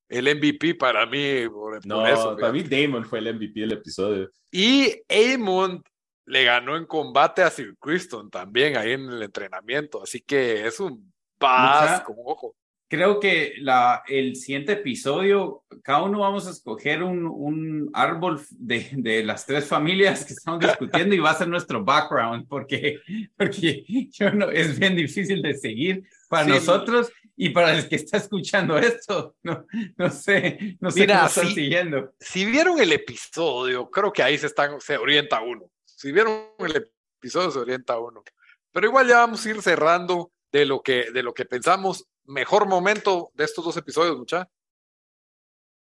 el 0.08 0.36
MVP 0.36 0.74
para 0.74 1.06
mí. 1.06 1.44
no, 1.84 2.02
para 2.36 2.52
mí 2.52 2.62
Damon 2.62 3.04
fue 3.04 3.18
el 3.18 3.34
MVP 3.34 3.60
del 3.60 3.72
episodio. 3.72 4.30
Y 4.50 4.92
Amon 5.08 5.82
le 6.24 6.44
ganó 6.44 6.76
en 6.76 6.86
combate 6.86 7.42
a 7.42 7.50
Sir 7.50 7.76
Criston 7.78 8.30
también 8.30 8.76
ahí 8.76 8.92
en 8.92 9.08
el 9.08 9.22
entrenamiento, 9.22 10.02
así 10.02 10.20
que 10.20 10.66
es 10.66 10.78
un 10.80 11.12
paz 11.38 12.02
con 12.02 12.16
ojo. 12.24 12.54
Creo 12.90 13.20
que 13.20 13.52
la, 13.58 14.02
el 14.08 14.34
siguiente 14.36 14.72
episodio, 14.72 15.62
cada 15.82 16.04
uno 16.04 16.20
vamos 16.20 16.46
a 16.46 16.50
escoger 16.50 17.02
un, 17.02 17.26
un 17.26 17.90
árbol 17.92 18.40
de, 18.50 18.88
de, 18.92 19.22
las 19.22 19.44
tres 19.44 19.66
familias 19.66 20.24
que 20.24 20.32
estamos 20.32 20.60
discutiendo 20.60 21.14
y 21.14 21.18
va 21.18 21.32
a 21.32 21.34
ser 21.34 21.48
nuestro 21.48 21.84
background, 21.84 22.48
porque, 22.48 23.00
porque 23.36 23.84
yo 24.10 24.30
no, 24.32 24.50
es 24.50 24.78
bien 24.78 24.96
difícil 24.96 25.42
de 25.42 25.54
seguir 25.54 26.02
para 26.30 26.46
nosotros 26.46 27.12
y 27.40 27.50
para 27.50 27.72
el 27.72 27.88
que 27.88 27.94
está 27.94 28.16
escuchando 28.16 28.76
esto, 28.78 29.36
no, 29.44 29.64
no 29.96 30.10
sé, 30.10 30.76
no 30.80 30.90
sé 30.90 31.00
Mira, 31.00 31.18
cómo 31.18 31.28
están 31.28 31.46
siguiendo. 31.54 32.12
Si 32.18 32.44
vieron 32.44 32.80
el 32.80 32.92
episodio, 32.92 33.88
creo 33.88 34.12
que 34.12 34.24
ahí 34.24 34.36
se, 34.36 34.48
están, 34.48 34.80
se 34.80 34.98
orienta 34.98 35.40
uno. 35.40 35.70
Si 35.84 36.10
vieron 36.10 36.48
el 36.58 36.90
episodio, 37.16 37.52
se 37.52 37.60
orienta 37.60 37.96
uno. 37.98 38.24
Pero 38.72 38.88
igual 38.88 39.06
ya 39.06 39.18
vamos 39.18 39.46
a 39.46 39.50
ir 39.50 39.62
cerrando 39.62 40.32
de 40.50 40.66
lo 40.66 40.82
que, 40.82 41.12
de 41.12 41.22
lo 41.22 41.32
que 41.32 41.44
pensamos. 41.44 42.08
Mejor 42.24 42.66
momento 42.66 43.30
de 43.34 43.44
estos 43.44 43.64
dos 43.64 43.76
episodios, 43.76 44.18
mucha. 44.18 44.48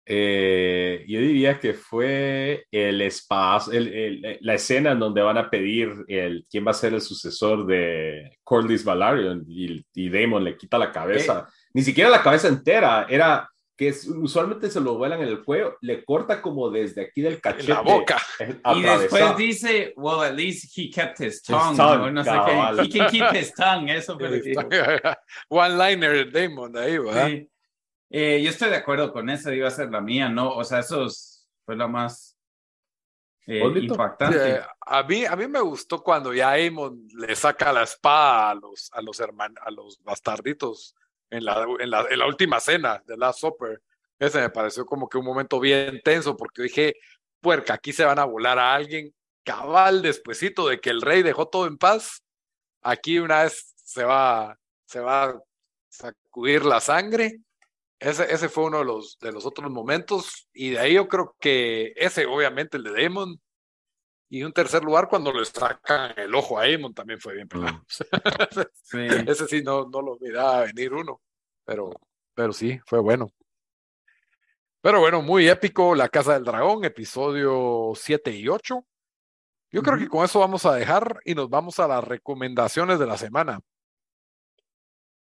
Eh, 0.08 1.04
yo 1.08 1.18
diría 1.18 1.58
que 1.58 1.74
fue 1.74 2.64
el 2.70 3.00
espacio, 3.02 3.72
el, 3.72 4.38
la 4.40 4.54
escena 4.54 4.92
en 4.92 5.00
donde 5.00 5.20
van 5.20 5.36
a 5.36 5.50
pedir 5.50 6.04
el, 6.06 6.46
quién 6.48 6.64
va 6.64 6.70
a 6.70 6.74
ser 6.74 6.94
el 6.94 7.00
sucesor 7.00 7.66
de 7.66 8.38
Corlys 8.44 8.84
Valarion 8.84 9.44
y, 9.48 9.84
y 9.94 10.08
Daemon 10.08 10.44
le 10.44 10.56
quita 10.56 10.78
la 10.78 10.92
cabeza, 10.92 11.48
ni 11.74 11.82
siquiera 11.82 12.08
la 12.08 12.22
cabeza 12.22 12.46
entera, 12.46 13.06
era 13.08 13.50
que 13.76 13.92
usualmente 14.16 14.70
se 14.70 14.80
lo 14.80 14.96
vuelan 14.96 15.20
en 15.22 15.28
el 15.28 15.44
cuello, 15.44 15.76
le 15.82 16.02
corta 16.04 16.40
como 16.40 16.70
desde 16.70 17.02
aquí 17.02 17.20
del 17.20 17.40
cachete. 17.40 17.68
la 17.68 17.80
boca. 17.80 18.16
Y 18.74 18.82
después 18.82 19.36
dice, 19.36 19.92
well, 19.96 20.22
at 20.22 20.34
least 20.34 20.72
he 20.76 20.88
kept 20.88 21.20
his 21.20 21.42
tongue. 21.42 21.76
no, 22.12 22.24
sé 22.24 22.30
qué. 22.30 22.82
He 22.82 22.88
can 22.88 23.10
keep 23.10 23.34
his 23.34 23.52
tongue, 23.52 23.90
eso. 23.90 24.16
One 25.48 25.76
liner 25.76 26.30
Daemon 26.30 26.76
ahí, 26.78 26.96
¿verdad? 26.96 27.26
Sí. 27.26 27.50
Eh, 28.10 28.40
yo 28.42 28.50
estoy 28.50 28.70
de 28.70 28.76
acuerdo 28.76 29.12
con 29.12 29.28
eso, 29.30 29.52
iba 29.52 29.68
a 29.68 29.72
ser 29.72 29.90
la 29.90 30.00
mía, 30.00 30.28
¿no? 30.28 30.54
O 30.54 30.64
sea, 30.64 30.80
eso 30.80 31.06
fue 31.64 31.76
la 31.76 31.88
más 31.88 32.36
eh, 33.46 33.62
impactante. 33.64 34.60
a, 34.80 35.02
mí, 35.02 35.24
a 35.24 35.36
mí 35.36 35.48
me 35.48 35.60
gustó 35.60 36.02
cuando 36.02 36.32
ya 36.32 36.50
Aemon 36.50 37.06
le 37.16 37.34
saca 37.34 37.72
la 37.72 37.82
espada 37.82 38.50
a 38.50 38.54
los, 38.54 38.90
a 38.92 39.02
los, 39.02 39.20
hermanos, 39.20 39.58
a 39.64 39.70
los 39.70 40.02
bastarditos 40.02 40.94
en 41.30 41.44
la, 41.44 41.66
en, 41.78 41.90
la, 41.90 42.06
en 42.08 42.18
la 42.18 42.26
última 42.26 42.60
cena 42.60 43.02
de 43.06 43.16
Last 43.16 43.40
Supper. 43.40 43.82
Ese 44.18 44.40
me 44.40 44.50
pareció 44.50 44.86
como 44.86 45.08
que 45.08 45.18
un 45.18 45.24
momento 45.24 45.60
bien 45.60 46.00
tenso 46.02 46.36
porque 46.36 46.62
dije, 46.62 46.96
puerca, 47.40 47.74
aquí 47.74 47.92
se 47.92 48.04
van 48.04 48.18
a 48.18 48.24
volar 48.24 48.58
a 48.58 48.74
alguien 48.74 49.12
cabal 49.44 50.02
despuesito 50.02 50.68
de 50.68 50.80
que 50.80 50.90
el 50.90 51.02
rey 51.02 51.22
dejó 51.22 51.48
todo 51.48 51.66
en 51.66 51.78
paz. 51.78 52.22
Aquí 52.82 53.18
una 53.18 53.42
vez 53.42 53.74
se 53.76 54.04
va, 54.04 54.58
se 54.86 55.00
va 55.00 55.24
a 55.24 55.40
sacudir 55.88 56.64
la 56.64 56.80
sangre 56.80 57.40
ese, 57.98 58.32
ese 58.32 58.48
fue 58.48 58.64
uno 58.64 58.78
de 58.78 58.84
los, 58.84 59.18
de 59.18 59.32
los 59.32 59.46
otros 59.46 59.70
momentos. 59.70 60.48
Y 60.52 60.70
de 60.70 60.78
ahí 60.78 60.94
yo 60.94 61.08
creo 61.08 61.34
que 61.40 61.92
ese, 61.96 62.26
obviamente, 62.26 62.76
el 62.76 62.84
de 62.84 63.02
Damon. 63.02 63.40
Y 64.28 64.42
un 64.42 64.52
tercer 64.52 64.82
lugar, 64.82 65.08
cuando 65.08 65.32
le 65.32 65.44
sacan 65.44 66.12
el 66.16 66.34
ojo 66.34 66.58
a 66.58 66.68
Damon, 66.68 66.92
también 66.92 67.20
fue 67.20 67.34
bien 67.34 67.48
pelado. 67.48 67.84
Mm. 68.92 69.28
Ese 69.28 69.46
sí 69.46 69.62
no, 69.62 69.88
no 69.88 70.02
lo 70.02 70.18
miraba 70.20 70.62
venir 70.62 70.92
uno. 70.92 71.22
Pero, 71.64 71.90
pero 72.34 72.52
sí, 72.52 72.80
fue 72.86 72.98
bueno. 72.98 73.30
Pero 74.80 74.98
bueno, 75.00 75.22
muy 75.22 75.48
épico. 75.48 75.94
La 75.94 76.08
Casa 76.08 76.34
del 76.34 76.44
Dragón, 76.44 76.84
episodio 76.84 77.92
7 77.94 78.32
y 78.32 78.48
8. 78.48 78.84
Yo 79.70 79.82
creo 79.82 79.98
que 79.98 80.08
con 80.08 80.24
eso 80.24 80.40
vamos 80.40 80.64
a 80.66 80.74
dejar 80.74 81.20
y 81.24 81.34
nos 81.34 81.48
vamos 81.48 81.78
a 81.78 81.88
las 81.88 82.02
recomendaciones 82.02 82.98
de 82.98 83.06
la 83.06 83.16
semana. 83.16 83.60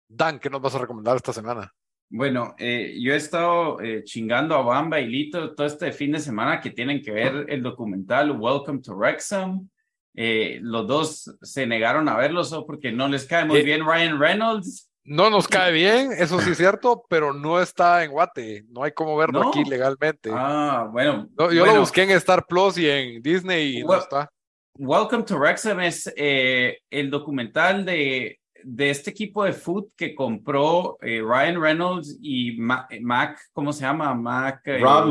Dan, 0.07 0.39
¿qué 0.39 0.49
nos 0.49 0.61
vas 0.61 0.75
a 0.75 0.79
recomendar 0.79 1.15
esta 1.15 1.33
semana? 1.33 1.73
Bueno, 2.09 2.55
eh, 2.59 2.97
yo 3.01 3.13
he 3.13 3.17
estado 3.17 3.81
eh, 3.81 4.03
chingando 4.03 4.55
a 4.55 4.61
Bamba 4.61 4.99
y 4.99 5.07
Lito 5.07 5.55
todo 5.55 5.65
este 5.65 5.91
fin 5.91 6.11
de 6.11 6.19
semana 6.19 6.61
que 6.61 6.69
tienen 6.69 7.01
que 7.01 7.11
ver 7.11 7.45
el 7.49 7.63
documental 7.63 8.31
Welcome 8.31 8.81
to 8.81 8.95
Wrexham. 8.95 9.67
Eh, 10.13 10.59
los 10.61 10.87
dos 10.87 11.35
se 11.41 11.65
negaron 11.65 12.07
a 12.07 12.15
verlo 12.15 12.43
solo 12.43 12.65
porque 12.65 12.91
no 12.91 13.07
les 13.07 13.25
cae 13.25 13.43
muy 13.45 13.63
bien 13.63 13.85
Ryan 13.85 14.19
Reynolds. 14.19 14.89
No 15.03 15.29
nos 15.29 15.47
cae 15.47 15.71
bien, 15.71 16.11
eso 16.17 16.39
sí 16.39 16.51
es 16.51 16.57
cierto, 16.57 17.03
pero 17.09 17.33
no 17.33 17.59
está 17.59 18.03
en 18.03 18.11
Guate. 18.11 18.65
No 18.69 18.83
hay 18.83 18.91
cómo 18.91 19.17
verlo 19.17 19.49
aquí 19.49 19.63
legalmente. 19.65 20.31
Ah, 20.33 20.87
bueno. 20.91 21.27
yo 21.37 21.65
lo 21.65 21.79
busqué 21.79 22.03
en 22.03 22.11
Star 22.11 22.45
Plus 22.47 22.77
y 22.77 22.89
en 22.89 23.21
Disney 23.21 23.79
y 23.79 23.83
no 23.83 23.95
está. 23.95 24.29
Welcome 24.77 25.23
to 25.23 25.37
Wrexham 25.37 25.79
es 25.79 26.11
el 26.15 27.09
documental 27.09 27.83
de 27.83 28.39
de 28.67 28.89
este 28.89 29.11
equipo 29.11 29.43
de 29.43 29.53
food 29.53 29.89
que 29.95 30.15
compró 30.15 30.97
eh, 31.01 31.21
Ryan 31.21 31.61
Reynolds 31.61 32.17
y 32.19 32.57
Mac, 32.57 33.39
¿cómo 33.53 33.71
se 33.71 33.81
llama? 33.81 34.13
Mac. 34.15 34.61
Eh, 34.65 34.79
Rob 34.79 35.05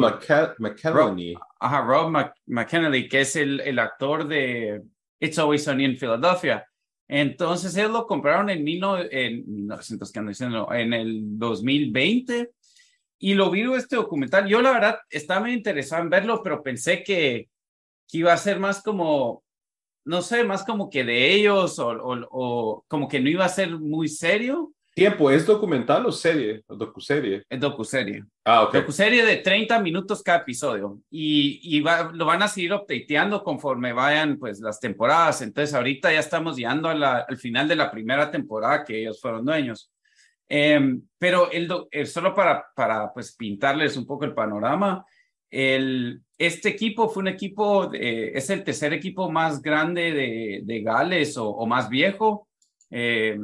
McKenney. 0.58 1.36
Ajá, 1.60 1.80
Rob 1.82 2.12
que 3.08 3.20
es 3.20 3.36
el, 3.36 3.60
el, 3.60 3.78
actor 3.78 4.26
de 4.26 4.82
It's 5.20 5.38
Always 5.38 5.62
Sunny 5.62 5.84
in 5.84 5.96
Philadelphia. 5.96 6.66
Entonces, 7.06 7.76
ellos 7.76 7.92
lo 7.92 8.06
compraron 8.08 8.50
en, 8.50 8.66
en 8.66 9.44
1900, 9.46 10.12
en 10.72 10.92
el 10.92 11.20
2020 11.38 12.50
y 13.20 13.34
lo 13.34 13.50
vi 13.50 13.62
este 13.74 13.94
documental. 13.94 14.48
Yo, 14.48 14.60
la 14.62 14.72
verdad, 14.72 14.98
estaba 15.08 15.42
muy 15.42 15.52
interesado 15.52 16.02
en 16.02 16.10
verlo, 16.10 16.42
pero 16.42 16.60
pensé 16.60 17.04
que, 17.04 17.48
que 18.08 18.18
iba 18.18 18.32
a 18.32 18.36
ser 18.36 18.58
más 18.58 18.82
como 18.82 19.43
no 20.04 20.22
sé, 20.22 20.44
más 20.44 20.64
como 20.64 20.90
que 20.90 21.04
de 21.04 21.32
ellos 21.32 21.78
o, 21.78 21.88
o, 22.30 22.84
como 22.88 23.08
que 23.08 23.20
no 23.20 23.28
iba 23.28 23.44
a 23.44 23.48
ser 23.48 23.78
muy 23.78 24.08
serio. 24.08 24.72
Tiempo, 24.94 25.28
¿es 25.30 25.44
documental 25.44 26.06
o 26.06 26.12
serie? 26.12 26.62
¿O 26.68 26.76
docuserie? 26.76 27.42
Es 27.48 27.58
docuserie. 27.58 28.22
Ah, 28.44 28.62
ok. 28.62 28.74
Docuserie 28.74 29.24
de 29.24 29.38
30 29.38 29.80
minutos 29.80 30.22
cada 30.22 30.38
episodio. 30.38 31.00
Y, 31.10 31.58
y 31.76 31.80
lo 31.80 32.24
van 32.24 32.42
a 32.42 32.48
seguir 32.48 32.72
updateando 32.72 33.42
conforme 33.42 33.92
vayan 33.92 34.38
pues 34.38 34.60
las 34.60 34.78
temporadas. 34.78 35.42
Entonces 35.42 35.74
ahorita 35.74 36.12
ya 36.12 36.20
estamos 36.20 36.56
llegando 36.56 36.88
al 36.88 37.36
final 37.38 37.66
de 37.66 37.76
la 37.76 37.90
primera 37.90 38.30
temporada 38.30 38.84
que 38.84 39.00
ellos 39.00 39.20
fueron 39.20 39.44
dueños. 39.44 39.90
Em, 40.48 41.02
pero 41.18 41.50
el, 41.50 41.68
eh, 41.90 42.06
solo 42.06 42.34
para, 42.34 42.66
para 42.76 43.12
pues 43.12 43.34
pintarles 43.34 43.96
un 43.96 44.06
poco 44.06 44.24
el 44.24 44.34
panorama, 44.34 45.04
el, 45.50 46.22
este 46.38 46.70
equipo 46.70 47.08
fue 47.08 47.22
un 47.22 47.28
equipo, 47.28 47.92
es 47.92 48.50
el 48.50 48.64
tercer 48.64 48.92
equipo 48.92 49.30
más 49.30 49.62
grande 49.62 50.12
de, 50.12 50.60
de 50.64 50.82
Gales 50.82 51.36
o, 51.36 51.64
más 51.66 51.88
viejo. 51.88 52.48
Eh, 52.90 53.38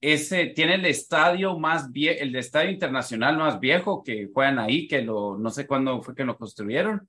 ese 0.00 0.46
tiene 0.46 0.74
el 0.74 0.86
estadio 0.86 1.58
más 1.58 1.92
viejo, 1.92 2.22
el 2.22 2.34
estadio 2.34 2.70
internacional 2.70 3.36
más 3.36 3.60
viejo 3.60 4.02
que 4.02 4.28
juegan 4.32 4.58
ahí, 4.58 4.88
que 4.88 5.02
lo, 5.02 5.38
no 5.38 5.50
sé 5.50 5.66
cuándo 5.66 6.02
fue 6.02 6.14
que 6.14 6.24
lo 6.24 6.36
construyeron. 6.36 7.08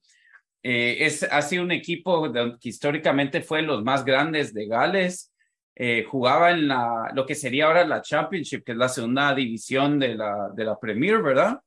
Eh, 0.62 0.98
es, 1.00 1.24
ha 1.24 1.42
sido 1.42 1.64
un 1.64 1.72
equipo 1.72 2.32
que 2.32 2.70
históricamente 2.70 3.42
fue 3.42 3.64
los 3.64 3.84
más 3.84 4.06
grandes 4.06 4.54
de 4.54 4.68
Gales. 4.68 5.34
Eh, 5.76 6.06
jugaba 6.08 6.52
en 6.52 6.68
la, 6.68 7.12
lo 7.16 7.26
que 7.26 7.34
sería 7.34 7.66
ahora 7.66 7.86
la 7.86 8.02
Championship, 8.02 8.64
que 8.64 8.74
es 8.74 8.78
la 8.78 8.90
segunda 8.90 9.34
división 9.34 9.98
de 9.98 10.16
la, 10.16 10.50
de 10.56 10.64
la 10.64 10.80
Premier, 10.80 11.22
¿verdad? 11.22 11.60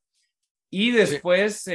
Y 0.71 0.93
después 0.93 1.69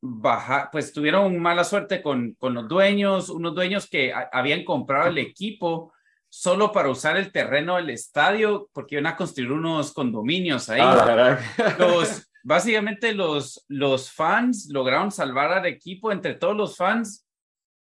bajar, 0.00 0.70
pues 0.72 0.92
tuvieron 0.92 1.38
mala 1.38 1.64
suerte 1.64 2.02
con, 2.02 2.34
con 2.34 2.54
los 2.54 2.68
dueños, 2.68 3.28
unos 3.28 3.54
dueños 3.54 3.88
que 3.88 4.12
habían 4.32 4.64
comprado 4.64 5.08
el 5.08 5.18
equipo 5.18 5.92
solo 6.28 6.72
para 6.72 6.88
usar 6.88 7.16
el 7.16 7.32
terreno 7.32 7.76
del 7.76 7.90
estadio, 7.90 8.70
porque 8.72 8.94
iban 8.94 9.08
a 9.08 9.16
construir 9.16 9.52
unos 9.52 9.92
condominios 9.92 10.70
ahí. 10.70 10.80
Ah, 10.82 11.38
los, 11.78 12.30
básicamente 12.44 13.12
los, 13.12 13.64
los 13.68 14.10
fans 14.10 14.68
lograron 14.70 15.10
salvar 15.10 15.52
al 15.52 15.66
equipo, 15.66 16.12
entre 16.12 16.34
todos 16.34 16.56
los 16.56 16.76
fans, 16.76 17.26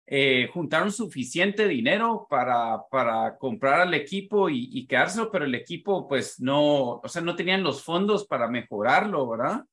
eh, 0.07 0.49
juntaron 0.53 0.91
suficiente 0.91 1.67
dinero 1.67 2.25
para, 2.29 2.81
para 2.89 3.37
comprar 3.37 3.81
al 3.81 3.93
equipo 3.93 4.49
y, 4.49 4.69
y 4.71 4.87
quedárselo, 4.87 5.29
pero 5.29 5.45
el 5.45 5.55
equipo 5.55 6.07
pues 6.07 6.39
no, 6.39 6.99
o 7.03 7.07
sea, 7.07 7.21
no 7.21 7.35
tenían 7.35 7.63
los 7.63 7.83
fondos 7.83 8.25
para 8.25 8.47
mejorarlo, 8.47 9.29
¿verdad? 9.29 9.63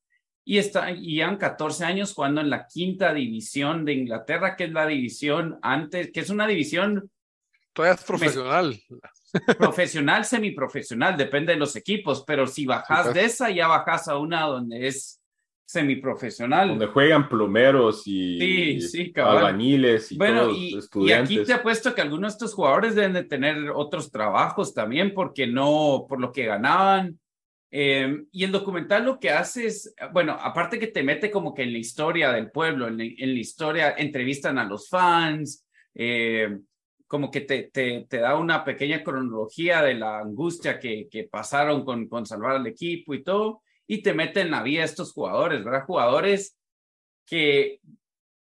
Y, 0.45 0.57
está, 0.57 0.91
y 0.91 1.21
han 1.21 1.37
14 1.37 1.85
años 1.85 2.13
jugando 2.13 2.41
en 2.41 2.49
la 2.49 2.67
quinta 2.67 3.13
división 3.13 3.85
de 3.85 3.93
Inglaterra, 3.93 4.55
que 4.55 4.65
es 4.65 4.71
la 4.71 4.87
división 4.87 5.59
antes, 5.61 6.11
que 6.11 6.21
es 6.21 6.29
una 6.29 6.47
división... 6.47 7.09
Todavía 7.73 7.95
es 7.95 8.03
profesional. 8.03 8.79
Profesional, 9.57 10.25
semiprofesional, 10.25 11.15
depende 11.15 11.53
de 11.53 11.59
los 11.59 11.75
equipos, 11.75 12.23
pero 12.25 12.47
si 12.47 12.65
bajas 12.65 13.13
de 13.13 13.25
esa, 13.25 13.51
ya 13.51 13.67
bajas 13.67 14.07
a 14.07 14.17
una 14.17 14.41
donde 14.41 14.87
es 14.87 15.19
semiprofesional. 15.69 16.69
Donde 16.69 16.87
juegan 16.87 17.29
plomeros 17.29 18.01
y, 18.07 18.81
sí, 18.81 19.13
albañiles 19.15 20.11
y 20.11 20.17
bueno, 20.17 20.49
y, 20.49 20.75
estudiantes. 20.75 21.29
Y 21.29 21.35
aquí 21.35 21.45
te 21.45 21.53
apuesto 21.53 21.93
que 21.93 22.01
algunos 22.01 22.33
de 22.33 22.37
estos 22.37 22.55
jugadores 22.55 22.95
deben 22.95 23.13
de 23.13 23.23
tener 23.23 23.69
otros 23.69 24.09
trabajos 24.09 24.73
también, 24.73 25.13
porque 25.13 25.45
no, 25.45 26.07
por 26.09 26.19
lo 26.19 26.31
que 26.31 26.45
ganaban, 26.45 27.19
Em, 27.71 28.27
y 28.31 28.43
el 28.43 28.51
documental 28.51 29.05
lo 29.05 29.19
que 29.19 29.29
hace 29.29 29.67
es, 29.67 29.93
bueno, 30.11 30.33
aparte 30.33 30.79
que 30.79 30.87
te 30.87 31.03
mete 31.03 31.29
como 31.29 31.53
que 31.53 31.63
en 31.63 31.73
la 31.73 31.77
historia 31.77 32.31
del 32.31 32.49
pueblo, 32.49 32.87
en, 32.87 32.97
la 32.97 33.03
historia, 33.39 33.93
entrevistan 33.97 34.57
a 34.57 34.65
los 34.65 34.89
fans, 34.89 35.65
em, 35.93 36.63
como 37.05 37.29
que 37.31 37.41
te, 37.41 37.63
te, 37.71 38.05
te, 38.09 38.17
da 38.17 38.37
una 38.37 38.63
pequeña 38.63 39.03
cronología 39.03 39.81
de 39.81 39.95
la 39.95 40.19
angustia 40.19 40.79
que, 40.79 41.07
que 41.09 41.25
pasaron 41.25 41.85
con, 41.85 42.07
con 42.07 42.25
salvar 42.25 42.55
al 42.55 42.67
equipo 42.67 43.13
y 43.13 43.23
todo, 43.23 43.61
y 43.87 44.01
te 44.01 44.13
mete 44.13 44.41
en 44.41 44.51
la 44.51 44.63
vida 44.63 44.83
estos 44.83 45.13
jugadores, 45.13 45.63
¿verdad? 45.63 45.85
Jugadores 45.85 46.57
que 47.25 47.79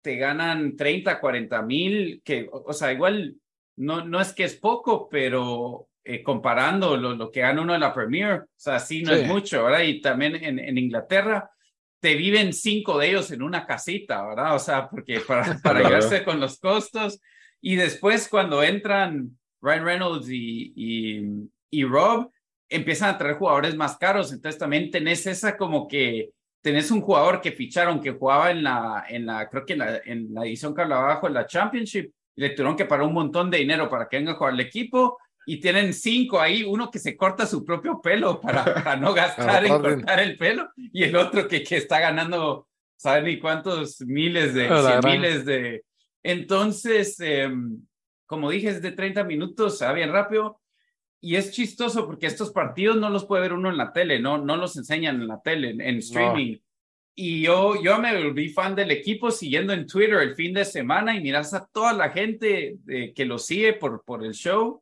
te 0.02 0.16
ganan 0.16 0.76
30, 0.76 1.20
40 1.20 1.62
mil, 1.62 2.22
que, 2.24 2.48
o, 2.50 2.72
sea, 2.72 2.92
igual 2.92 3.36
no, 3.76 4.04
no 4.04 4.20
es 4.20 4.32
que 4.32 4.44
es 4.44 4.56
poco, 4.56 5.08
pero 5.08 5.89
eh, 6.12 6.22
comparando 6.24 6.96
lo, 6.96 7.14
lo, 7.14 7.30
que 7.30 7.40
gana 7.40 7.62
uno 7.62 7.72
de 7.72 7.78
la 7.78 7.94
Premier, 7.94 8.40
o 8.40 8.46
sea, 8.56 8.80
sí 8.80 9.02
no 9.02 9.12
es 9.12 9.28
mucho, 9.28 9.62
¿verdad? 9.62 9.82
Y 9.82 10.00
también 10.00 10.34
en, 10.34 10.58
en, 10.58 10.76
Inglaterra 10.76 11.48
te 12.00 12.16
viven 12.16 12.52
cinco 12.52 12.98
de 12.98 13.10
ellos 13.10 13.30
en 13.30 13.42
una 13.42 13.64
casita, 13.64 14.26
¿verdad? 14.26 14.56
O 14.56 14.58
sea, 14.58 14.88
porque 14.88 15.20
para, 15.28 15.58
para 15.62 15.82
llegarse 15.82 16.24
con 16.24 16.40
los 16.40 16.58
costos. 16.58 17.20
Y 17.60 17.76
después 17.76 18.28
cuando 18.28 18.60
entran 18.62 19.38
Ryan 19.60 19.84
Reynolds 19.84 20.28
y, 20.30 20.72
y, 20.74 21.48
y 21.70 21.84
Rob, 21.84 22.32
empiezan 22.68 23.10
a 23.10 23.18
traer 23.18 23.36
jugadores 23.36 23.76
más 23.76 23.96
caros, 23.96 24.32
entonces 24.32 24.58
también 24.58 24.90
tenés 24.90 25.26
esa 25.28 25.56
como 25.56 25.86
que 25.86 26.30
tenés 26.60 26.90
un 26.90 27.02
jugador 27.02 27.40
que 27.40 27.52
ficharon 27.52 28.00
que 28.00 28.10
jugaba 28.10 28.50
en 28.50 28.64
la, 28.64 29.04
en 29.08 29.26
la 29.26 29.48
creo 29.48 29.64
que 29.64 29.74
en 29.74 29.78
la, 29.78 30.00
en 30.04 30.34
la 30.34 30.42
edición 30.42 30.74
que 30.74 30.82
hablaba 30.82 31.04
abajo, 31.04 31.28
en 31.28 31.34
la 31.34 31.46
Championship, 31.46 32.12
le 32.34 32.50
tuvieron 32.50 32.76
que 32.76 32.84
pagar 32.84 33.06
un 33.06 33.14
montón 33.14 33.48
de 33.48 33.58
dinero 33.58 33.88
para 33.88 34.08
que 34.08 34.16
venga 34.16 34.32
a 34.32 34.34
jugar 34.34 34.54
el 34.54 34.60
equipo 34.60 35.18
y 35.50 35.58
tienen 35.58 35.92
cinco 35.92 36.40
ahí, 36.40 36.62
uno 36.62 36.92
que 36.92 37.00
se 37.00 37.16
corta 37.16 37.44
su 37.44 37.64
propio 37.64 38.00
pelo 38.00 38.40
para, 38.40 38.62
para 38.84 38.94
no 38.94 39.12
gastar 39.12 39.66
en 39.66 39.80
cortar 39.80 40.20
el 40.20 40.36
pelo 40.36 40.70
y 40.76 41.02
el 41.02 41.16
otro 41.16 41.48
que, 41.48 41.64
que 41.64 41.76
está 41.76 41.98
ganando, 41.98 42.68
¿saben 42.96 43.24
ni 43.24 43.40
cuántos 43.40 44.00
miles 44.02 44.54
de, 44.54 44.70
miles 45.02 45.44
de... 45.44 45.82
Entonces, 46.22 47.18
em, 47.18 47.84
como 48.26 48.48
dije, 48.48 48.68
es 48.68 48.80
de 48.80 48.92
30 48.92 49.24
minutos, 49.24 49.76
se 49.76 49.86
va 49.86 49.92
bien 49.92 50.12
rápido. 50.12 50.60
Y 51.20 51.34
es 51.34 51.50
chistoso 51.50 52.06
porque 52.06 52.26
estos 52.26 52.52
partidos 52.52 52.96
no 52.98 53.10
los 53.10 53.24
puede 53.24 53.42
ver 53.42 53.52
uno 53.52 53.70
en 53.70 53.76
la 53.76 53.92
tele, 53.92 54.20
no, 54.20 54.38
no 54.38 54.56
los 54.56 54.76
enseñan 54.76 55.20
en 55.20 55.26
la 55.26 55.40
tele, 55.42 55.70
en, 55.70 55.98
streaming. 55.98 56.58
Y 57.16 57.42
yo, 57.42 57.82
yo 57.82 57.98
me 57.98 58.16
volví 58.22 58.50
fan 58.50 58.76
del 58.76 58.92
equipo 58.92 59.32
siguiendo 59.32 59.72
en 59.72 59.88
Twitter 59.88 60.20
el 60.20 60.36
fin 60.36 60.54
de 60.54 60.64
semana 60.64 61.16
y 61.16 61.20
miras 61.20 61.52
a 61.54 61.66
toda 61.66 61.92
la 61.92 62.10
gente 62.10 62.76
de, 62.84 63.12
que 63.12 63.24
lo 63.24 63.36
sigue 63.36 63.72
por, 63.72 64.04
por 64.04 64.24
el 64.24 64.32
show 64.32 64.80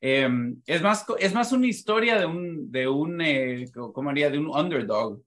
Em, 0.00 0.60
es, 0.66 0.80
más, 0.82 1.04
es 1.18 1.34
más 1.34 1.52
una 1.52 1.66
historia 1.66 2.18
de 2.18 2.26
un, 2.26 2.70
de 2.70 2.86
un 2.86 3.20
eh, 3.20 3.68
¿cómo 3.72 4.10
haría? 4.10 4.30
De 4.30 4.38
un 4.38 4.48
underdog, 4.48 5.20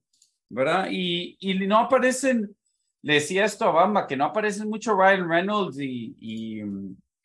¿verdad? 0.48 0.88
Y, 0.90 1.36
y 1.40 1.54
no 1.66 1.78
aparecen, 1.78 2.56
le 3.02 3.14
decía 3.14 3.44
esto 3.44 3.66
a 3.66 3.72
Bamba, 3.72 4.06
que 4.06 4.16
no 4.16 4.24
aparecen 4.24 4.68
mucho 4.68 4.94
Ryan 4.94 5.28
Reynolds 5.28 5.78
y, 5.78 6.16
y, 6.18 6.62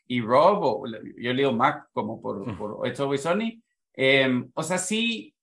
y 0.07 0.21
Rob, 0.21 0.63
o 0.63 0.87
yo 0.87 1.33
le 1.33 1.41
digo 1.41 1.53
Mac 1.53 1.87
como 1.93 2.21
por, 2.21 2.57
por 2.57 2.85
It's 2.87 2.99
Always 2.99 3.21
Sunny. 3.21 3.61
Em, 3.93 4.49
o 4.53 4.61
sea, 4.61 4.77
sí, 4.77 5.33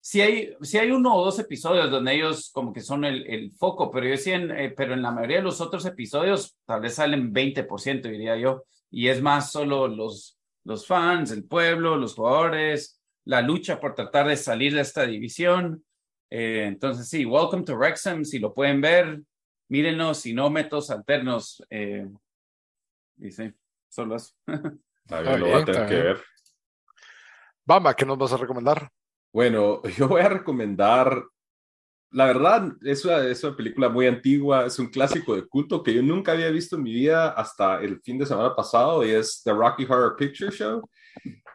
sí 0.00 0.20
hay, 0.20 0.54
sí 0.62 0.78
hay 0.78 0.90
uno 0.90 1.14
o 1.14 1.24
dos 1.24 1.38
episodios 1.38 1.90
donde 1.90 2.14
ellos 2.14 2.50
como 2.52 2.72
que 2.72 2.80
son 2.80 3.04
el, 3.04 3.26
el 3.26 3.52
foco, 3.52 3.90
pero 3.90 4.06
yo 4.06 4.12
decía, 4.12 4.36
eh, 4.36 4.72
pero 4.76 4.94
en 4.94 5.02
la 5.02 5.10
mayoría 5.10 5.38
de 5.38 5.44
los 5.44 5.60
otros 5.60 5.84
episodios 5.86 6.56
tal 6.64 6.80
vez 6.80 6.94
salen 6.94 7.32
20%, 7.32 8.02
diría 8.02 8.36
yo, 8.36 8.64
y 8.90 9.08
es 9.08 9.22
más 9.22 9.52
solo 9.52 9.88
los 9.88 10.33
los 10.64 10.86
fans, 10.86 11.30
el 11.30 11.44
pueblo, 11.44 11.96
los 11.96 12.14
jugadores, 12.14 13.00
la 13.24 13.40
lucha 13.40 13.80
por 13.80 13.94
tratar 13.94 14.28
de 14.28 14.36
salir 14.36 14.74
de 14.74 14.80
esta 14.80 15.06
división. 15.06 15.84
Eh, 16.30 16.64
entonces, 16.66 17.08
sí, 17.08 17.24
Welcome 17.24 17.64
to 17.64 17.76
Wrexham, 17.76 18.24
si 18.24 18.38
lo 18.38 18.52
pueden 18.52 18.80
ver, 18.80 19.20
mírenos, 19.68 20.18
si 20.18 20.32
no, 20.32 20.50
métodos 20.50 20.90
alternos. 20.90 21.62
Eh, 21.70 22.08
y 23.18 23.30
sí, 23.30 23.52
solo 23.88 24.16
eso. 24.16 24.34
lo 24.46 25.50
va 25.50 25.58
a 25.58 25.64
tener 25.64 25.88
que 25.88 26.02
ver. 26.02 26.24
Bamba, 27.64 27.94
¿qué 27.94 28.04
nos 28.04 28.18
vas 28.18 28.32
a 28.32 28.36
recomendar? 28.36 28.90
Bueno, 29.32 29.82
yo 29.96 30.08
voy 30.08 30.22
a 30.22 30.28
recomendar, 30.28 31.24
la 32.14 32.26
verdad, 32.26 32.72
es 32.82 33.04
una, 33.04 33.26
es 33.26 33.42
una 33.42 33.56
película 33.56 33.88
muy 33.88 34.06
antigua, 34.06 34.66
es 34.66 34.78
un 34.78 34.86
clásico 34.86 35.34
de 35.34 35.46
culto 35.46 35.82
que 35.82 35.92
yo 35.92 36.00
nunca 36.00 36.30
había 36.30 36.48
visto 36.48 36.76
en 36.76 36.84
mi 36.84 36.94
vida 36.94 37.30
hasta 37.30 37.80
el 37.82 38.00
fin 38.02 38.18
de 38.18 38.26
semana 38.26 38.54
pasado 38.54 39.04
y 39.04 39.10
es 39.10 39.42
The 39.44 39.52
Rocky 39.52 39.82
Horror 39.82 40.14
Picture 40.16 40.52
Show. 40.52 40.88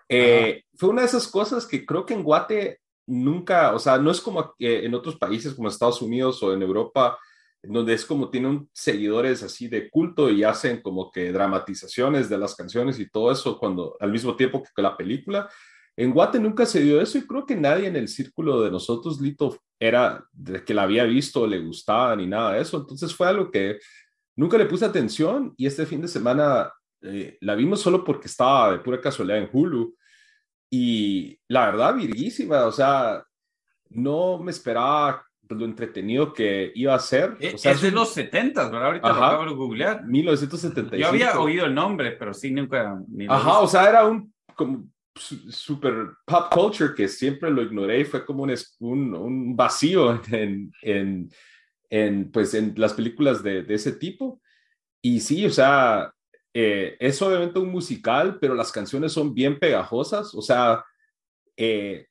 Eh, 0.09 0.63
fue 0.75 0.89
una 0.89 1.01
de 1.01 1.07
esas 1.07 1.29
cosas 1.29 1.65
que 1.65 1.85
creo 1.85 2.05
que 2.05 2.13
en 2.13 2.23
Guate 2.23 2.81
nunca, 3.07 3.73
o 3.73 3.79
sea, 3.79 3.97
no 3.97 4.11
es 4.11 4.19
como 4.19 4.53
en 4.59 4.93
otros 4.93 5.15
países 5.15 5.53
como 5.53 5.69
Estados 5.69 6.01
Unidos 6.01 6.43
o 6.43 6.53
en 6.53 6.61
Europa, 6.61 7.17
donde 7.63 7.93
es 7.93 8.05
como 8.05 8.29
tienen 8.29 8.69
seguidores 8.73 9.43
así 9.43 9.69
de 9.69 9.89
culto 9.89 10.29
y 10.29 10.43
hacen 10.43 10.81
como 10.81 11.09
que 11.09 11.31
dramatizaciones 11.31 12.27
de 12.27 12.37
las 12.37 12.55
canciones 12.55 12.99
y 12.99 13.09
todo 13.09 13.31
eso 13.31 13.57
cuando 13.57 13.95
al 14.01 14.11
mismo 14.11 14.35
tiempo 14.35 14.61
que 14.61 14.81
la 14.81 14.97
película. 14.97 15.49
En 15.97 16.11
Guate 16.11 16.39
nunca 16.39 16.65
se 16.65 16.81
dio 16.81 17.01
eso 17.01 17.17
y 17.17 17.27
creo 17.27 17.45
que 17.45 17.55
nadie 17.55 17.87
en 17.87 17.95
el 17.95 18.07
círculo 18.07 18.61
de 18.61 18.71
nosotros, 18.71 19.19
Lito, 19.19 19.57
era 19.79 20.23
de 20.31 20.63
que 20.63 20.73
la 20.73 20.83
había 20.83 21.03
visto, 21.03 21.45
le 21.45 21.59
gustaba 21.59 22.15
ni 22.15 22.25
nada 22.25 22.53
de 22.53 22.61
eso. 22.61 22.77
Entonces 22.77 23.13
fue 23.13 23.27
algo 23.27 23.51
que 23.51 23.79
nunca 24.35 24.57
le 24.57 24.65
puse 24.65 24.85
atención 24.85 25.53
y 25.57 25.65
este 25.65 25.85
fin 25.85 26.01
de 26.01 26.07
semana 26.07 26.71
eh, 27.01 27.37
la 27.41 27.55
vimos 27.55 27.81
solo 27.81 28.03
porque 28.03 28.27
estaba 28.27 28.71
de 28.71 28.79
pura 28.79 29.01
casualidad 29.01 29.39
en 29.39 29.49
Hulu 29.51 29.95
y 30.69 31.39
la 31.47 31.65
verdad, 31.65 31.95
virguísima, 31.95 32.65
o 32.65 32.71
sea, 32.71 33.23
no 33.89 34.37
me 34.37 34.51
esperaba 34.51 35.25
lo 35.49 35.65
entretenido 35.65 36.31
que 36.31 36.71
iba 36.75 36.93
a 36.93 36.99
ser. 36.99 37.35
E, 37.39 37.55
o 37.55 37.57
sea, 37.57 37.71
es 37.71 37.81
de 37.81 37.91
los 37.91 38.13
70, 38.13 38.69
¿verdad? 38.69 38.85
Ahorita 38.85 39.09
lo 39.09 39.25
acabo 39.25 39.45
de 39.45 39.55
googlear. 39.55 40.05
1975. 40.05 40.95
Yo 40.97 41.07
había 41.07 41.39
oído 41.39 41.65
el 41.65 41.73
nombre, 41.73 42.11
pero 42.11 42.33
sí 42.33 42.51
nunca. 42.51 42.99
Ni 43.07 43.25
Ajá, 43.25 43.59
o 43.59 43.67
sea, 43.67 43.89
era 43.89 44.05
un 44.05 44.31
como 44.55 44.87
super 45.19 46.09
pop 46.25 46.51
culture 46.51 46.93
que 46.95 47.07
siempre 47.07 47.51
lo 47.51 47.61
ignoré 47.61 48.01
y 48.01 48.05
fue 48.05 48.25
como 48.25 48.43
un, 48.43 49.15
un, 49.15 49.55
vacío 49.55 50.21
en, 50.31 50.71
en, 50.81 51.29
en, 51.89 52.31
pues, 52.31 52.53
en 52.53 52.73
las 52.77 52.93
películas 52.93 53.43
de, 53.43 53.63
de 53.63 53.73
ese 53.75 53.93
tipo. 53.93 54.41
Y 55.01 55.19
sí, 55.21 55.45
o 55.45 55.49
sea, 55.49 56.13
eh, 56.53 56.97
es 56.99 57.21
obviamente 57.21 57.59
un 57.59 57.69
musical, 57.69 58.37
pero 58.39 58.55
las 58.55 58.71
canciones 58.71 59.13
son 59.13 59.33
bien 59.33 59.59
pegajosas. 59.59 60.33
O 60.33 60.41
sea, 60.41 60.83
eh, 61.55 62.07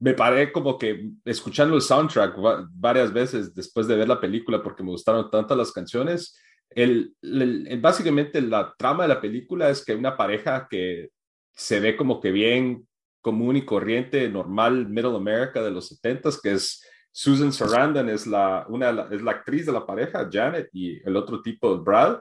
me 0.00 0.14
paré 0.14 0.50
como 0.50 0.78
que 0.78 1.10
escuchando 1.24 1.76
el 1.76 1.82
soundtrack 1.82 2.34
varias 2.72 3.12
veces 3.12 3.54
después 3.54 3.86
de 3.86 3.96
ver 3.96 4.08
la 4.08 4.20
película 4.20 4.62
porque 4.62 4.82
me 4.82 4.90
gustaron 4.90 5.30
tantas 5.30 5.56
las 5.56 5.72
canciones. 5.72 6.36
El, 6.70 7.14
básicamente 7.80 8.40
la 8.40 8.74
trama 8.76 9.04
de 9.04 9.10
la 9.10 9.20
película 9.20 9.70
es 9.70 9.84
que 9.84 9.94
una 9.94 10.16
pareja 10.16 10.66
que 10.68 11.10
se 11.54 11.80
ve 11.80 11.96
como 11.96 12.20
que 12.20 12.32
bien 12.32 12.86
común 13.20 13.56
y 13.56 13.64
corriente, 13.64 14.28
normal, 14.28 14.88
Middle 14.88 15.16
America 15.16 15.62
de 15.62 15.70
los 15.70 15.88
70 15.88 16.30
que 16.42 16.52
es 16.52 16.84
Susan 17.12 17.52
Sarandon, 17.52 18.08
es 18.08 18.26
la, 18.26 18.66
una, 18.68 19.08
es 19.10 19.22
la 19.22 19.32
actriz 19.32 19.66
de 19.66 19.72
la 19.72 19.86
pareja, 19.86 20.28
Janet, 20.30 20.68
y 20.72 21.06
el 21.06 21.16
otro 21.16 21.40
tipo, 21.42 21.78
Brad 21.78 22.18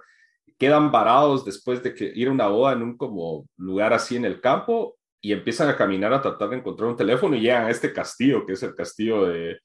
quedan 0.61 0.91
varados 0.91 1.43
después 1.43 1.81
de 1.81 1.95
que 1.95 2.11
ir 2.13 2.27
a 2.27 2.31
una 2.31 2.47
boda 2.47 2.73
en 2.73 2.83
un 2.83 2.95
como 2.95 3.47
lugar 3.57 3.93
así 3.93 4.15
en 4.15 4.25
el 4.25 4.39
campo 4.39 4.95
y 5.19 5.31
empiezan 5.31 5.69
a 5.69 5.75
caminar 5.75 6.13
a 6.13 6.21
tratar 6.21 6.49
de 6.49 6.57
encontrar 6.57 6.89
un 6.89 6.95
teléfono 6.95 7.35
y 7.35 7.41
llegan 7.41 7.65
a 7.65 7.71
este 7.71 7.91
castillo, 7.91 8.45
que 8.45 8.53
es 8.53 8.61
el 8.61 8.75
castillo 8.75 9.25
de, 9.25 9.59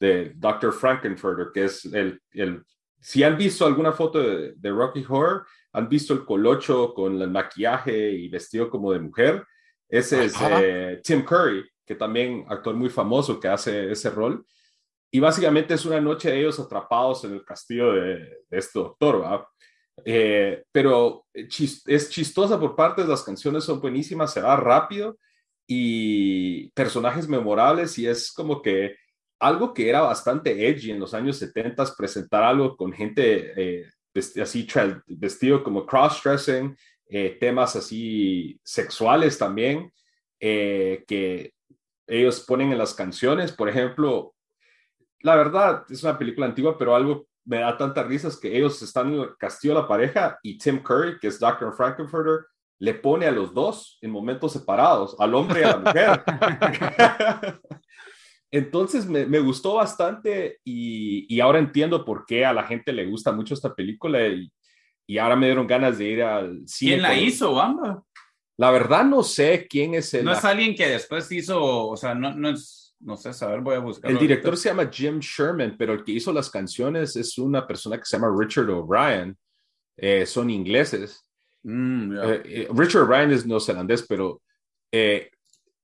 de 0.00 0.32
Dr. 0.34 0.72
Frankenfurter, 0.72 1.48
que 1.52 1.64
es 1.64 1.84
el, 1.84 2.20
el, 2.32 2.64
si 2.98 3.22
han 3.22 3.36
visto 3.36 3.64
alguna 3.64 3.92
foto 3.92 4.20
de, 4.20 4.54
de, 4.56 4.70
Rocky 4.70 5.04
Horror, 5.08 5.46
han 5.72 5.88
visto 5.88 6.12
el 6.12 6.24
colocho 6.24 6.92
con 6.94 7.20
el 7.20 7.30
maquillaje 7.30 8.10
y 8.12 8.28
vestido 8.28 8.68
como 8.68 8.92
de 8.92 9.00
mujer. 9.00 9.44
Ese 9.88 10.24
es 10.24 10.34
eh, 10.40 11.00
Tim 11.02 11.24
Curry, 11.24 11.64
que 11.84 11.94
también 11.94 12.44
actor 12.48 12.74
muy 12.74 12.88
famoso 12.88 13.38
que 13.40 13.48
hace 13.48 13.90
ese 13.90 14.10
rol. 14.10 14.44
Y 15.10 15.18
básicamente 15.18 15.74
es 15.74 15.84
una 15.84 16.00
noche 16.00 16.30
de 16.30 16.40
ellos 16.40 16.60
atrapados 16.60 17.24
en 17.24 17.34
el 17.34 17.44
castillo 17.44 17.92
de, 17.92 18.16
de 18.48 18.58
este 18.58 18.78
doctor, 18.78 19.22
¿va? 19.22 19.48
Eh, 20.04 20.64
pero 20.72 21.26
es 21.34 22.10
chistosa 22.10 22.58
por 22.58 22.74
partes, 22.76 23.06
las 23.06 23.22
canciones 23.22 23.64
son 23.64 23.80
buenísimas, 23.80 24.32
se 24.32 24.40
va 24.40 24.56
rápido 24.56 25.18
y 25.66 26.70
personajes 26.70 27.28
memorables 27.28 27.98
y 27.98 28.06
es 28.06 28.32
como 28.32 28.62
que 28.62 28.96
algo 29.38 29.72
que 29.72 29.88
era 29.88 30.02
bastante 30.02 30.68
edgy 30.68 30.90
en 30.90 31.00
los 31.00 31.14
años 31.14 31.38
70, 31.38 31.84
presentar 31.96 32.42
algo 32.42 32.76
con 32.76 32.92
gente 32.92 33.52
eh, 33.56 33.86
así 34.14 34.66
vestido 35.06 35.62
como 35.62 35.86
cross-dressing, 35.86 36.76
eh, 37.08 37.36
temas 37.40 37.76
así 37.76 38.60
sexuales 38.62 39.38
también, 39.38 39.92
que 40.38 41.52
ellos 42.06 42.40
ponen 42.40 42.72
en 42.72 42.78
las 42.78 42.94
canciones, 42.94 43.52
por 43.52 43.68
ejemplo, 43.68 44.34
la 45.22 45.36
verdad 45.36 45.84
es 45.88 46.02
una 46.02 46.18
película 46.18 46.46
antigua, 46.46 46.76
pero 46.78 46.94
algo 46.94 47.26
me 47.44 47.58
da 47.58 47.76
tantas 47.76 48.06
risas 48.06 48.36
que 48.36 48.56
ellos 48.56 48.80
están 48.82 49.12
en 49.12 49.20
el 49.20 49.36
castillo 49.36 49.74
de 49.74 49.80
la 49.80 49.88
pareja 49.88 50.38
y 50.42 50.58
Tim 50.58 50.82
Curry, 50.82 51.18
que 51.18 51.28
es 51.28 51.38
Dr. 51.38 51.72
Frankenfurter, 51.74 52.46
le 52.78 52.94
pone 52.94 53.26
a 53.26 53.30
los 53.30 53.52
dos 53.52 53.98
en 54.00 54.10
momentos 54.10 54.52
separados, 54.52 55.14
al 55.18 55.34
hombre 55.34 55.60
y 55.60 55.64
a 55.64 55.76
la 55.76 55.78
mujer. 55.78 56.24
Entonces 58.50 59.06
me, 59.06 59.26
me, 59.26 59.38
gustó 59.38 59.74
bastante 59.74 60.58
y, 60.64 61.32
y, 61.32 61.40
ahora 61.40 61.60
entiendo 61.60 62.04
por 62.04 62.26
qué 62.26 62.44
a 62.44 62.52
la 62.52 62.64
gente 62.64 62.92
le 62.92 63.06
gusta 63.06 63.30
mucho 63.30 63.54
esta 63.54 63.74
película 63.74 64.26
y, 64.26 64.50
y 65.06 65.18
ahora 65.18 65.36
me 65.36 65.46
dieron 65.46 65.66
ganas 65.66 65.98
de 65.98 66.04
ir 66.04 66.22
al 66.22 66.62
cine. 66.66 66.92
¿Quién 66.92 67.02
la 67.02 67.14
hizo, 67.14 67.54
Bamba? 67.54 68.02
La 68.56 68.70
verdad 68.72 69.04
no 69.04 69.22
sé 69.22 69.66
quién 69.68 69.94
es 69.94 70.12
el... 70.14 70.24
No 70.24 70.32
es 70.32 70.44
alguien 70.44 70.74
que 70.74 70.88
después 70.88 71.30
hizo, 71.30 71.88
o 71.88 71.96
sea, 71.96 72.14
no, 72.14 72.34
no 72.34 72.50
es 72.50 72.80
no 73.00 73.16
sé, 73.16 73.32
saber, 73.32 73.60
voy 73.60 73.76
a 73.76 73.80
buscar. 73.80 74.10
El 74.10 74.18
director 74.18 74.56
se 74.56 74.68
llama 74.68 74.90
Jim 74.92 75.18
Sherman, 75.20 75.76
pero 75.78 75.94
el 75.94 76.04
que 76.04 76.12
hizo 76.12 76.32
las 76.32 76.50
canciones 76.50 77.16
es 77.16 77.38
una 77.38 77.66
persona 77.66 77.96
que 77.96 78.04
se 78.04 78.16
llama 78.16 78.34
Richard 78.38 78.68
O'Brien. 78.70 79.36
Eh, 79.96 80.26
son 80.26 80.50
ingleses. 80.50 81.24
Mm, 81.62 82.12
eh, 82.12 82.42
eh, 82.44 82.68
Richard 82.74 83.02
O'Brien 83.02 83.32
es 83.32 83.46
neozelandés, 83.46 84.04
pero 84.06 84.42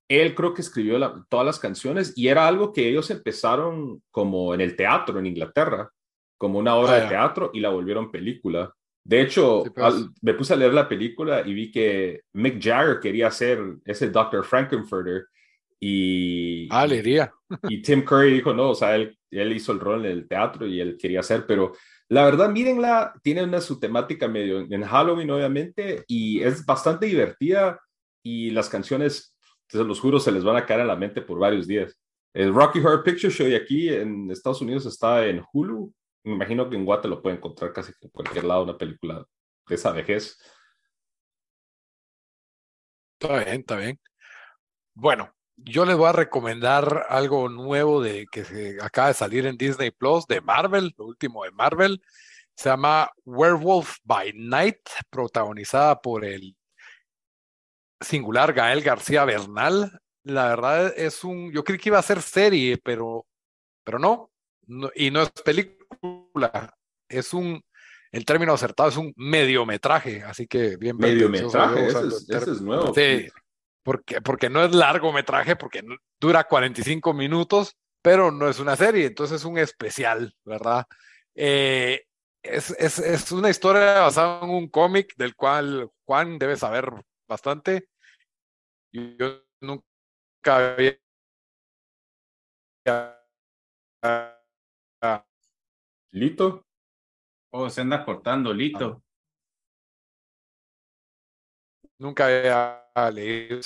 él 0.09 0.35
creo 0.35 0.55
que 0.55 0.63
escribió 0.63 1.25
todas 1.29 1.47
las 1.47 1.59
canciones 1.59 2.13
y 2.17 2.29
era 2.29 2.47
algo 2.47 2.73
que 2.73 2.89
ellos 2.89 3.11
empezaron 3.11 4.03
como 4.11 4.55
en 4.55 4.61
el 4.61 4.77
teatro 4.77 5.19
en 5.19 5.27
Inglaterra, 5.27 5.91
como 6.39 6.59
una 6.59 6.77
obra 6.77 6.93
ah, 6.93 7.01
de 7.01 7.09
teatro 7.09 7.51
y 7.53 7.61
la 7.61 7.71
volvieron 7.71 8.11
película. 8.11 8.73
De 9.05 9.21
hecho, 9.21 9.65
pues. 9.75 9.95
me 10.21 10.35
puse 10.35 10.55
a 10.55 10.57
leer 10.57 10.75
la 10.75 10.89
película 10.89 11.43
y 11.47 11.55
vi 11.55 11.71
que 11.71 12.23
Mick 12.35 12.63
Jagger 12.63 13.01
quería 13.01 13.29
hacer 13.29 13.61
ese 13.85 14.11
Dr. 14.11 14.45
Frankenfurter 14.45 15.27
y, 15.79 16.69
ah, 16.71 16.87
y 17.69 17.83
Tim 17.83 18.03
Curry 18.03 18.33
dijo, 18.33 18.53
no, 18.53 18.71
o 18.71 18.75
sea, 18.75 18.97
él, 18.97 19.17
él 19.31 19.53
hizo 19.53 19.73
el 19.73 19.81
rol 19.81 20.07
en 20.07 20.13
el 20.13 20.29
teatro 20.29 20.67
y 20.67 20.81
él 20.81 20.97
quería 20.99 21.21
hacer, 21.21 21.47
pero 21.47 21.73
la 22.09 22.25
verdad, 22.25 22.51
mírenla, 22.51 23.15
tiene 23.23 23.43
una 23.43 23.61
su 23.61 23.81
temática 23.81 24.29
medio 24.29 24.61
en 24.61 24.83
Halloween, 24.83 25.31
obviamente, 25.31 26.05
y 26.07 26.41
es 26.41 26.65
bastante 26.65 27.07
divertida 27.07 27.81
y 28.23 28.51
las 28.51 28.69
canciones, 28.69 29.36
se 29.69 29.85
los 29.85 30.01
juro, 30.01 30.21
se 30.21 30.33
les 30.33 30.45
van 30.45 30.57
a 30.57 30.67
caer 30.67 30.81
en 30.81 30.89
la 30.89 30.97
mente 30.97 31.23
por 31.23 31.39
varios 31.39 31.67
días. 31.67 31.99
El 32.33 32.53
Rocky 32.53 32.81
Horror 32.81 33.03
Picture 33.03 33.33
Show 33.33 33.49
y 33.49 33.55
aquí 33.55 33.89
en 33.89 34.31
Estados 34.31 34.61
Unidos 34.61 34.87
está 34.87 35.27
en 35.27 35.43
Hulu. 35.53 35.93
Me 36.25 36.35
imagino 36.35 36.69
que 36.69 36.77
en 36.77 36.85
Guate 36.85 37.09
lo 37.09 37.23
puede 37.23 37.37
encontrar 37.37 37.73
casi 37.73 37.93
en 38.01 38.11
cualquier 38.11 38.45
lado, 38.45 38.65
una 38.65 38.77
película 38.77 39.25
de 39.67 39.75
esa 39.75 39.93
vejez. 39.93 40.39
Está 43.19 43.43
bien, 43.43 43.61
está 43.61 43.77
bien. 43.77 43.99
Bueno, 44.93 45.33
yo 45.57 45.87
les 45.87 45.97
voy 45.97 46.09
a 46.09 46.13
recomendar 46.13 47.07
algo 47.09 47.49
nuevo 47.49 48.03
de 48.03 48.27
que 48.31 48.77
acaba 48.83 49.09
de 49.09 49.15
salir 49.15 49.47
en 49.47 49.57
Disney 49.57 49.91
Plus 49.91 50.27
de 50.27 50.41
Marvel, 50.43 50.95
lo 50.99 51.07
último 51.07 51.45
de 51.45 51.51
Marvel. 51.53 52.03
Se 52.55 52.69
llama 52.69 53.11
Werewolf 53.25 53.97
by 54.05 54.33
Night, 54.35 54.81
protagonizada 55.11 56.01
por 56.01 56.25
el 56.25 56.55
singular 58.01 58.53
Gael 58.53 58.83
García 58.83 59.25
Bernal. 59.25 60.01
La 60.25 60.49
verdad 60.49 60.93
es 60.97 61.25
un, 61.25 61.53
yo 61.53 61.63
creí 61.65 61.79
que 61.79 61.89
iba 61.91 61.99
a 61.99 62.03
ser 62.03 62.21
serie, 62.21 62.79
pero, 62.83 63.27
pero 63.85 63.99
no, 63.99 64.31
y 64.95 65.11
no 65.11 65.23
es 65.23 65.31
película, 65.31 66.75
es 67.09 67.33
un, 67.33 67.63
el 68.11 68.25
término 68.25 68.53
acertado 68.53 68.89
es 68.89 68.97
un 68.97 69.13
mediometraje, 69.17 70.23
así 70.23 70.47
que 70.47 70.77
bien. 70.77 70.97
Mediometraje, 70.97 71.87
ese 71.87 72.07
es, 72.07 72.29
es, 72.31 72.61
nuevo. 72.61 72.93
Sí, 72.95 73.29
porque, 73.83 74.21
porque 74.21 74.51
no 74.51 74.65
es 74.65 74.75
largometraje, 74.75 75.55
porque 75.55 75.83
dura 76.19 76.45
45 76.45 77.15
minutos, 77.15 77.77
pero 78.03 78.31
no 78.31 78.49
es 78.49 78.59
una 78.59 78.75
serie, 78.75 79.07
entonces 79.07 79.41
es 79.41 79.45
un 79.45 79.59
especial, 79.59 80.35
¿verdad? 80.45 80.87
Eh, 81.35 82.03
es, 82.43 82.71
es, 82.79 82.99
es, 82.99 83.33
una 83.33 83.51
historia 83.51 84.01
basada 84.01 84.41
en 84.43 84.51
un 84.51 84.69
cómic 84.69 85.15
del 85.17 85.35
cual 85.35 85.89
Juan 86.05 86.39
debe 86.39 86.57
saber 86.57 86.91
bastante. 87.29 87.89
Yo 88.93 89.43
nunca 89.61 90.75
había... 90.75 90.99
¿Lito? 96.13 96.67
Oh, 97.53 97.69
se 97.69 97.81
anda 97.81 98.05
cortando, 98.05 98.53
Lito. 98.53 99.03
Nunca 101.99 102.27
había 102.27 102.89
leído. 103.13 103.61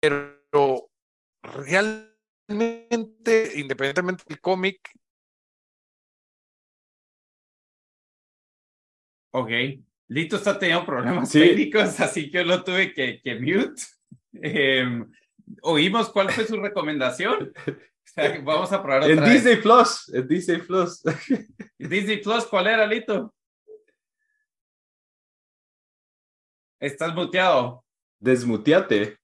Pero 0.00 0.90
realmente, 1.42 3.52
independientemente 3.56 4.24
del 4.26 4.40
cómic. 4.40 4.80
Ok. 9.32 9.50
Lito 10.10 10.36
está 10.36 10.58
teniendo 10.58 10.84
problemas 10.84 11.30
técnicos, 11.30 12.00
así 12.00 12.30
que 12.32 12.38
yo 12.38 12.44
lo 12.44 12.64
tuve 12.64 12.92
que, 12.92 13.20
que 13.22 13.38
mute. 13.38 13.80
Em, 14.32 15.08
oímos 15.62 16.10
cuál 16.10 16.30
fue 16.30 16.44
su 16.44 16.60
recomendación. 16.60 17.52
Vamos 18.42 18.72
a 18.72 18.82
probar 18.82 19.04
otra 19.04 19.12
En 19.12 19.32
Disney 19.32 19.56
Plus, 19.56 20.08
en 20.12 20.26
Disney 20.26 20.62
Plus. 20.62 21.02
Disney 21.78 22.16
Plus, 22.16 22.44
¿cuál 22.46 22.66
era, 22.66 22.86
Lito? 22.86 23.32
Estás 26.80 27.14
muteado. 27.14 27.84
Desmuteate. 28.18 29.16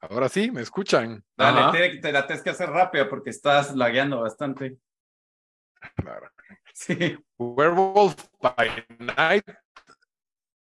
Ahora 0.00 0.28
sí, 0.28 0.50
¿me 0.50 0.62
escuchan? 0.62 1.24
Dale, 1.36 2.00
te, 2.00 2.10
la 2.10 2.26
tienes 2.26 2.42
que 2.42 2.50
hacer 2.50 2.68
rápido 2.70 3.08
porque 3.08 3.30
estás 3.30 3.76
lagueando 3.76 4.20
bastante. 4.20 4.78
Claro. 5.94 6.28
Sí. 6.72 7.18
Werewolf 7.38 8.28
by 8.40 8.84
Night. 8.98 9.44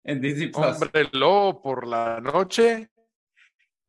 En 0.04 0.20
Disney 0.20 0.48
Plus. 0.48 0.80
Hombre 0.82 1.08
lobo 1.12 1.60
por 1.60 1.86
la 1.86 2.20
noche. 2.20 2.90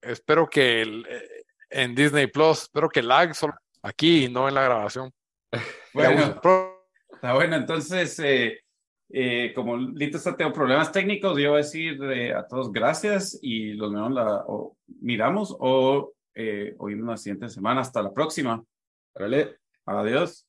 Espero 0.01 0.47
que 0.47 0.81
el, 0.81 1.05
eh, 1.09 1.43
en 1.73 1.95
Disney 1.95 2.27
Plus, 2.27 2.63
espero 2.63 2.87
que 2.87 3.01
lag 3.01 3.33
solo 3.33 3.53
aquí 3.81 4.25
y 4.25 4.29
no 4.29 4.47
en 4.47 4.55
la 4.55 4.63
grabación. 4.63 5.11
Bueno, 5.93 6.41
está 7.11 7.33
bueno, 7.35 7.55
entonces 7.55 8.17
eh, 8.17 8.59
eh, 9.09 9.53
como 9.53 9.77
Lito 9.77 10.17
está 10.17 10.35
teniendo 10.35 10.55
problemas 10.55 10.91
técnicos, 10.91 11.37
yo 11.37 11.49
voy 11.51 11.59
a 11.59 11.63
decir 11.63 12.03
eh, 12.05 12.33
a 12.33 12.47
todos 12.47 12.71
gracias 12.71 13.37
y 13.39 13.73
los 13.73 13.91
miramos, 13.91 14.11
la, 14.13 14.43
o, 14.47 14.75
miramos 15.01 15.55
o 15.59 16.11
oímos 16.79 17.07
la 17.07 17.17
siguiente 17.17 17.49
semana. 17.49 17.81
Hasta 17.81 18.01
la 18.01 18.11
próxima. 18.11 18.63
Vale. 19.13 19.57
Adiós. 19.85 20.47